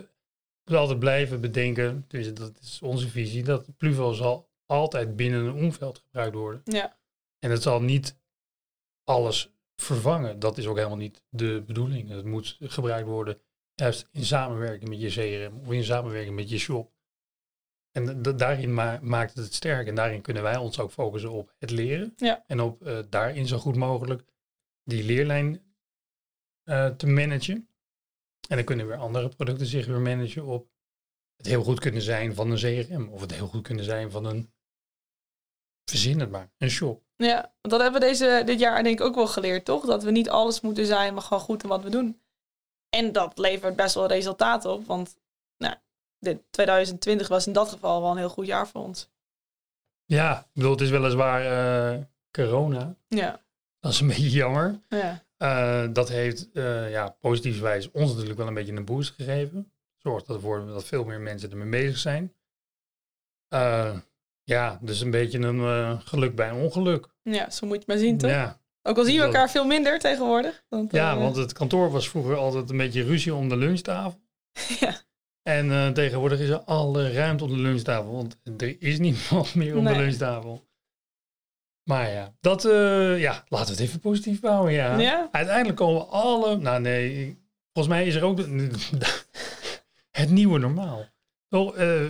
moeten 0.64 0.80
altijd 0.82 1.00
blijven 1.00 1.42
bedenken, 1.42 2.06
dus 2.08 2.34
dat 2.34 2.60
is 2.62 2.82
onze 2.82 3.10
visie, 3.10 3.44
dat 3.44 3.78
Pluvo 3.78 4.12
zal 4.14 4.50
altijd 4.66 5.16
binnen 5.16 5.46
een 5.46 5.64
omveld 5.64 5.98
gebruikt 6.00 6.36
worden. 6.36 6.62
Ja, 6.64 6.98
En 7.40 7.52
het 7.52 7.62
zal 7.62 7.82
niet 7.82 8.20
alles 9.04 9.52
vervangen. 9.82 10.40
Dat 10.40 10.58
is 10.58 10.68
ook 10.68 10.76
helemaal 10.76 10.98
niet 10.98 11.24
de 11.30 11.64
bedoeling. 11.66 12.10
Het 12.10 12.26
moet 12.26 12.58
gebruikt 12.60 13.08
worden 13.08 13.42
juist 13.76 14.08
in 14.12 14.26
samenwerking 14.26 14.90
met 14.90 15.02
je 15.02 15.10
CRM 15.10 15.60
of 15.60 15.72
in 15.72 15.84
samenwerking 15.84 16.36
met 16.36 16.50
je 16.50 16.58
shop. 16.58 16.92
En 17.92 18.22
da- 18.22 18.32
daarin 18.32 18.74
ma- 18.74 19.00
maakt 19.02 19.36
het 19.36 19.46
het 19.46 19.54
sterk. 19.54 19.88
En 19.88 19.96
daarin 19.96 20.22
kunnen 20.22 20.44
wij 20.44 20.58
ons 20.58 20.80
ook 20.80 20.92
focussen 20.92 21.32
op 21.32 21.56
het 21.60 21.72
leren. 21.72 22.14
Ja. 22.16 22.44
En 22.48 22.60
op 22.60 22.86
eh, 22.86 23.00
daarin 23.10 23.48
zo 23.48 23.58
goed 23.58 23.76
mogelijk 23.76 24.24
die 24.84 25.04
leerlijn 25.04 25.64
eh, 26.64 26.88
te 26.88 27.08
managen. 27.08 27.68
En 28.48 28.56
dan 28.56 28.66
kunnen 28.66 28.88
weer 28.88 28.98
andere 28.98 29.30
producten 29.30 29.68
zich 29.68 29.86
weer 29.86 30.00
managen 30.02 30.46
op 30.46 30.70
het 31.38 31.46
heel 31.46 31.64
goed 31.64 31.80
kunnen 31.80 32.02
zijn 32.02 32.36
van 32.36 32.52
een 32.52 32.86
CRM. 32.86 33.10
Of 33.10 33.22
het 33.22 33.34
heel 33.34 33.48
goed 33.48 33.64
kunnen 33.64 33.86
zijn 33.86 34.12
van 34.12 34.26
een, 34.26 34.54
verzin 35.86 36.20
het 36.20 36.32
maar, 36.32 36.50
een 36.58 36.70
shop. 36.70 37.02
ja. 37.16 37.40
Want 37.62 37.74
dat 37.74 37.82
hebben 37.82 38.02
we 38.02 38.08
deze, 38.08 38.42
dit 38.46 38.60
jaar 38.60 38.84
denk 38.84 39.00
ik 39.00 39.06
ook 39.06 39.16
wel 39.16 39.28
geleerd, 39.28 39.66
toch? 39.66 39.86
Dat 39.86 40.04
we 40.04 40.12
niet 40.12 40.30
alles 40.30 40.62
moeten 40.62 40.86
zijn, 40.86 41.14
maar 41.14 41.24
gewoon 41.24 41.44
goed 41.44 41.64
in 41.64 41.70
wat 41.70 41.84
we 41.84 41.90
doen. 41.90 42.22
En 42.90 43.12
dat 43.12 43.38
levert 43.38 43.76
best 43.76 43.96
wel 43.96 44.08
resultaat 44.08 44.66
op, 44.66 44.86
want 44.86 45.16
nou, 45.58 45.76
dit 46.20 46.42
2020 46.50 47.28
was 47.28 47.48
in 47.48 47.54
dat 47.54 47.70
geval 47.70 48.02
wel 48.02 48.12
een 48.12 48.18
heel 48.18 48.30
goed 48.30 48.46
jaar 48.46 48.68
voor 48.68 48.82
ons. 48.82 49.10
Ja, 50.06 50.40
ik 50.40 50.46
bedoel, 50.54 50.72
het 50.72 50.82
is 50.82 50.90
weliswaar 50.90 51.46
eh 51.46 52.00
corona. 52.32 52.96
Ja, 53.08 53.42
Dat 53.80 53.92
is 53.92 54.00
een 54.00 54.08
beetje 54.16 54.30
jammer. 54.30 54.80
ja. 54.90 55.24
Eh, 55.38 55.88
dat 55.94 56.10
heeft 56.10 56.48
uh, 56.54 56.92
ja, 56.92 57.10
positiefwijs 57.10 57.92
ons 57.92 58.10
natuurlijk 58.12 58.38
wel 58.38 58.48
een 58.48 58.54
beetje 58.54 58.74
een 58.76 58.86
boost 58.86 59.14
gegeven. 59.14 59.72
Zorgt 59.98 60.28
ervoor 60.28 60.66
dat 60.66 60.86
veel 60.86 61.04
meer 61.04 61.20
mensen 61.20 61.52
ermee 61.52 61.70
bezig 61.70 61.98
zijn. 61.98 62.34
Ja, 64.52 64.80
dus 64.82 65.02
een 65.02 65.12
beetje 65.12 65.40
een 65.40 65.60
eh, 65.60 66.00
geluk 66.04 66.36
bij 66.36 66.50
een 66.50 66.56
ongeluk. 66.56 67.08
ja, 67.24 67.50
zo 67.50 67.66
moet 67.66 67.74
je 67.76 67.80
het 67.80 67.88
maar 67.88 67.98
zien, 67.98 68.18
toch? 68.18 68.30
Ja, 68.30 68.60
Ook 68.84 68.98
al 68.98 69.04
zien 69.04 69.16
we 69.16 69.22
Dat- 69.22 69.28
elkaar 69.34 69.50
veel 69.50 69.66
minder 69.66 70.00
tegenwoordig. 70.00 70.64
Want, 70.70 70.92
ja, 70.92 71.12
eh, 71.12 71.18
want 71.18 71.36
het 71.36 71.54
kantoor 71.54 71.92
was 71.92 72.10
vroeger 72.10 72.36
altijd 72.36 72.70
een 72.70 72.78
beetje 72.78 73.04
ruzie 73.04 73.34
om 73.36 73.50
de 73.50 73.58
lunchtafel. 73.58 74.20
ja, 74.80 74.96
En 75.44 75.72
eh, 75.72 75.88
tegenwoordig 75.90 76.40
is 76.40 76.50
er 76.50 76.60
alle 76.64 77.12
ruimte 77.12 77.44
op 77.44 77.50
de 77.50 77.58
lunchtafel, 77.58 78.12
want 78.12 78.38
er 78.58 78.82
is 78.82 79.00
niemand 79.00 79.56
meer 79.56 79.76
Nee. 79.82 79.94
de 79.94 80.00
lunchtafel. 80.00 80.70
Maar 81.84 82.10
ja, 82.10 82.34
dat, 82.40 82.62
ja, 83.20 83.44
laten 83.48 83.66
we 83.68 83.72
het 83.72 83.80
even 83.80 84.00
positief 84.00 84.40
bouwen, 84.40 84.74
ja. 84.74 85.00
Ja? 85.00 85.30
Uiteindelijk 85.32 85.78
komen 85.78 86.10
alle, 86.10 86.58
nou 86.58 86.82
nee, 86.82 87.38
volgens 87.74 87.96
mij 87.96 88.06
is 88.06 88.16
er 88.16 88.24
ook 88.24 88.38
het 90.12 90.30
nieuwe 90.30 90.60
normaal. 90.60 91.06
Eh, 91.52 92.06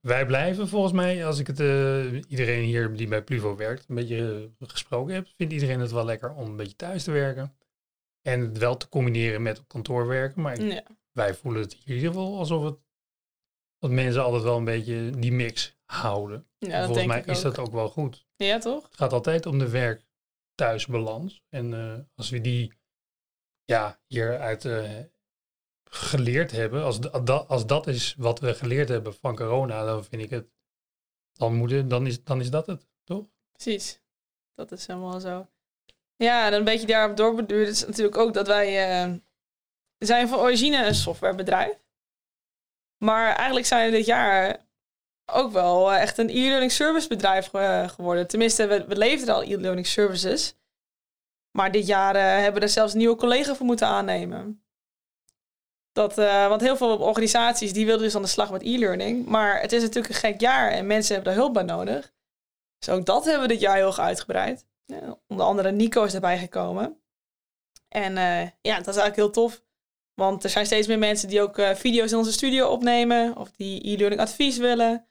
wij 0.00 0.26
blijven 0.26 0.68
volgens 0.68 0.92
mij, 0.92 1.26
als 1.26 1.38
ik 1.38 1.46
het, 1.46 1.60
eh, 1.60 2.30
iedereen 2.30 2.64
hier 2.64 2.96
die 2.96 3.08
bij 3.08 3.22
Pluvo 3.22 3.56
werkt, 3.56 3.88
een 3.88 3.94
beetje 3.94 4.50
eh, 4.58 4.68
gesproken 4.68 5.14
heb, 5.14 5.28
vindt 5.36 5.52
iedereen 5.52 5.80
het 5.80 5.90
wel 5.90 6.04
lekker 6.04 6.34
om 6.34 6.46
een 6.46 6.56
beetje 6.56 6.76
thuis 6.76 7.04
te 7.04 7.10
werken. 7.10 7.56
En 8.22 8.40
het 8.40 8.58
wel 8.58 8.76
te 8.76 8.88
combineren 8.88 9.42
met 9.42 9.58
op 9.58 9.68
kantoor 9.68 10.06
werken, 10.06 10.42
maar 10.42 10.60
ja. 10.60 10.82
wij 11.12 11.34
voelen 11.34 11.62
het 11.62 11.72
hier 11.72 11.86
in 11.86 11.94
ieder 11.94 12.08
geval 12.08 12.38
alsof 12.38 12.64
het 12.64 12.78
dat 13.78 13.90
mensen 13.90 14.22
altijd 14.22 14.42
wel 14.42 14.56
een 14.56 14.64
beetje 14.64 15.10
die 15.10 15.32
mix 15.32 15.78
houden. 15.84 16.46
ja 16.58 16.84
Volgens 16.84 17.06
mij 17.06 17.22
is 17.26 17.44
ook. 17.44 17.54
dat 17.54 17.66
ook 17.66 17.72
wel 17.72 17.88
goed. 17.88 18.26
Ja, 18.36 18.58
toch? 18.58 18.84
Het 18.84 18.96
gaat 18.96 19.12
altijd 19.12 19.46
om 19.46 19.58
de 19.58 19.70
werk-thuisbalans. 19.70 21.42
En 21.48 22.08
als 22.14 22.30
we 22.30 22.40
die 22.40 22.72
ja, 23.66 24.00
hieruit 24.06 24.64
eh, 24.64 24.98
geleerd 25.90 26.50
hebben, 26.50 26.84
als, 26.84 27.00
da- 27.00 27.18
da- 27.20 27.44
als 27.48 27.66
dat 27.66 27.86
is 27.86 28.14
wat 28.18 28.40
we 28.40 28.54
geleerd 28.54 28.88
hebben 28.88 29.14
van 29.14 29.36
corona, 29.36 29.84
dan 29.84 30.04
vind 30.04 30.22
ik 30.22 30.30
het, 30.30 30.46
dan, 31.32 31.54
moet 31.54 31.90
dan, 31.90 32.06
is, 32.06 32.24
dan 32.24 32.40
is 32.40 32.50
dat 32.50 32.66
het, 32.66 32.86
toch? 33.04 33.24
Precies. 33.52 34.00
Dat 34.54 34.72
is 34.72 34.86
helemaal 34.86 35.20
zo. 35.20 35.46
Ja, 36.16 36.46
en 36.46 36.52
een 36.52 36.64
beetje 36.64 36.86
daarop 36.86 37.16
doorbeduurd 37.16 37.68
is 37.68 37.86
natuurlijk 37.86 38.16
ook 38.16 38.34
dat 38.34 38.46
wij 38.46 39.02
eh, 39.02 39.12
zijn 39.98 40.28
van 40.28 40.38
origine 40.38 40.86
een 40.86 40.94
softwarebedrijf. 40.94 41.76
Maar 43.04 43.34
eigenlijk 43.34 43.66
zijn 43.66 43.90
we 43.90 43.96
dit 43.96 44.06
jaar 44.06 44.64
ook 45.32 45.52
wel 45.52 45.92
eh, 45.92 46.00
echt 46.00 46.18
een 46.18 46.28
e-learning 46.28 46.72
service 46.72 47.08
bedrijf 47.08 47.46
ge- 47.48 47.84
geworden. 47.88 48.26
Tenminste, 48.26 48.66
we, 48.66 48.84
we 48.86 48.96
leverden 48.96 49.34
al 49.34 49.42
e-learning 49.42 49.86
services. 49.86 50.54
Maar 51.50 51.72
dit 51.72 51.86
jaar 51.86 52.14
eh, 52.16 52.22
hebben 52.22 52.54
we 52.54 52.60
er 52.60 52.68
zelfs 52.72 52.94
nieuwe 52.94 53.16
collega 53.16 53.54
voor 53.54 53.66
moeten 53.66 53.86
aannemen. 53.86 54.65
Dat, 55.96 56.18
eh, 56.18 56.48
want 56.48 56.60
heel 56.60 56.76
veel 56.76 56.98
organisaties 56.98 57.72
die 57.72 57.86
wilden 57.86 58.04
dus 58.04 58.16
aan 58.16 58.22
de 58.22 58.28
slag 58.28 58.50
met 58.50 58.62
e-learning. 58.62 59.26
Maar 59.26 59.60
het 59.60 59.72
is 59.72 59.82
natuurlijk 59.82 60.14
een 60.14 60.20
gek 60.20 60.40
jaar 60.40 60.70
en 60.70 60.86
mensen 60.86 61.14
hebben 61.14 61.32
daar 61.32 61.42
hulp 61.42 61.54
bij 61.54 61.62
nodig. 61.62 62.12
Dus 62.78 62.88
ook 62.94 63.04
dat 63.06 63.24
hebben 63.24 63.42
we 63.42 63.48
dit 63.48 63.60
jaar 63.60 63.76
heel 63.76 63.86
erg 63.86 63.98
uitgebreid. 63.98 64.66
Ja, 64.84 65.18
onder 65.26 65.46
andere 65.46 65.72
Nico 65.72 66.04
is 66.04 66.14
erbij 66.14 66.38
gekomen. 66.38 67.00
En 67.88 68.16
eh, 68.16 68.42
ja, 68.60 68.76
dat 68.76 68.94
is 68.94 69.00
eigenlijk 69.00 69.16
heel 69.16 69.30
tof. 69.30 69.62
Want 70.14 70.44
er 70.44 70.50
zijn 70.50 70.66
steeds 70.66 70.86
meer 70.86 70.98
mensen 70.98 71.28
die 71.28 71.42
ook 71.42 71.58
eh, 71.58 71.74
video's 71.74 72.10
in 72.10 72.18
onze 72.18 72.32
studio 72.32 72.68
opnemen. 72.68 73.36
Of 73.36 73.50
die 73.50 73.88
e-learning 73.88 74.20
advies 74.20 74.56
willen. 74.56 75.06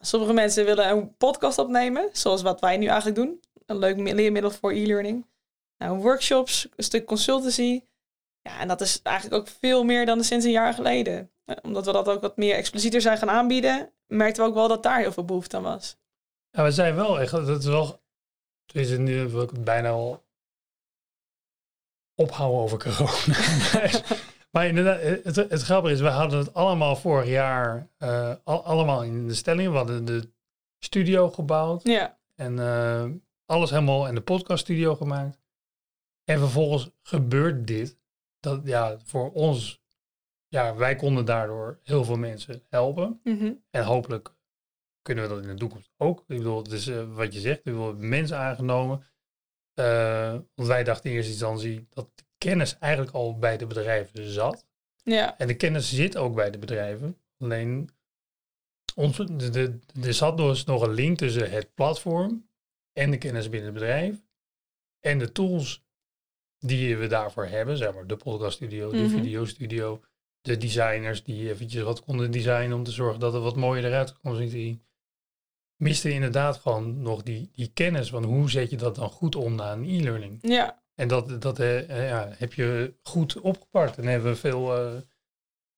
Sommige 0.00 0.32
mensen 0.32 0.64
willen 0.64 0.88
een 0.88 1.16
podcast 1.16 1.58
opnemen. 1.58 2.08
Zoals 2.12 2.42
wat 2.42 2.60
wij 2.60 2.76
nu 2.76 2.86
eigenlijk 2.86 3.16
doen. 3.16 3.40
Een 3.66 3.78
leuk 3.78 3.96
mi- 3.96 4.14
leermiddel 4.14 4.50
voor 4.50 4.72
e-learning. 4.72 5.26
Nou, 5.78 5.98
workshops, 5.98 6.68
een 6.76 6.84
stuk 6.84 7.04
consultancy. 7.06 7.84
Ja, 8.46 8.58
en 8.60 8.68
dat 8.68 8.80
is 8.80 9.02
eigenlijk 9.02 9.40
ook 9.42 9.48
veel 9.60 9.84
meer 9.84 10.06
dan 10.06 10.24
sinds 10.24 10.44
een 10.44 10.50
jaar 10.50 10.74
geleden. 10.74 11.30
Eh, 11.44 11.56
Omdat 11.62 11.86
we 11.86 11.92
dat 11.92 12.08
ook 12.08 12.20
wat 12.20 12.36
meer 12.36 12.54
explicieter 12.54 13.00
zijn 13.00 13.18
gaan 13.18 13.30
aanbieden. 13.30 13.92
Merkten 14.06 14.42
we 14.42 14.48
ook 14.48 14.54
wel 14.54 14.68
dat 14.68 14.82
daar 14.82 14.98
heel 14.98 15.12
veel 15.12 15.24
behoefte 15.24 15.56
aan 15.56 15.62
was. 15.62 15.96
Ja, 16.50 16.62
we 16.64 16.70
zijn 16.70 16.94
wel 16.94 17.20
echt, 17.20 17.30
dat 17.30 17.58
is 17.58 17.64
wel, 17.66 18.02
het 18.66 18.76
is 18.76 18.98
nu 18.98 19.28
wil 19.28 19.42
ik 19.42 19.50
het 19.50 19.64
bijna 19.64 19.88
al 19.88 20.24
ophouden 22.14 22.60
over 22.60 22.78
corona. 22.78 23.90
maar 24.52 24.66
inderdaad, 24.66 25.00
het, 25.24 25.36
het 25.36 25.62
grappige 25.62 25.94
is, 25.94 26.00
we 26.00 26.08
hadden 26.08 26.38
het 26.38 26.54
allemaal 26.54 26.96
vorig 26.96 27.28
jaar, 27.28 27.88
eh, 27.98 28.34
al- 28.44 28.64
allemaal 28.64 29.02
in 29.04 29.26
de 29.28 29.34
stelling. 29.34 29.70
We 29.70 29.76
hadden 29.76 30.04
de 30.04 30.30
studio 30.78 31.30
gebouwd 31.30 31.82
Ja, 31.82 32.18
en 32.34 32.58
eh, 32.58 33.04
alles 33.46 33.70
helemaal 33.70 34.08
in 34.08 34.14
de 34.14 34.20
podcaststudio 34.20 34.94
gemaakt. 34.94 35.38
En 36.24 36.38
vervolgens 36.38 36.90
gebeurt 37.02 37.66
dit. 37.66 37.96
Dat 38.46 38.60
ja, 38.64 38.98
voor 39.04 39.32
ons, 39.32 39.82
ja, 40.48 40.74
wij 40.76 40.96
konden 40.96 41.24
daardoor 41.24 41.80
heel 41.82 42.04
veel 42.04 42.16
mensen 42.16 42.62
helpen. 42.68 43.20
mhm. 43.24 43.52
En 43.70 43.84
hopelijk 43.84 44.34
kunnen 45.02 45.24
we 45.24 45.34
dat 45.34 45.42
in 45.42 45.48
de 45.48 45.54
toekomst 45.54 45.90
ook. 45.96 46.20
Ik 46.20 46.36
bedoel, 46.36 46.62
het 46.62 46.72
is 46.72 46.86
eh, 46.86 47.14
wat 47.14 47.32
je 47.34 47.40
zegt, 47.40 47.60
we 47.64 47.70
hebben 47.70 48.08
mensen 48.08 48.38
aangenomen. 48.38 49.04
Eh, 49.74 50.38
want 50.54 50.68
wij 50.68 50.84
dachten 50.84 51.10
in 51.10 51.16
eerste 51.16 51.30
instantie 51.30 51.86
dat 51.90 52.10
de 52.14 52.24
kennis 52.38 52.78
eigenlijk 52.78 53.14
al 53.14 53.38
bij 53.38 53.56
de 53.56 53.66
bedrijven 53.66 54.32
zat. 54.32 54.66
ja, 55.02 55.38
En 55.38 55.46
de 55.46 55.56
kennis 55.56 55.94
zit 55.94 56.16
ook 56.16 56.34
bij 56.34 56.50
de 56.50 56.58
bedrijven. 56.58 57.20
Alleen, 57.38 57.90
ons, 58.94 59.16
de, 59.16 59.50
de, 59.50 59.78
er 60.02 60.14
zat 60.14 60.36
dus 60.36 60.64
nog 60.64 60.82
een 60.82 60.94
link 60.94 61.18
tussen 61.18 61.50
het 61.50 61.74
platform 61.74 62.48
en 62.92 63.10
de 63.10 63.18
kennis 63.18 63.48
binnen 63.48 63.70
het 63.70 63.78
bedrijf. 63.78 64.24
En 65.00 65.18
de 65.18 65.32
tools 65.32 65.85
die 66.58 66.96
we 66.96 67.06
daarvoor 67.06 67.46
hebben, 67.46 67.76
zeg 67.76 67.94
maar 67.94 68.06
de 68.06 68.16
podcaststudio, 68.16 68.90
de 68.90 68.96
Mhm. 68.96 69.08
videostudio, 69.08 70.00
de 70.40 70.56
designers 70.56 71.24
die 71.24 71.48
eventjes 71.50 71.82
wat 71.82 72.04
konden 72.04 72.30
designen 72.30 72.72
om 72.76 72.84
te 72.84 72.90
zorgen 72.90 73.20
dat 73.20 73.32
het 73.32 73.42
wat 73.42 73.56
mooier 73.56 73.84
eruit 73.84 74.18
kon 74.18 74.48
zien. 74.48 74.84
Miste 75.76 76.10
inderdaad 76.10 76.56
gewoon 76.56 77.02
nog 77.02 77.22
die, 77.22 77.50
die 77.54 77.70
kennis 77.74 78.08
van 78.08 78.24
hoe 78.24 78.50
zet 78.50 78.70
je 78.70 78.76
dat 78.76 78.94
dan 78.94 79.08
goed 79.10 79.36
om 79.36 79.54
naar 79.54 79.72
een 79.72 79.84
e-learning. 79.84 80.38
ja. 80.42 80.84
En 80.94 81.08
dat, 81.08 81.42
dat 81.42 81.58
eh, 81.58 81.90
eh, 81.90 82.08
ja, 82.08 82.32
heb 82.36 82.52
je 82.52 82.94
goed 83.02 83.40
opgepakt. 83.40 83.98
En 83.98 84.04
hebben 84.04 84.30
we 84.32 84.36
veel 84.38 84.76
eh, 84.76 85.00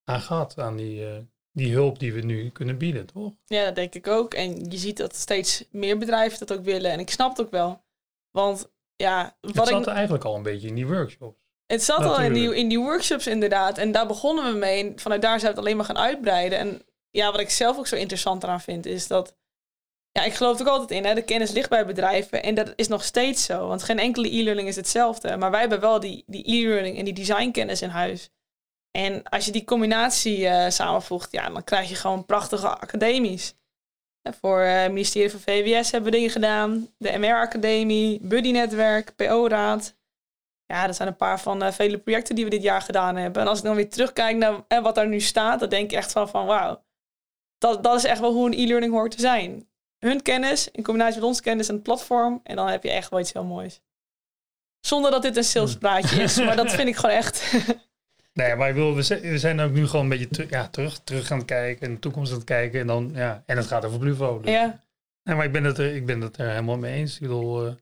aan 0.05 0.21
gehad, 0.21 0.59
aan 0.59 0.77
die, 0.77 1.07
eh, 1.07 1.17
die 1.53 1.73
hulp 1.73 1.99
die 1.99 2.13
we 2.13 2.21
nu 2.21 2.51
kunnen 2.51 2.79
bieden, 2.79 3.07
toch? 3.07 3.33
Ja, 3.47 3.65
dat 3.65 3.75
denk 3.75 3.95
ik 3.95 4.07
ook. 4.07 4.35
En 4.35 4.71
je 4.71 4.77
ziet 4.77 4.97
dat 4.97 5.15
steeds 5.17 5.65
meer 5.71 5.99
bedrijven 5.99 6.39
dat 6.47 6.59
ook 6.59 6.65
willen. 6.65 6.91
En 6.91 7.01
ik 7.01 7.11
snap 7.11 7.37
het 7.37 7.47
ook 7.47 7.51
wel. 7.51 7.83
Want 8.31 8.71
ja, 9.03 9.37
Het 9.41 9.57
wat 9.57 9.69
zat 9.69 9.87
ik, 9.87 9.87
eigenlijk 9.87 10.25
al 10.25 10.35
een 10.35 10.43
beetje 10.43 10.69
in 10.69 10.75
die 10.75 10.87
workshops. 10.87 11.39
het 11.67 11.83
zat 11.83 12.05
al 12.05 12.21
in 12.21 12.33
die, 12.33 12.57
in 12.57 12.69
die 12.69 12.79
workshops 12.79 13.27
inderdaad. 13.27 13.79
En 13.79 13.93
daar 13.93 14.07
begonnen 14.07 14.53
we 14.53 14.59
mee. 14.59 14.85
En 14.85 14.99
vanuit 14.99 15.23
daar 15.23 15.41
zijn 15.41 15.53
we 15.53 15.59
het 15.59 15.59
alleen 15.59 15.77
maar 15.77 15.87
gaan 15.87 15.99
uitbreiden. 15.99 16.59
En 16.59 16.83
ja, 17.11 17.31
wat 17.31 17.41
ik 17.41 17.51
zelf 17.51 17.79
ook 17.79 17.87
zo 17.87 17.97
interessant 17.97 18.43
eraan 18.43 18.61
vind, 18.61 18.87
is 18.87 19.07
dat... 19.07 19.37
Ja, 20.13 20.25
ik 20.25 20.35
geloof 20.35 20.61
er 20.61 20.67
ook 20.67 20.73
altijd 20.73 20.91
in. 20.91 21.05
Hè? 21.05 21.15
De 21.15 21.23
kennis 21.23 21.51
ligt 21.51 21.69
bij 21.69 21.87
bedrijven. 21.87 22.43
En 22.43 22.55
dat 22.55 22.73
is 22.77 22.89
nog 22.89 23.05
steeds 23.05 23.45
zo. 23.45 23.67
Want 23.67 23.83
geen 23.83 23.99
enkele 23.99 24.37
e-learning 24.37 24.69
is 24.69 24.77
hetzelfde. 24.77 25.37
Maar 25.37 25.51
wij 25.51 25.61
hebben 25.61 25.81
wel 25.81 26.01
die, 26.01 26.25
die 26.27 26.55
e-learning 26.55 26.99
en 26.99 27.05
die 27.05 27.15
designkennis 27.15 27.83
in 27.83 27.89
huis. 27.89 28.31
En 28.91 29.23
als 29.23 29.45
je 29.45 29.53
die 29.53 29.65
combinatie 29.65 30.47
eh, 30.47 30.71
samenvoegt, 30.71 31.33
ja, 31.33 31.51
dan 31.51 31.65
krijg 31.65 31.89
je 31.89 31.95
gewoon 31.95 32.27
prachtige 32.27 32.69
academies. 32.69 33.55
En 34.29 34.35
voor 34.35 34.61
eh, 34.61 34.83
het 34.83 34.93
ministerie 34.93 35.31
van 35.31 35.41
VWS 35.41 35.91
hebben 35.91 36.11
we 36.11 36.17
dingen 36.17 36.31
gedaan. 36.31 36.89
De 36.99 37.19
MR-academie, 37.19 38.19
Buddy-netwerk, 38.23 39.17
PO-raad. 39.17 39.97
Ja, 40.67 40.87
dat 40.87 40.97
zijn 40.97 41.09
een 41.09 41.17
paar 41.17 41.41
van 41.41 41.63
eh, 41.63 41.73
vele 41.73 41.99
projecten 41.99 42.35
die 42.35 42.45
we 42.45 42.51
dit 42.51 42.63
jaar 42.63 42.81
gedaan 42.81 43.17
hebben. 43.17 43.43
En 43.43 43.49
als 43.49 43.59
ik 43.59 43.65
dan 43.65 43.75
weer 43.75 43.91
terugkijk 43.91 44.37
naar 44.37 44.65
eh, 44.69 44.83
wat 44.83 44.95
daar 44.95 45.09
nu 45.09 45.21
staat, 45.21 45.61
dan 45.61 45.69
denk 45.69 45.91
ik 45.91 45.97
echt 45.97 46.13
van, 46.13 46.29
van 46.29 46.47
wauw. 46.47 46.85
Dat, 47.59 47.83
dat 47.83 47.97
is 47.97 48.05
echt 48.05 48.21
wel 48.21 48.33
hoe 48.33 48.47
een 48.47 48.59
e-learning 48.59 48.93
hoort 48.93 49.11
te 49.11 49.21
zijn. 49.21 49.69
Hun 49.99 50.23
kennis 50.23 50.71
in 50.71 50.83
combinatie 50.83 51.15
met 51.15 51.29
onze 51.29 51.43
kennis 51.43 51.69
en 51.69 51.75
het 51.75 51.83
platform. 51.83 52.41
En 52.43 52.57
dan 52.57 52.69
heb 52.69 52.83
je 52.83 52.91
echt 52.91 53.11
wel 53.11 53.21
iets 53.21 53.33
heel 53.33 53.45
moois. 53.45 53.81
Zonder 54.81 55.11
dat 55.11 55.23
dit 55.23 55.37
een 55.37 55.45
salespraatje 55.45 56.23
is. 56.23 56.37
Maar 56.45 56.57
dat 56.57 56.73
vind 56.73 56.89
ik 56.89 56.97
gewoon 56.97 57.17
echt... 57.17 57.43
Nee, 58.45 58.55
maar 58.57 58.69
ik 58.69 58.75
wil, 58.75 58.95
we, 58.95 59.03
zijn, 59.39 59.61
ook 59.61 59.73
nu 59.73 59.87
gewoon 59.87 60.03
een 60.05 60.11
beetje 60.11 60.29
teru- 60.29 60.47
ja, 60.51 60.69
terug, 60.69 61.01
terug 61.05 61.31
aan 61.31 61.39
het 61.39 61.47
kijken 61.47 61.87
en 61.87 61.95
de 61.95 61.99
toekomst 62.01 62.31
aan 62.31 62.37
het 62.39 62.47
kijken. 62.47 62.81
En, 62.81 62.87
dan, 62.87 63.11
ja, 63.15 63.43
en 63.47 63.57
het 63.57 63.67
gaat 63.67 63.85
over 63.85 63.99
Pluvo. 63.99 64.41
Dus. 64.41 64.51
ja, 64.51 64.85
Nee, 65.23 65.37
maar 65.37 65.45
ik 65.45 65.53
ben, 65.53 65.65
het 65.65 65.79
er, 65.79 65.95
ik 65.95 66.07
ben 66.07 66.21
het 66.21 66.39
er 66.39 66.49
helemaal 66.49 66.77
mee 66.79 66.95
eens. 66.95 67.15
Ik 67.15 67.21
bedoel, 67.21 67.67
eh, 67.67 67.73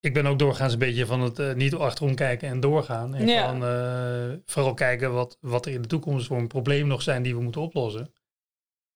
ik 0.00 0.14
ben 0.14 0.26
ook 0.26 0.38
doorgaans 0.38 0.72
een 0.72 0.78
beetje 0.78 1.06
van 1.06 1.20
het 1.20 1.38
eh, 1.38 1.52
niet 1.54 1.74
achterom 1.74 2.14
kijken 2.14 2.48
en 2.48 2.60
doorgaan. 2.60 3.14
En 3.14 3.26
Ja. 3.26 3.48
gewoon 3.48 3.64
eh, 3.64 4.38
vooral 4.46 4.74
kijken 4.74 5.12
wat, 5.12 5.38
wat 5.40 5.66
er 5.66 5.72
in 5.72 5.82
de 5.82 5.88
toekomst 5.88 6.26
voor 6.26 6.38
een 6.38 6.46
probleem 6.46 6.86
nog 6.86 7.02
zijn 7.02 7.22
die 7.22 7.34
we 7.34 7.42
moeten 7.42 7.60
oplossen. 7.60 8.12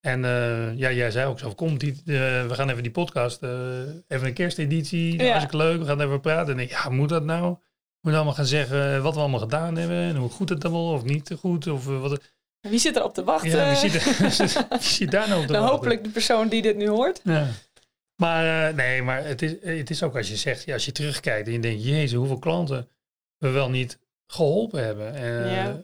En 0.00 0.20
ja, 0.76 0.90
jij 0.92 1.10
zei 1.10 1.26
ook 1.26 1.38
zo, 1.38 1.54
komt 1.54 1.80
die, 1.80 2.02
we 2.04 2.46
gaan 2.48 2.70
even 2.70 2.82
die 2.82 2.92
podcast, 2.92 3.42
even 3.42 4.26
een 4.26 4.32
kersteditie, 4.34 5.18
Ja. 5.18 5.24
hartstikke 5.26 5.56
leuk, 5.56 5.78
we 5.78 5.84
gaan 5.86 6.00
even 6.00 6.20
praten. 6.20 6.54
En 6.54 6.60
ik, 6.60 6.70
ja, 6.70 6.88
moet 6.88 7.08
dat 7.08 7.24
nou? 7.24 7.56
We 8.06 8.12
moeten 8.12 8.30
allemaal 8.30 8.44
gaan 8.44 8.66
zeggen 8.66 9.02
wat 9.02 9.14
we 9.14 9.20
allemaal 9.20 9.40
gedaan 9.40 9.76
hebben 9.76 9.96
en 9.96 10.16
hoe 10.16 10.30
goed 10.30 10.48
het 10.48 10.60
dan 10.60 10.72
wel 10.72 10.92
of 10.92 11.04
niet 11.04 11.30
goed. 11.38 11.66
Of 11.66 11.88
eh, 11.88 12.00
wat, 12.00 12.20
wie 12.60 12.78
zit 12.78 12.96
er 12.96 13.04
op 13.04 13.14
te 13.14 13.24
wachten? 13.24 13.50
ja, 13.50 13.80
wie 13.80 13.90
zit, 13.90 14.18
wie 14.68 14.80
zit 14.80 15.10
daar 15.10 15.28
nou 15.28 15.40
op 15.40 15.46
te 15.46 15.52
nou, 15.52 15.62
wachten? 15.62 15.78
hopelijk 15.78 16.04
de 16.04 16.10
persoon 16.10 16.48
die 16.48 16.62
dit 16.62 16.76
nu 16.76 16.88
hoort. 16.88 17.20
Ja. 17.24 17.48
Maar 18.16 18.68
eh, 18.68 18.74
nee, 18.74 19.02
maar 19.02 19.24
het 19.24 19.42
is, 19.42 19.54
het 19.62 19.90
is 19.90 20.02
ook 20.02 20.16
als 20.16 20.28
je 20.28 20.36
zegt, 20.36 20.64
ja, 20.64 20.72
als 20.72 20.84
je 20.84 20.92
terugkijkt 20.92 21.46
en 21.46 21.52
je 21.52 21.58
denkt, 21.58 21.84
jezus, 21.84 22.12
hoeveel 22.12 22.38
klanten 22.38 22.88
we 23.38 23.50
wel 23.50 23.70
niet 23.70 23.98
geholpen 24.26 24.84
hebben. 24.84 25.14
En, 25.14 25.50
Ja. 25.50 25.82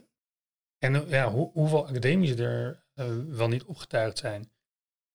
en 0.78 0.94
eh, 0.94 1.10
ja, 1.10 1.30
hoe, 1.30 1.50
hoeveel 1.52 1.86
academici 1.86 2.34
er 2.42 2.84
eh, 2.94 3.06
wel 3.28 3.48
niet 3.48 3.64
opgetuigd 3.64 4.18
zijn. 4.18 4.50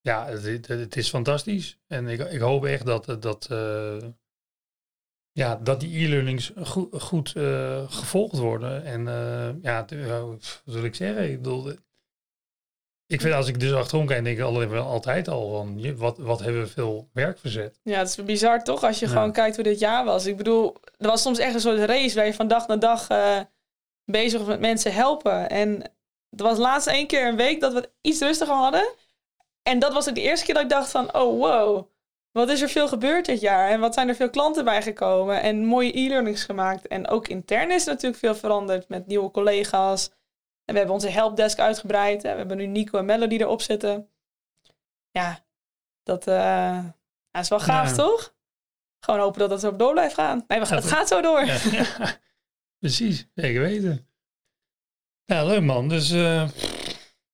Ja, 0.02 0.26
het, 0.26 0.44
het, 0.44 0.68
het 0.68 0.96
is 0.96 1.10
fantastisch. 1.10 1.80
En 1.88 2.08
ik, 2.08 2.20
ik 2.20 2.40
hoop 2.40 2.66
echt 2.66 2.86
dat, 2.86 3.18
dat, 3.20 3.48
eh, 3.52 3.98
ja, 5.38 5.56
dat 5.64 5.80
die 5.80 6.06
e-learnings 6.06 6.52
goed, 6.64 7.02
goed 7.02 7.34
eh, 7.36 7.92
gevolgd 7.92 8.38
worden. 8.38 8.86
En 8.86 9.08
eh, 9.08 9.50
ja, 9.64 9.86
ja, 9.90 10.22
wat 10.26 10.62
wil 10.66 10.84
ik 10.84 10.96
zeggen? 10.96 11.30
Ik 11.32 11.38
bedoel, 11.42 11.72
ik 13.06 13.22
vind 13.22 13.34
als 13.34 13.48
ik 13.48 13.60
dus 13.60 13.74
achterom 13.74 14.06
kijk, 14.06 14.24
denk 14.24 14.38
ik 14.38 14.44
al- 14.44 14.78
altijd 14.78 15.28
al 15.28 15.52
van, 15.52 15.96
wat, 15.98 16.18
wat 16.18 16.40
hebben 16.40 16.62
we 16.62 16.68
veel 16.68 17.10
werk 17.14 17.40
verzet. 17.40 17.80
Ja, 17.84 17.98
het 17.98 18.08
is 18.08 18.24
bizar 18.24 18.64
toch? 18.64 18.84
Als 18.84 19.00
je 19.00 19.06
Ja. 19.06 19.12
gewoon 19.12 19.32
kijkt 19.32 19.56
hoe 19.56 19.64
dit 19.64 19.80
jaar 19.80 20.06
was. 20.06 20.26
Ik 20.26 20.38
bedoel, 20.38 20.76
er 20.98 21.08
was 21.08 21.22
soms 21.22 21.40
echt 21.40 21.54
een 21.54 21.60
soort 21.60 21.80
race 21.80 22.16
waar 22.16 22.26
je 22.26 22.34
van 22.34 22.48
dag 22.48 22.68
naar 22.68 22.80
dag 22.80 23.08
eh, 23.10 23.40
bezig 24.06 24.40
was 24.40 24.48
met 24.50 24.60
mensen 24.60 24.94
helpen. 24.94 25.50
En 25.50 25.82
er 26.30 26.44
was 26.44 26.58
laatst 26.58 26.88
één 26.88 27.08
keer 27.08 27.28
een 27.28 27.36
week 27.38 27.62
dat 27.62 27.74
we 27.74 27.80
het 27.80 27.92
iets 28.02 28.20
rustiger 28.20 28.56
hadden. 28.56 28.94
En 29.64 29.80
dat 29.80 29.94
was 29.94 30.10
ook 30.10 30.16
de 30.16 30.22
eerste 30.22 30.46
keer 30.46 30.54
dat 30.54 30.64
ik 30.64 30.70
dacht 30.70 30.92
van, 30.92 31.16
oh 31.16 31.40
wow, 31.40 31.88
wat 32.32 32.50
is 32.50 32.62
er 32.62 32.70
veel 32.70 32.88
gebeurd 32.88 33.26
dit 33.26 33.40
jaar? 33.42 33.70
En 33.70 33.80
wat 33.80 33.94
zijn 33.94 34.08
er 34.10 34.16
veel 34.16 34.30
klanten 34.30 34.66
bijgekomen? 34.66 35.42
En 35.42 35.66
mooie 35.66 35.98
e-learnings 36.00 36.44
gemaakt. 36.44 36.88
En 36.88 37.08
ook 37.08 37.28
intern 37.28 37.72
is 37.72 37.86
natuurlijk 37.86 38.20
veel 38.22 38.36
veranderd 38.36 38.90
met 38.90 39.08
nieuwe 39.08 39.32
collega's. 39.32 40.06
En 40.66 40.74
we 40.74 40.78
hebben 40.78 40.94
onze 40.96 41.10
helpdesk 41.10 41.60
uitgebreid. 41.60 42.24
En 42.24 42.32
we 42.32 42.38
hebben 42.38 42.58
nu 42.58 42.66
Nico 42.66 42.98
en 42.98 43.06
Melody 43.06 43.36
erop 43.38 43.62
zitten. 43.62 44.10
Ja, 45.12 45.40
dat, 46.04 46.28
eh, 46.28 46.34
ja, 47.32 47.40
is 47.40 47.50
wel 47.50 47.60
gaaf, 47.60 47.90
Ja. 47.90 47.96
toch? 47.96 48.36
Gewoon 49.00 49.20
hopen 49.20 49.40
dat 49.40 49.50
het 49.50 49.60
zo 49.60 49.76
door 49.76 49.92
blijft 49.94 50.14
gaan. 50.14 50.44
Nee, 50.48 50.60
we 50.60 50.66
gaan, 50.66 50.78
Ja, 50.78 50.84
het 50.84 50.92
gaat 50.92 51.08
zo 51.08 51.22
door. 51.22 51.46
Precies, 52.80 53.28
zeker 53.36 53.62
weten. 53.62 54.08
Ja, 55.26 55.46
leuk 55.46 55.62
man. 55.62 55.90
Dus 55.90 56.12
eh, 56.12 56.50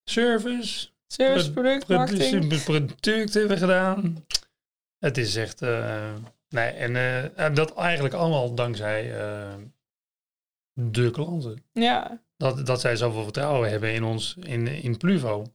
service, 0.04 0.88
Service, 1.08 1.52
Pro- 1.52 1.62
product, 1.62 1.86
produ- 1.86 2.00
marketing. 2.18 2.64
product 2.64 3.34
hebben 3.34 3.52
we 3.52 3.58
gedaan. 3.58 4.26
Het 5.04 5.18
is 5.18 5.36
echt, 5.36 5.62
eh, 5.62 6.14
nee, 6.49 6.70
en 6.70 6.95
eh, 7.36 7.56
dat 7.56 7.76
eigenlijk 7.76 8.14
allemaal 8.14 8.54
dankzij 8.56 9.20
eh, 9.20 9.56
de 10.74 11.12
klanten. 11.12 11.64
Ja, 11.72 12.22
Dat, 12.38 12.66
dat 12.66 12.82
zij 12.82 12.95
zoveel 12.95 13.24
vertrouwen 13.24 13.70
hebben 13.70 13.93
in 13.93 14.04
ons, 14.04 14.36
in, 14.39 14.68
in 14.68 14.97
Pluvo. 14.97 15.45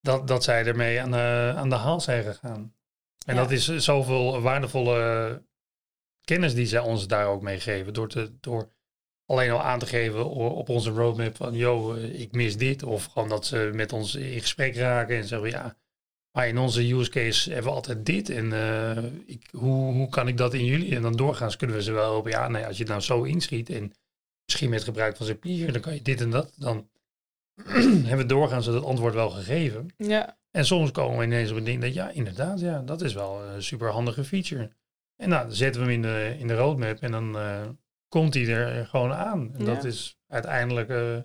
Dat, 0.00 0.28
dat 0.28 0.44
zij 0.44 0.64
ermee 0.66 1.00
aan 1.00 1.10
de, 1.10 1.52
aan 1.56 1.68
de 1.68 1.74
haal 1.74 2.00
zijn 2.00 2.24
gegaan. 2.24 2.74
En 3.26 3.34
Ja. 3.34 3.40
dat 3.40 3.50
is 3.50 3.64
zoveel 3.76 4.40
waardevolle 4.40 5.42
kennis 6.20 6.54
die 6.54 6.66
zij 6.66 6.80
ons 6.80 7.06
daar 7.06 7.26
ook 7.26 7.42
mee 7.42 7.60
geven. 7.60 7.92
Door, 7.94 8.08
te, 8.08 8.32
door 8.40 8.70
alleen 9.26 9.50
al 9.50 9.62
aan 9.62 9.78
te 9.78 9.86
geven 9.86 10.30
op 10.30 10.68
onze 10.68 10.90
roadmap 10.90 11.36
van, 11.36 11.54
yo, 11.54 11.94
ik 11.94 12.32
mis 12.32 12.56
dit. 12.56 12.82
Of 12.82 13.04
gewoon 13.04 13.28
dat 13.28 13.46
ze 13.46 13.70
met 13.74 13.92
ons 13.92 14.14
in 14.14 14.40
gesprek 14.40 14.76
raken 14.76 15.16
en 15.16 15.24
zeggen, 15.24 15.50
ja, 15.50 15.76
maar 16.36 16.48
in 16.48 16.58
onze 16.58 16.92
use 16.92 17.10
case 17.10 17.52
hebben 17.52 17.70
we 17.70 17.76
altijd 17.76 18.06
dit. 18.06 18.30
En 18.30 18.52
eh, 18.52 19.04
ik, 19.26 19.48
hoe, 19.50 19.92
hoe 19.92 20.08
kan 20.08 20.28
ik 20.28 20.36
dat 20.36 20.54
in 20.54 20.64
jullie? 20.64 20.94
En 20.96 21.02
dan 21.02 21.16
doorgaans 21.16 21.56
kunnen 21.56 21.76
we 21.76 21.82
ze 21.82 21.92
wel 21.92 22.12
helpen. 22.12 22.30
Ja, 22.30 22.48
nee, 22.48 22.66
als 22.66 22.76
je 22.76 22.82
het 22.82 22.92
nou 22.92 23.02
zo 23.02 23.22
inschiet 23.22 23.70
en 23.70 23.92
misschien 24.44 24.70
met 24.70 24.84
gebruik 24.84 25.16
van 25.16 25.26
Zapier, 25.26 25.72
dan 25.72 25.80
kan 25.80 25.94
je 25.94 26.02
dit 26.02 26.20
en 26.20 26.30
dat. 26.30 26.52
Dan 26.56 26.88
hebben 28.08 28.16
we 28.16 28.26
doorgaans 28.26 28.66
het 28.66 28.84
antwoord 28.84 29.14
wel 29.14 29.30
gegeven. 29.30 29.86
ja, 29.96 30.38
En 30.50 30.66
soms 30.66 30.90
komen 30.90 31.18
we 31.18 31.24
ineens 31.24 31.50
op 31.50 31.56
een 31.56 31.64
ding 31.64 31.80
dat, 31.80 31.94
ja, 31.94 32.10
inderdaad, 32.10 32.60
ja, 32.60 32.82
dat 32.82 33.02
is 33.02 33.14
wel 33.14 33.44
een 33.44 33.62
super 33.62 33.90
handige 33.90 34.24
feature. 34.24 34.70
En 35.16 35.28
nou, 35.28 35.46
dan 35.46 35.56
zetten 35.56 35.80
we 35.80 35.86
hem 35.86 35.96
in 35.96 36.02
de, 36.02 36.36
in 36.38 36.46
de 36.46 36.56
roadmap 36.56 36.98
en 36.98 37.10
dan 37.10 37.38
eh, 37.38 37.66
komt 38.08 38.34
hij 38.34 38.46
er 38.46 38.86
gewoon 38.86 39.12
aan. 39.12 39.54
En 39.54 39.64
dat 39.64 39.84
is 39.84 40.18
uiteindelijk, 40.26 40.88
eh, 40.88 41.18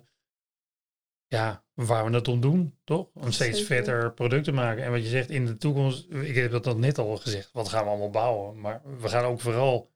ja, 1.38 1.64
waar 1.74 2.04
we 2.10 2.14
het 2.14 2.28
om 2.28 2.40
doen, 2.40 2.74
toch? 2.84 3.08
Om 3.14 3.32
steeds 3.32 3.58
Zeker. 3.58 3.74
vetter 3.76 4.12
product 4.12 4.44
te 4.44 4.52
maken. 4.52 4.84
En 4.84 4.90
wat 4.90 5.02
je 5.02 5.08
zegt, 5.08 5.30
in 5.30 5.46
de 5.46 5.56
toekomst, 5.56 6.06
ik 6.10 6.34
heb 6.34 6.62
dat 6.62 6.78
net 6.78 6.98
al 6.98 7.16
gezegd, 7.16 7.50
wat 7.52 7.68
gaan 7.68 7.84
we 7.84 7.90
allemaal 7.90 8.10
bouwen? 8.10 8.60
Maar 8.60 8.82
we 9.00 9.08
gaan 9.08 9.24
ook 9.24 9.40
vooral 9.40 9.90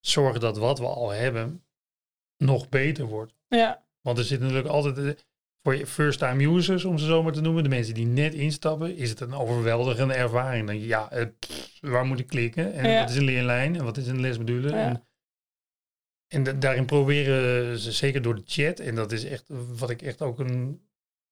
zorgen 0.00 0.40
dat 0.40 0.56
wat 0.58 0.78
we 0.78 0.84
al 0.86 1.10
hebben 1.10 1.64
nog 2.36 2.68
beter 2.68 3.04
wordt. 3.04 3.32
ja, 3.48 3.82
Want 4.00 4.18
er 4.18 4.24
zit 4.24 4.40
natuurlijk 4.40 4.68
altijd, 4.68 4.98
eh, 4.98 5.22
voor 5.62 5.76
je 5.76 5.86
first-time 5.86 6.44
users, 6.56 6.84
om 6.84 6.98
ze 6.98 7.06
zo 7.06 7.22
maar 7.22 7.32
te 7.32 7.40
noemen, 7.40 7.62
de 7.62 7.68
mensen 7.68 7.94
die 7.94 8.06
net 8.06 8.34
instappen, 8.34 8.96
is 8.96 9.10
het 9.10 9.20
een 9.20 9.34
overweldigende 9.34 10.14
ervaring. 10.14 10.66
Dan, 10.66 10.78
ja, 10.80 11.10
eh, 11.10 11.26
waar 11.80 12.04
moet 12.06 12.18
ik 12.18 12.26
klikken? 12.26 12.72
En 12.72 12.90
Ja. 12.90 13.00
wat 13.00 13.10
is 13.10 13.16
een 13.16 13.24
leerlijn? 13.24 13.76
En 13.76 13.84
wat 13.84 13.96
is 13.96 14.06
een 14.06 14.20
lesmodule? 14.20 14.68
Ja. 14.68 14.76
En, 14.76 15.02
en 16.28 16.42
da- 16.42 16.52
daarin 16.52 16.86
proberen 16.86 17.78
ze, 17.78 17.92
zeker 17.92 18.22
door 18.22 18.34
de 18.34 18.42
chat, 18.46 18.78
en 18.80 18.94
dat 18.94 19.12
is 19.12 19.24
echt 19.24 19.44
wat 19.78 19.90
ik 19.90 20.02
echt 20.02 20.22
ook 20.22 20.38
een, 20.38 20.82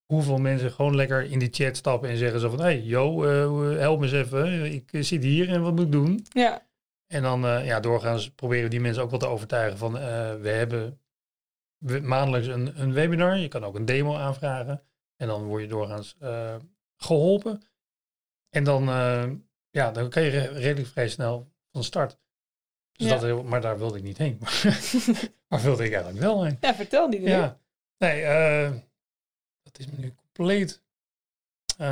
hoeveel 0.04 0.38
mensen 0.38 0.72
gewoon 0.72 0.96
lekker 0.96 1.22
in 1.30 1.38
die 1.38 1.48
chat 1.52 1.76
stappen 1.76 2.08
en 2.08 2.16
zeggen 2.16 2.40
zo 2.40 2.50
van, 2.50 2.60
hey, 2.60 2.80
yo, 2.82 3.24
eh, 3.24 3.78
help 3.78 3.98
me 3.98 4.04
eens 4.04 4.14
even, 4.14 4.72
ik 4.72 4.92
eh, 4.92 5.02
zit 5.02 5.22
hier 5.22 5.48
en 5.48 5.62
wat 5.62 5.74
moet 5.74 5.84
ik 5.84 5.92
doen? 5.92 6.26
ja, 6.32 6.66
En 7.06 7.22
dan 7.22 7.44
eh, 7.46 7.66
ja, 7.66 7.80
doorgaans 7.80 8.30
proberen 8.30 8.64
we 8.64 8.70
die 8.70 8.80
mensen 8.80 9.02
ook 9.02 9.10
wel 9.10 9.18
te 9.18 9.26
overtuigen 9.26 9.78
van 9.78 9.92
we 10.40 10.48
hebben 10.48 11.00
maandelijks 12.02 12.46
een, 12.46 12.80
een 12.80 12.92
webinar. 12.92 13.36
Je 13.38 13.48
kan 13.48 13.64
ook 13.64 13.74
een 13.74 13.84
demo 13.84 14.14
aanvragen. 14.14 14.82
En 15.16 15.26
dan 15.28 15.44
word 15.44 15.62
je 15.62 15.68
doorgaans 15.68 16.16
eh, 16.18 16.56
geholpen. 16.96 17.62
En 18.50 18.64
dan, 18.64 18.84
ja, 19.70 19.90
dan 19.90 20.10
kan 20.10 20.22
je 20.22 20.30
re- 20.30 20.52
redelijk 20.58 20.88
vrij 20.88 21.08
snel 21.08 21.52
van 21.72 21.84
start. 21.84 22.18
Dus 22.96 23.08
Ja. 23.08 23.16
dat, 23.18 23.44
maar 23.44 23.60
daar 23.60 23.78
wilde 23.78 23.96
ik 23.98 24.02
niet 24.02 24.18
heen. 24.18 24.38
maar 25.48 25.60
wilde 25.62 25.84
ik 25.84 25.92
eigenlijk 25.92 26.22
wel 26.24 26.44
heen. 26.44 26.56
ja, 26.60 26.74
vertel 26.74 27.10
die 27.10 27.20
dingen. 27.20 27.38
Ja. 27.38 27.58
Nee, 27.98 28.22
eh, 28.22 28.70
dat 29.62 29.78
is 29.78 29.86
nu 29.96 30.14
compleet. 30.14 30.82
eh, 31.78 31.86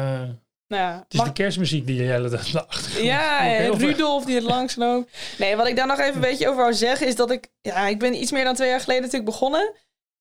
Nou 0.69 0.83
ja, 0.83 0.99
het 1.03 1.13
is 1.13 1.19
mag- 1.19 1.27
de 1.27 1.33
kerstmuziek 1.33 1.87
die 1.87 1.97
je 1.97 2.03
hele 2.11 2.31
tijd 2.31 2.53
naar 2.53 2.65
achter 2.67 3.03
Ja, 3.05 3.41
en 3.57 3.73
Rudolf 3.79 4.25
die 4.25 4.35
het 4.35 4.45
langs 4.45 4.77
loopt. 4.77 5.17
Nee, 5.39 5.57
wat 5.57 5.67
ik 5.67 5.77
daar 5.77 5.87
nog 5.87 5.99
even 5.99 6.15
een 6.15 6.21
beetje 6.21 6.49
over 6.49 6.61
wou 6.61 6.75
zeggen 6.75 7.07
is 7.07 7.17
dat 7.17 7.31
ik... 7.31 7.49
Ja, 7.61 7.87
ik 7.89 7.99
ben 7.99 8.15
iets 8.15 8.31
meer 8.33 8.45
dan 8.45 8.55
twee 8.55 8.69
jaar 8.69 8.81
geleden 8.81 9.03
natuurlijk 9.03 9.31
begonnen. 9.31 9.73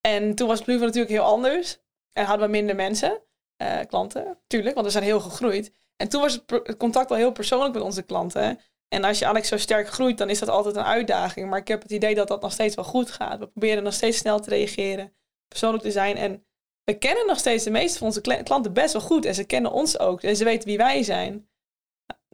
En 0.02 0.36
toen 0.36 0.48
was 0.48 0.62
Pluvo 0.62 0.84
natuurlijk 0.86 1.12
heel 1.14 1.24
anders. 1.24 1.78
En 2.14 2.26
hadden 2.26 2.46
we 2.46 2.52
minder 2.52 2.76
mensen, 2.76 3.22
eh, 3.58 3.80
klanten. 3.88 4.38
Tuurlijk, 4.48 4.74
want 4.76 4.86
we 4.86 4.92
zijn 4.92 5.04
heel 5.04 5.20
gegroeid. 5.20 5.72
En 5.98 6.10
toen 6.10 6.22
was 6.22 6.34
het, 6.34 6.44
het 6.68 6.78
contact 6.78 7.10
wel 7.10 7.18
heel 7.18 7.32
persoonlijk 7.32 7.74
met 7.74 7.84
onze 7.84 8.02
klanten. 8.04 8.60
En 8.94 9.04
als 9.04 9.20
je 9.20 9.26
eigenlijk 9.26 9.46
zo 9.46 9.58
sterk 9.58 9.88
groeit, 9.88 10.18
dan 10.18 10.30
is 10.30 10.40
dat 10.40 10.50
altijd 10.50 10.76
een 10.76 10.84
uitdaging. 10.84 11.50
Maar 11.50 11.60
ik 11.60 11.68
heb 11.68 11.82
het 11.82 11.92
idee 11.92 12.16
dat 12.16 12.28
dat 12.28 12.42
nog 12.42 12.52
steeds 12.52 12.76
wel 12.76 12.86
goed 12.86 13.12
gaat. 13.12 13.40
We 13.40 13.48
proberen 13.48 13.84
nog 13.84 13.94
steeds 13.94 14.18
snel 14.18 14.40
te 14.40 14.50
reageren, 14.50 15.14
persoonlijk 15.48 15.84
te 15.84 15.92
zijn. 15.92 16.16
En 16.16 16.44
we 16.84 16.98
kennen 16.98 17.28
nog 17.28 17.38
steeds 17.38 17.64
de 17.64 17.72
meeste 17.72 17.98
van 17.98 18.08
onze 18.08 18.22
kla- 18.22 18.44
klanten 18.44 18.74
best 18.74 18.94
wel 18.94 19.02
goed. 19.02 19.26
En 19.26 19.36
ze 19.36 19.44
kennen 19.44 19.72
ons 19.72 20.00
ook. 20.00 20.24
En 20.24 20.36
ze 20.36 20.44
weten 20.44 20.68
wie 20.68 20.78
wij 20.78 21.04
zijn 21.04 21.48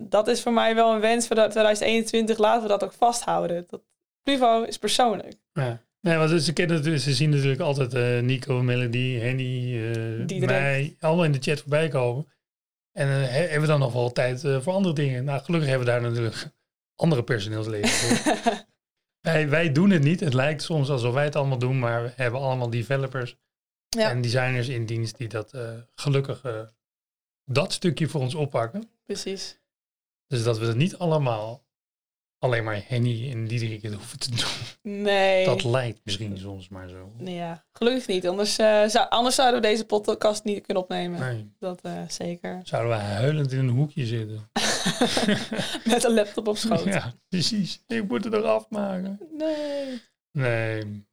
dat 0.02 0.28
is 0.28 0.42
voor 0.42 0.54
mij 0.54 0.76
wel 0.76 0.94
een 0.94 1.00
wens 1.00 1.28
voor 1.28 1.36
dat 1.36 1.52
2021. 1.52 2.38
Laten 2.38 2.62
we 2.62 2.68
dat 2.68 2.84
ook 2.84 2.94
vasthouden. 2.94 3.66
Dat 3.68 3.82
Pluvo 4.24 4.64
is 4.64 4.78
persoonlijk. 4.78 5.34
Ja. 5.54 5.82
Nee, 6.02 6.18
want 6.18 6.42
ze, 6.42 6.54
kennen, 6.54 6.76
natuurlijk- 6.76 7.04
ze 7.04 7.14
zien 7.14 7.30
natuurlijk 7.30 7.62
altijd 7.62 7.94
eh, 7.94 8.20
Nico, 8.20 8.62
Melody, 8.62 9.18
Henny, 9.18 9.82
eh 10.30 10.40
mij, 10.40 10.96
allemaal 11.00 11.26
in 11.26 11.32
de 11.32 11.40
chat 11.42 11.60
voorbij 11.60 11.88
komen. 11.88 12.28
En 12.92 13.08
eh, 13.08 13.14
he- 13.16 13.40
hebben 13.40 13.62
we 13.62 13.68
dan 13.68 13.80
nog 13.80 13.94
wel 13.94 14.12
tijd 14.12 14.44
eh, 14.44 14.62
voor 14.62 14.74
andere 14.74 14.94
dingen. 14.96 15.24
Nou, 15.24 15.42
gelukkig 15.44 15.70
hebben 15.70 15.88
we 15.88 15.94
daar 15.94 16.02
natuurlijk 16.02 16.52
andere 16.96 17.24
personeelsleden 17.24 17.90
voor. 17.90 18.34
wij, 19.32 19.50
wij 19.50 19.72
doen 19.72 19.90
het 19.90 20.04
niet. 20.04 20.20
Het 20.20 20.34
lijkt 20.34 20.62
soms 20.62 20.90
alsof 20.90 21.14
wij 21.14 21.24
het 21.24 21.36
allemaal 21.36 21.60
doen, 21.60 21.80
maar 21.80 22.04
we 22.04 22.12
hebben 22.16 22.40
allemaal 22.42 22.70
developers 22.70 23.38
Ja. 23.90 24.10
en 24.10 24.22
designers 24.22 24.68
in 24.68 24.86
dienst 24.86 25.18
die 25.18 25.28
dat 25.28 25.54
eh, 25.54 25.78
gelukkig 25.96 26.42
dat 27.46 27.74
stukje 27.74 28.08
voor 28.08 28.22
ons 28.22 28.36
oppakken. 28.36 28.90
Precies. 29.06 29.60
Dus 30.28 30.44
dat 30.44 30.58
we 30.58 30.66
het 30.66 30.76
niet 30.76 30.98
allemaal 30.98 31.64
alleen 32.40 32.64
maar 32.64 32.82
Henny 32.88 33.32
en 33.32 33.48
Diederik 33.48 33.82
het 33.82 33.94
hoeven 33.94 34.20
te 34.20 34.30
doen. 34.30 34.94
Nee. 35.04 35.46
Dat 35.46 35.64
lijkt 35.64 36.00
misschien 36.04 36.38
soms 36.38 36.70
maar 36.70 36.90
zo. 36.90 37.12
Nee, 37.18 37.36
ja, 37.36 37.66
gelukkig 37.72 38.08
niet. 38.08 38.28
Anders, 38.28 38.58
eh, 38.58 38.86
zou, 38.86 39.10
anders 39.10 39.36
zouden 39.36 39.62
we 39.62 39.68
deze 39.68 39.86
podcast 39.86 40.44
niet 40.44 40.66
kunnen 40.66 40.84
opnemen. 40.84 41.20
Nee. 41.20 41.54
Dat 41.60 41.80
eh, 41.82 42.02
zeker. 42.08 42.60
Zouden 42.64 42.92
we 42.92 43.04
huilend 43.04 43.52
in 43.52 43.60
een 43.60 43.70
hoekje 43.70 44.06
zitten. 44.06 44.50
Met 45.92 46.04
een 46.04 46.14
laptop 46.14 46.48
op 46.48 46.58
schoot. 46.58 46.84
Ja, 46.84 47.14
precies. 47.30 47.84
Ik 47.88 48.08
moet 48.08 48.24
het 48.24 48.34
eraf 48.34 48.70
maken. 48.70 49.20
Nee. 49.38 50.02
Nee. 50.32 51.08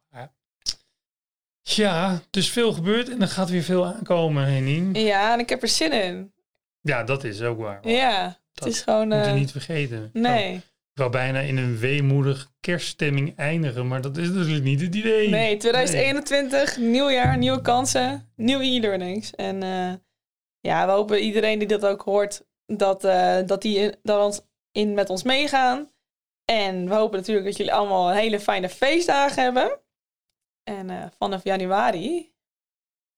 Ja. 1.75 2.21
Dus 2.29 2.49
veel 2.49 2.73
gebeurt 2.73 3.09
en 3.09 3.21
er 3.21 3.27
gaat 3.27 3.49
weer 3.49 3.63
veel 3.63 3.85
aankomen, 3.85 4.45
Henning. 4.45 4.97
Ja, 4.97 5.33
en 5.33 5.39
ik 5.39 5.49
heb 5.49 5.61
er 5.61 5.67
zin 5.67 5.91
in. 5.91 6.33
Ja, 6.81 7.03
dat 7.03 7.23
is 7.23 7.41
ook 7.41 7.57
waar. 7.57 7.87
Ja, 7.87 8.25
het 8.25 8.37
Dat 8.53 8.67
is 8.67 8.81
gewoon... 8.81 9.07
Moet 9.07 9.17
je 9.17 9.23
eh, 9.23 9.33
niet 9.33 9.51
vergeten. 9.51 10.09
nee. 10.13 10.55
Ik 10.55 10.61
wou 10.97 11.09
bijna 11.11 11.39
in 11.39 11.57
een 11.57 11.77
weemoedig 11.77 12.51
kerststemming 12.59 13.35
eindigen, 13.35 13.87
maar 13.87 14.01
dat 14.01 14.17
is 14.17 14.29
natuurlijk 14.29 14.63
niet 14.63 14.81
het 14.81 14.95
idee. 14.95 15.29
Nee, 15.29 15.57
2021, 15.57 16.77
nieuw 16.77 17.09
jaar, 17.09 17.37
nieuwe 17.37 17.61
kansen, 17.61 18.31
nieuwe 18.35 18.63
e-learnings. 18.63 19.31
En 19.35 19.63
eh, 19.63 19.93
ja, 20.59 20.85
we 20.85 20.91
hopen 20.91 21.19
iedereen 21.19 21.59
die 21.59 21.67
dat 21.67 21.85
ook 21.85 22.01
hoort, 22.01 22.47
dat, 22.65 23.03
eh, 23.03 23.37
dat 23.45 23.61
die 23.61 23.77
in- 23.77 23.95
dat 24.03 24.23
ons 24.25 24.41
in 24.71 24.93
met 24.93 25.09
ons 25.09 25.23
meegaan. 25.23 25.89
En 26.45 26.89
we 26.89 26.95
hopen 26.95 27.17
natuurlijk 27.19 27.45
dat 27.47 27.57
jullie 27.57 27.73
allemaal 27.73 28.09
een 28.09 28.17
hele 28.17 28.39
fijne 28.39 28.69
feestdagen 28.69 29.43
hebben. 29.43 29.79
En 30.63 30.89
eh, 30.89 31.05
vanaf 31.17 31.43
januari, 31.43 32.31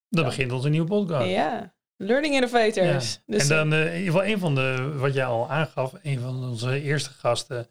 Dan 0.10 0.26
begint 0.26 0.52
onze 0.52 0.70
nieuwe 0.70 0.88
podcast. 0.88 1.30
ja, 1.30 1.76
Learning 2.02 2.34
Innovators. 2.34 3.14
Ja. 3.14 3.22
Dus, 3.26 3.42
en 3.42 3.48
dan 3.48 3.74
eh, 3.74 3.94
in 3.94 4.00
ieder 4.00 4.14
geval 4.14 4.28
een 4.28 4.40
van 4.40 4.56
de, 4.56 4.94
wat 4.98 5.14
jij 5.14 5.26
al 5.26 5.50
aangaf, 5.50 5.94
een 6.02 6.20
van 6.20 6.44
onze 6.44 6.82
eerste 6.82 7.10
gasten 7.10 7.68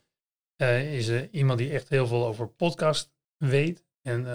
eh, 0.57 0.95
is 0.95 1.29
iemand 1.31 1.59
die 1.59 1.71
echt 1.71 1.89
heel 1.89 2.07
veel 2.07 2.27
over 2.27 2.49
podcast 2.49 3.11
weet 3.37 3.85
en 4.03 4.27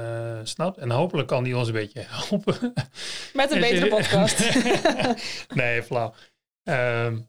snapt. 0.44 0.78
En 0.78 0.92
hopelijk 0.92 1.28
kan 1.28 1.44
die 1.44 1.58
ons 1.58 1.68
een 1.68 1.74
beetje 1.74 2.06
helpen. 2.08 2.74
met 3.34 3.52
een 3.52 3.56
En 3.64 3.70
betere 3.70 3.88
podcast. 3.88 4.56
nee, 5.56 5.84
flauw. 5.84 6.14
Ehm, 6.64 7.20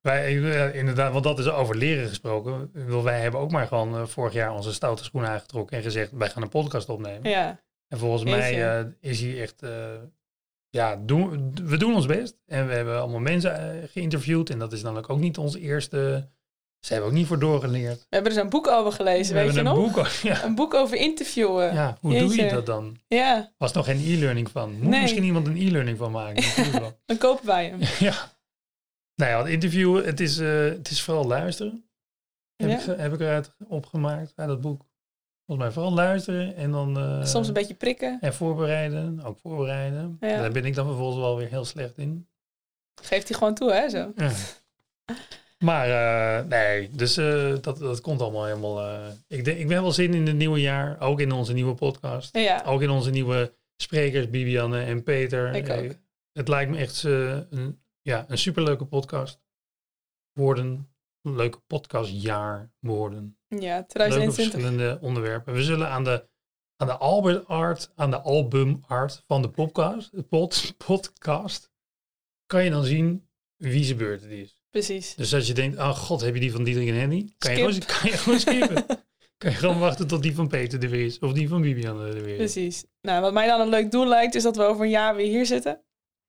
wij, 0.00 0.34
inderdaad, 0.72 1.12
want 1.12 1.24
dat 1.24 1.38
is 1.38 1.48
over 1.48 1.76
leren 1.76 2.08
gesproken. 2.08 2.70
Wij 3.02 3.20
hebben 3.20 3.40
ook 3.40 3.50
maar 3.50 3.66
gewoon 3.66 4.08
vorig 4.08 4.32
jaar 4.32 4.52
onze 4.52 4.72
stoute 4.72 5.04
schoenen 5.04 5.30
aangetrokken 5.30 5.76
en 5.76 5.82
gezegd, 5.82 6.10
wij 6.12 6.30
gaan 6.30 6.42
een 6.42 6.48
podcast 6.48 6.88
opnemen. 6.88 7.30
ja, 7.30 7.60
En 7.88 7.98
volgens 7.98 8.24
mij 8.24 8.94
is 9.00 9.20
hij 9.20 9.40
echt, 9.40 9.62
ja, 10.72 10.96
doen, 10.96 11.52
we 11.64 11.76
doen 11.76 11.94
ons 11.94 12.06
best. 12.06 12.36
En 12.46 12.66
we 12.66 12.72
hebben 12.74 13.00
allemaal 13.00 13.20
mensen 13.20 13.58
eh, 13.82 13.88
geïnterviewd. 13.88 14.50
En 14.50 14.58
dat 14.58 14.72
is 14.72 14.82
dan 14.82 15.06
ook 15.06 15.18
niet 15.18 15.38
ons 15.38 15.56
eerste, 15.56 16.28
ze 16.80 16.92
hebben 16.92 17.10
ook 17.10 17.16
niet 17.16 17.26
voor 17.26 17.38
doorgeleerd. 17.38 17.98
we 18.00 18.06
hebben 18.08 18.32
er 18.32 18.38
zo'n 18.38 18.48
boek 18.48 18.66
over 18.66 18.92
gelezen, 18.92 19.34
we 19.34 19.42
weet 19.42 19.54
je 19.54 19.62
nog? 19.62 19.76
een 19.76 19.92
boek. 19.92 20.06
Ja, 20.22 20.44
Een 20.44 20.54
boek 20.54 20.74
over 20.74 20.96
interviewen. 20.96 21.74
Ja. 21.74 21.96
hoe 22.00 22.18
doe 22.18 22.34
je 22.36 22.48
dat 22.50 22.66
dan? 22.66 22.96
ja, 23.08 23.52
Was 23.58 23.72
nog 23.72 23.84
geen 23.84 24.00
e-learning 24.04 24.50
van. 24.50 24.72
Moet 24.72 24.88
Nee. 24.88 25.00
misschien 25.00 25.24
iemand 25.24 25.46
een 25.46 25.56
e-learning 25.56 25.98
van 25.98 26.10
maken? 26.12 26.44
Dan 27.06 27.18
kopen 27.18 27.46
wij 27.46 27.66
hem. 27.66 27.78
ja. 28.08 28.30
Nou 29.14 29.30
ja, 29.30 29.38
het 29.38 29.48
interviewen, 29.48 30.04
het 30.04 30.20
is, 30.20 30.38
eh, 30.38 30.48
het 30.64 30.90
is 30.90 31.02
vooral 31.02 31.26
luisteren. 31.26 31.84
Heb, 32.56 32.70
Ja. 32.70 32.92
ik, 32.92 32.98
heb 33.00 33.12
ik 33.12 33.20
eruit 33.20 33.54
opgemaakt 33.68 34.32
uit 34.36 34.48
dat 34.48 34.60
boek. 34.60 34.82
Volgens 35.46 35.66
mij 35.66 35.74
vooral 35.74 35.92
luisteren 35.94 36.54
en 36.56 36.70
dan... 36.70 36.98
eh, 36.98 37.24
Soms 37.24 37.46
een 37.48 37.54
beetje 37.54 37.74
prikken. 37.74 38.18
En 38.20 38.34
voorbereiden, 38.34 39.22
ook 39.24 39.38
voorbereiden. 39.38 40.16
Ja. 40.20 40.40
Daar 40.40 40.52
ben 40.52 40.64
ik 40.64 40.74
dan 40.74 40.86
vervolgens 40.86 41.18
wel 41.18 41.36
weer 41.36 41.48
heel 41.48 41.64
slecht 41.64 41.98
in. 41.98 42.28
Geeft 43.02 43.28
hij 43.28 43.38
gewoon 43.38 43.54
toe, 43.54 43.72
hè? 43.72 43.88
Zo. 43.88 44.12
Ja. 44.16 44.30
Maar 45.58 45.88
eh, 45.90 46.44
nee, 46.46 46.90
dus 46.90 47.16
eh, 47.16 47.54
dat, 47.60 47.78
dat 47.78 48.00
komt 48.00 48.20
allemaal 48.20 48.44
helemaal... 48.44 49.00
ik, 49.28 49.44
denk, 49.44 49.58
ik 49.58 49.68
ben 49.68 49.82
wel 49.82 49.92
zin 49.92 50.14
in 50.14 50.26
het 50.26 50.36
nieuwe 50.36 50.60
jaar, 50.60 51.00
ook 51.00 51.20
in 51.20 51.32
onze 51.32 51.52
nieuwe 51.52 51.74
podcast. 51.74 52.36
Ja, 52.36 52.62
Ook 52.66 52.82
in 52.82 52.90
onze 52.90 53.10
nieuwe 53.10 53.54
sprekers, 53.76 54.30
Bibianne 54.30 54.82
en 54.82 55.02
Peter. 55.02 55.54
Ik 55.54 55.68
ook. 55.70 55.92
het 56.32 56.48
lijkt 56.48 56.70
me 56.70 56.76
echt 56.78 57.02
een, 57.02 57.80
ja, 58.02 58.24
een 58.28 58.38
superleuke 58.38 58.84
podcast 58.84 59.40
worden. 60.32 60.91
Leuke 61.22 61.58
podcastjaar 61.66 62.72
worden. 62.78 63.38
ja 63.48 63.58
Leuke 63.58 63.86
2021. 63.86 64.34
verschillende 64.34 64.98
onderwerpen. 65.00 65.54
We 65.54 65.62
zullen 65.62 65.88
aan 65.88 66.04
de, 66.04 66.28
aan 66.76 66.86
de 66.86 66.96
Albert 66.96 67.46
Art, 67.46 67.92
aan 67.94 68.10
de 68.10 68.20
album 68.20 68.80
art 68.86 69.22
van 69.26 69.42
de 69.42 69.50
podcast, 69.50 70.28
pod, 70.28 70.74
podcast, 70.86 71.70
kan 72.46 72.64
je 72.64 72.70
dan 72.70 72.84
zien 72.84 73.28
wie 73.56 73.84
zijn 73.84 73.98
beurt 73.98 74.22
het 74.22 74.30
is. 74.30 74.62
Precies. 74.70 75.14
Dus 75.14 75.34
als 75.34 75.46
je 75.46 75.54
denkt, 75.54 75.78
oh 75.78 75.90
god, 75.90 76.20
heb 76.20 76.34
je 76.34 76.40
die 76.40 76.52
van 76.52 76.64
Diederik 76.64 76.88
en 76.88 76.94
Henny? 76.94 77.32
Kan 77.38 77.50
je, 77.50 77.56
gewoon, 77.56 77.78
kan 77.78 78.10
je 78.10 78.16
gewoon 78.16 78.38
skippen. 78.38 78.84
kan 79.38 79.50
je 79.50 79.56
gewoon 79.56 79.78
wachten 79.78 80.06
tot 80.06 80.22
die 80.22 80.34
van 80.34 80.48
Peter 80.48 80.82
er 80.82 80.90
weer 80.90 81.04
is. 81.04 81.18
Of 81.18 81.32
die 81.32 81.48
van 81.48 81.62
Bibian 81.62 82.00
er 82.00 82.12
weer 82.12 82.28
is. 82.28 82.36
Precies. 82.36 82.84
Nou, 83.00 83.20
wat 83.20 83.32
mij 83.32 83.46
dan 83.46 83.60
een 83.60 83.68
leuk 83.68 83.90
doel 83.90 84.06
lijkt, 84.06 84.34
is 84.34 84.42
dat 84.42 84.56
we 84.56 84.62
over 84.62 84.84
een 84.84 84.90
jaar 84.90 85.16
weer 85.16 85.26
hier 85.26 85.46
zitten. 85.46 85.82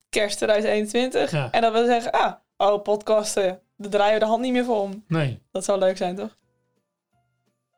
Kerst 0.10 0.38
2021. 0.38 1.32
Ja. 1.32 1.52
En 1.52 1.62
dat 1.62 1.74
we 1.74 1.86
zeggen, 1.86 2.12
ah, 2.12 2.34
oh, 2.58 2.82
podcasten, 2.82 3.62
daar 3.84 3.92
draaien 3.92 4.14
we 4.14 4.20
de 4.20 4.26
hand 4.26 4.42
niet 4.42 4.52
meer 4.54 4.66
voor 4.66 4.82
om. 4.82 5.04
Nee. 5.08 5.40
Dat 5.52 5.64
zou 5.64 5.80
leuk 5.80 5.98
zijn, 5.98 6.16
toch? 6.16 6.38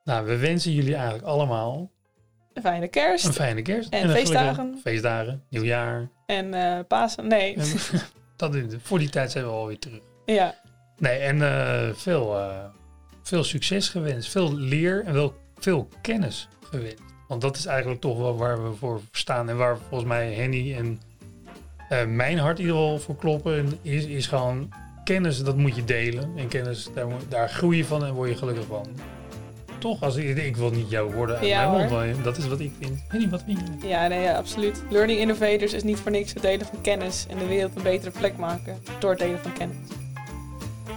Nou, 0.04 0.26
we 0.26 0.38
wensen 0.38 0.72
jullie 0.72 0.94
eigenlijk 0.96 1.26
allemaal 1.26 1.92
Een 2.54 2.62
fijne 2.62 2.88
kerst. 2.88 3.26
een 3.26 3.34
fijne 3.34 3.62
kerst. 3.62 3.90
En 3.90 4.10
feestdagen. 4.10 4.80
Feestdagen, 4.82 5.44
nieuwjaar. 5.50 6.10
En 6.26 6.54
eh 6.54 6.80
Pasen. 6.88 7.28
Nee. 7.28 7.56
En 7.56 7.68
dat, 8.36 8.56
voor 8.82 9.00
die 9.00 9.10
tijd 9.10 9.32
zijn 9.32 9.46
we 9.46 9.50
alweer 9.52 9.80
terug. 9.80 10.02
ja. 10.26 10.56
Nee, 10.98 11.18
en 11.20 11.42
eh, 11.42 11.94
veel, 11.94 12.38
eh, 12.40 12.66
veel 13.24 13.44
succes 13.44 13.90
gewenst. 13.90 14.30
Veel 14.30 14.54
leer 14.54 15.04
en 15.06 15.14
wel 15.14 15.34
veel 15.58 15.88
kennis 16.02 16.48
gewenst. 16.70 17.02
Want 17.28 17.42
dat 17.42 17.56
is 17.58 17.66
eigenlijk 17.66 18.02
toch 18.02 18.18
wel 18.18 18.38
waar 18.38 18.64
we 18.70 18.76
voor 18.76 19.02
staan. 19.12 19.50
En 19.50 19.58
waar 19.58 19.78
volgens 19.78 20.10
mij 20.10 20.34
Henny 20.34 20.76
en 20.76 21.00
mijn 22.16 22.38
hart 22.38 22.60
in 22.60 22.66
ieder 22.66 22.80
geval 22.82 23.00
voor 23.00 23.16
kloppen. 23.16 23.58
En 23.58 23.80
Is, 23.82 24.06
is 24.06 24.28
gewoon 24.28 24.70
kennis, 25.06 25.44
dat 25.44 25.58
moet 25.58 25.76
je 25.76 25.84
delen. 25.84 26.32
En 26.36 26.48
kennis, 26.48 26.90
daar, 26.94 27.08
daar 27.30 27.50
groei 27.50 27.78
je 27.78 27.86
van 27.86 28.06
en 28.06 28.14
word 28.14 28.30
je 28.30 28.36
gelukkig 28.36 28.66
van. 28.66 28.88
Toch? 29.78 30.02
Als 30.04 30.16
ik, 30.16 30.38
ik 30.38 30.56
wil 30.56 30.70
niet 30.70 30.90
jouw 30.90 31.12
woorden 31.12 31.36
uit 31.38 31.46
Ja, 31.46 31.72
mijn 31.72 31.90
mond. 31.90 32.24
Dat 32.24 32.38
is 32.38 32.48
wat 32.48 32.60
ik 32.60 32.72
vind. 32.80 33.00
Henny, 33.08 33.30
wat 33.30 33.44
vind 33.46 33.60
je? 33.82 33.88
Ja, 33.88 34.08
nee, 34.08 34.22
ja, 34.22 34.34
absoluut. 34.38 34.84
Learning 34.90 35.20
Innovators 35.20 35.74
is 35.74 35.84
niet 35.84 36.00
voor 36.00 36.12
niks 36.12 36.34
het 36.34 36.42
delen 36.42 36.66
van 36.66 36.82
kennis 36.82 37.26
en 37.30 37.38
de 37.38 37.46
wereld 37.46 37.76
een 37.76 37.84
betere 37.84 38.12
plek 38.12 38.38
maken 38.38 38.78
door 39.00 39.10
het 39.10 39.20
delen 39.20 39.40
van 39.40 39.54
kennis. 39.54 39.78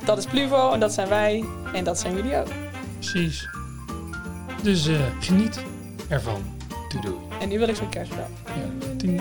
Dat 0.04 0.18
is 0.18 0.26
Pluvo 0.26 0.72
en 0.72 0.80
dat 0.80 0.92
zijn 0.92 1.08
wij 1.08 1.44
en 1.74 1.84
dat 1.84 1.98
zijn 1.98 2.14
jullie 2.14 2.36
ook. 2.36 2.48
Precies. 2.98 3.48
Dus 4.62 4.86
eh, 4.86 5.00
geniet 5.20 5.62
ervan. 6.08 6.42
Doei 6.88 7.04
doei. 7.04 7.16
En 7.40 7.48
nu 7.48 7.58
wil 7.58 7.68
ik 7.68 7.76
zo'n 7.76 7.88
kerstbel. 7.88 8.26
Ja, 8.46 8.96
tien. 8.96 9.20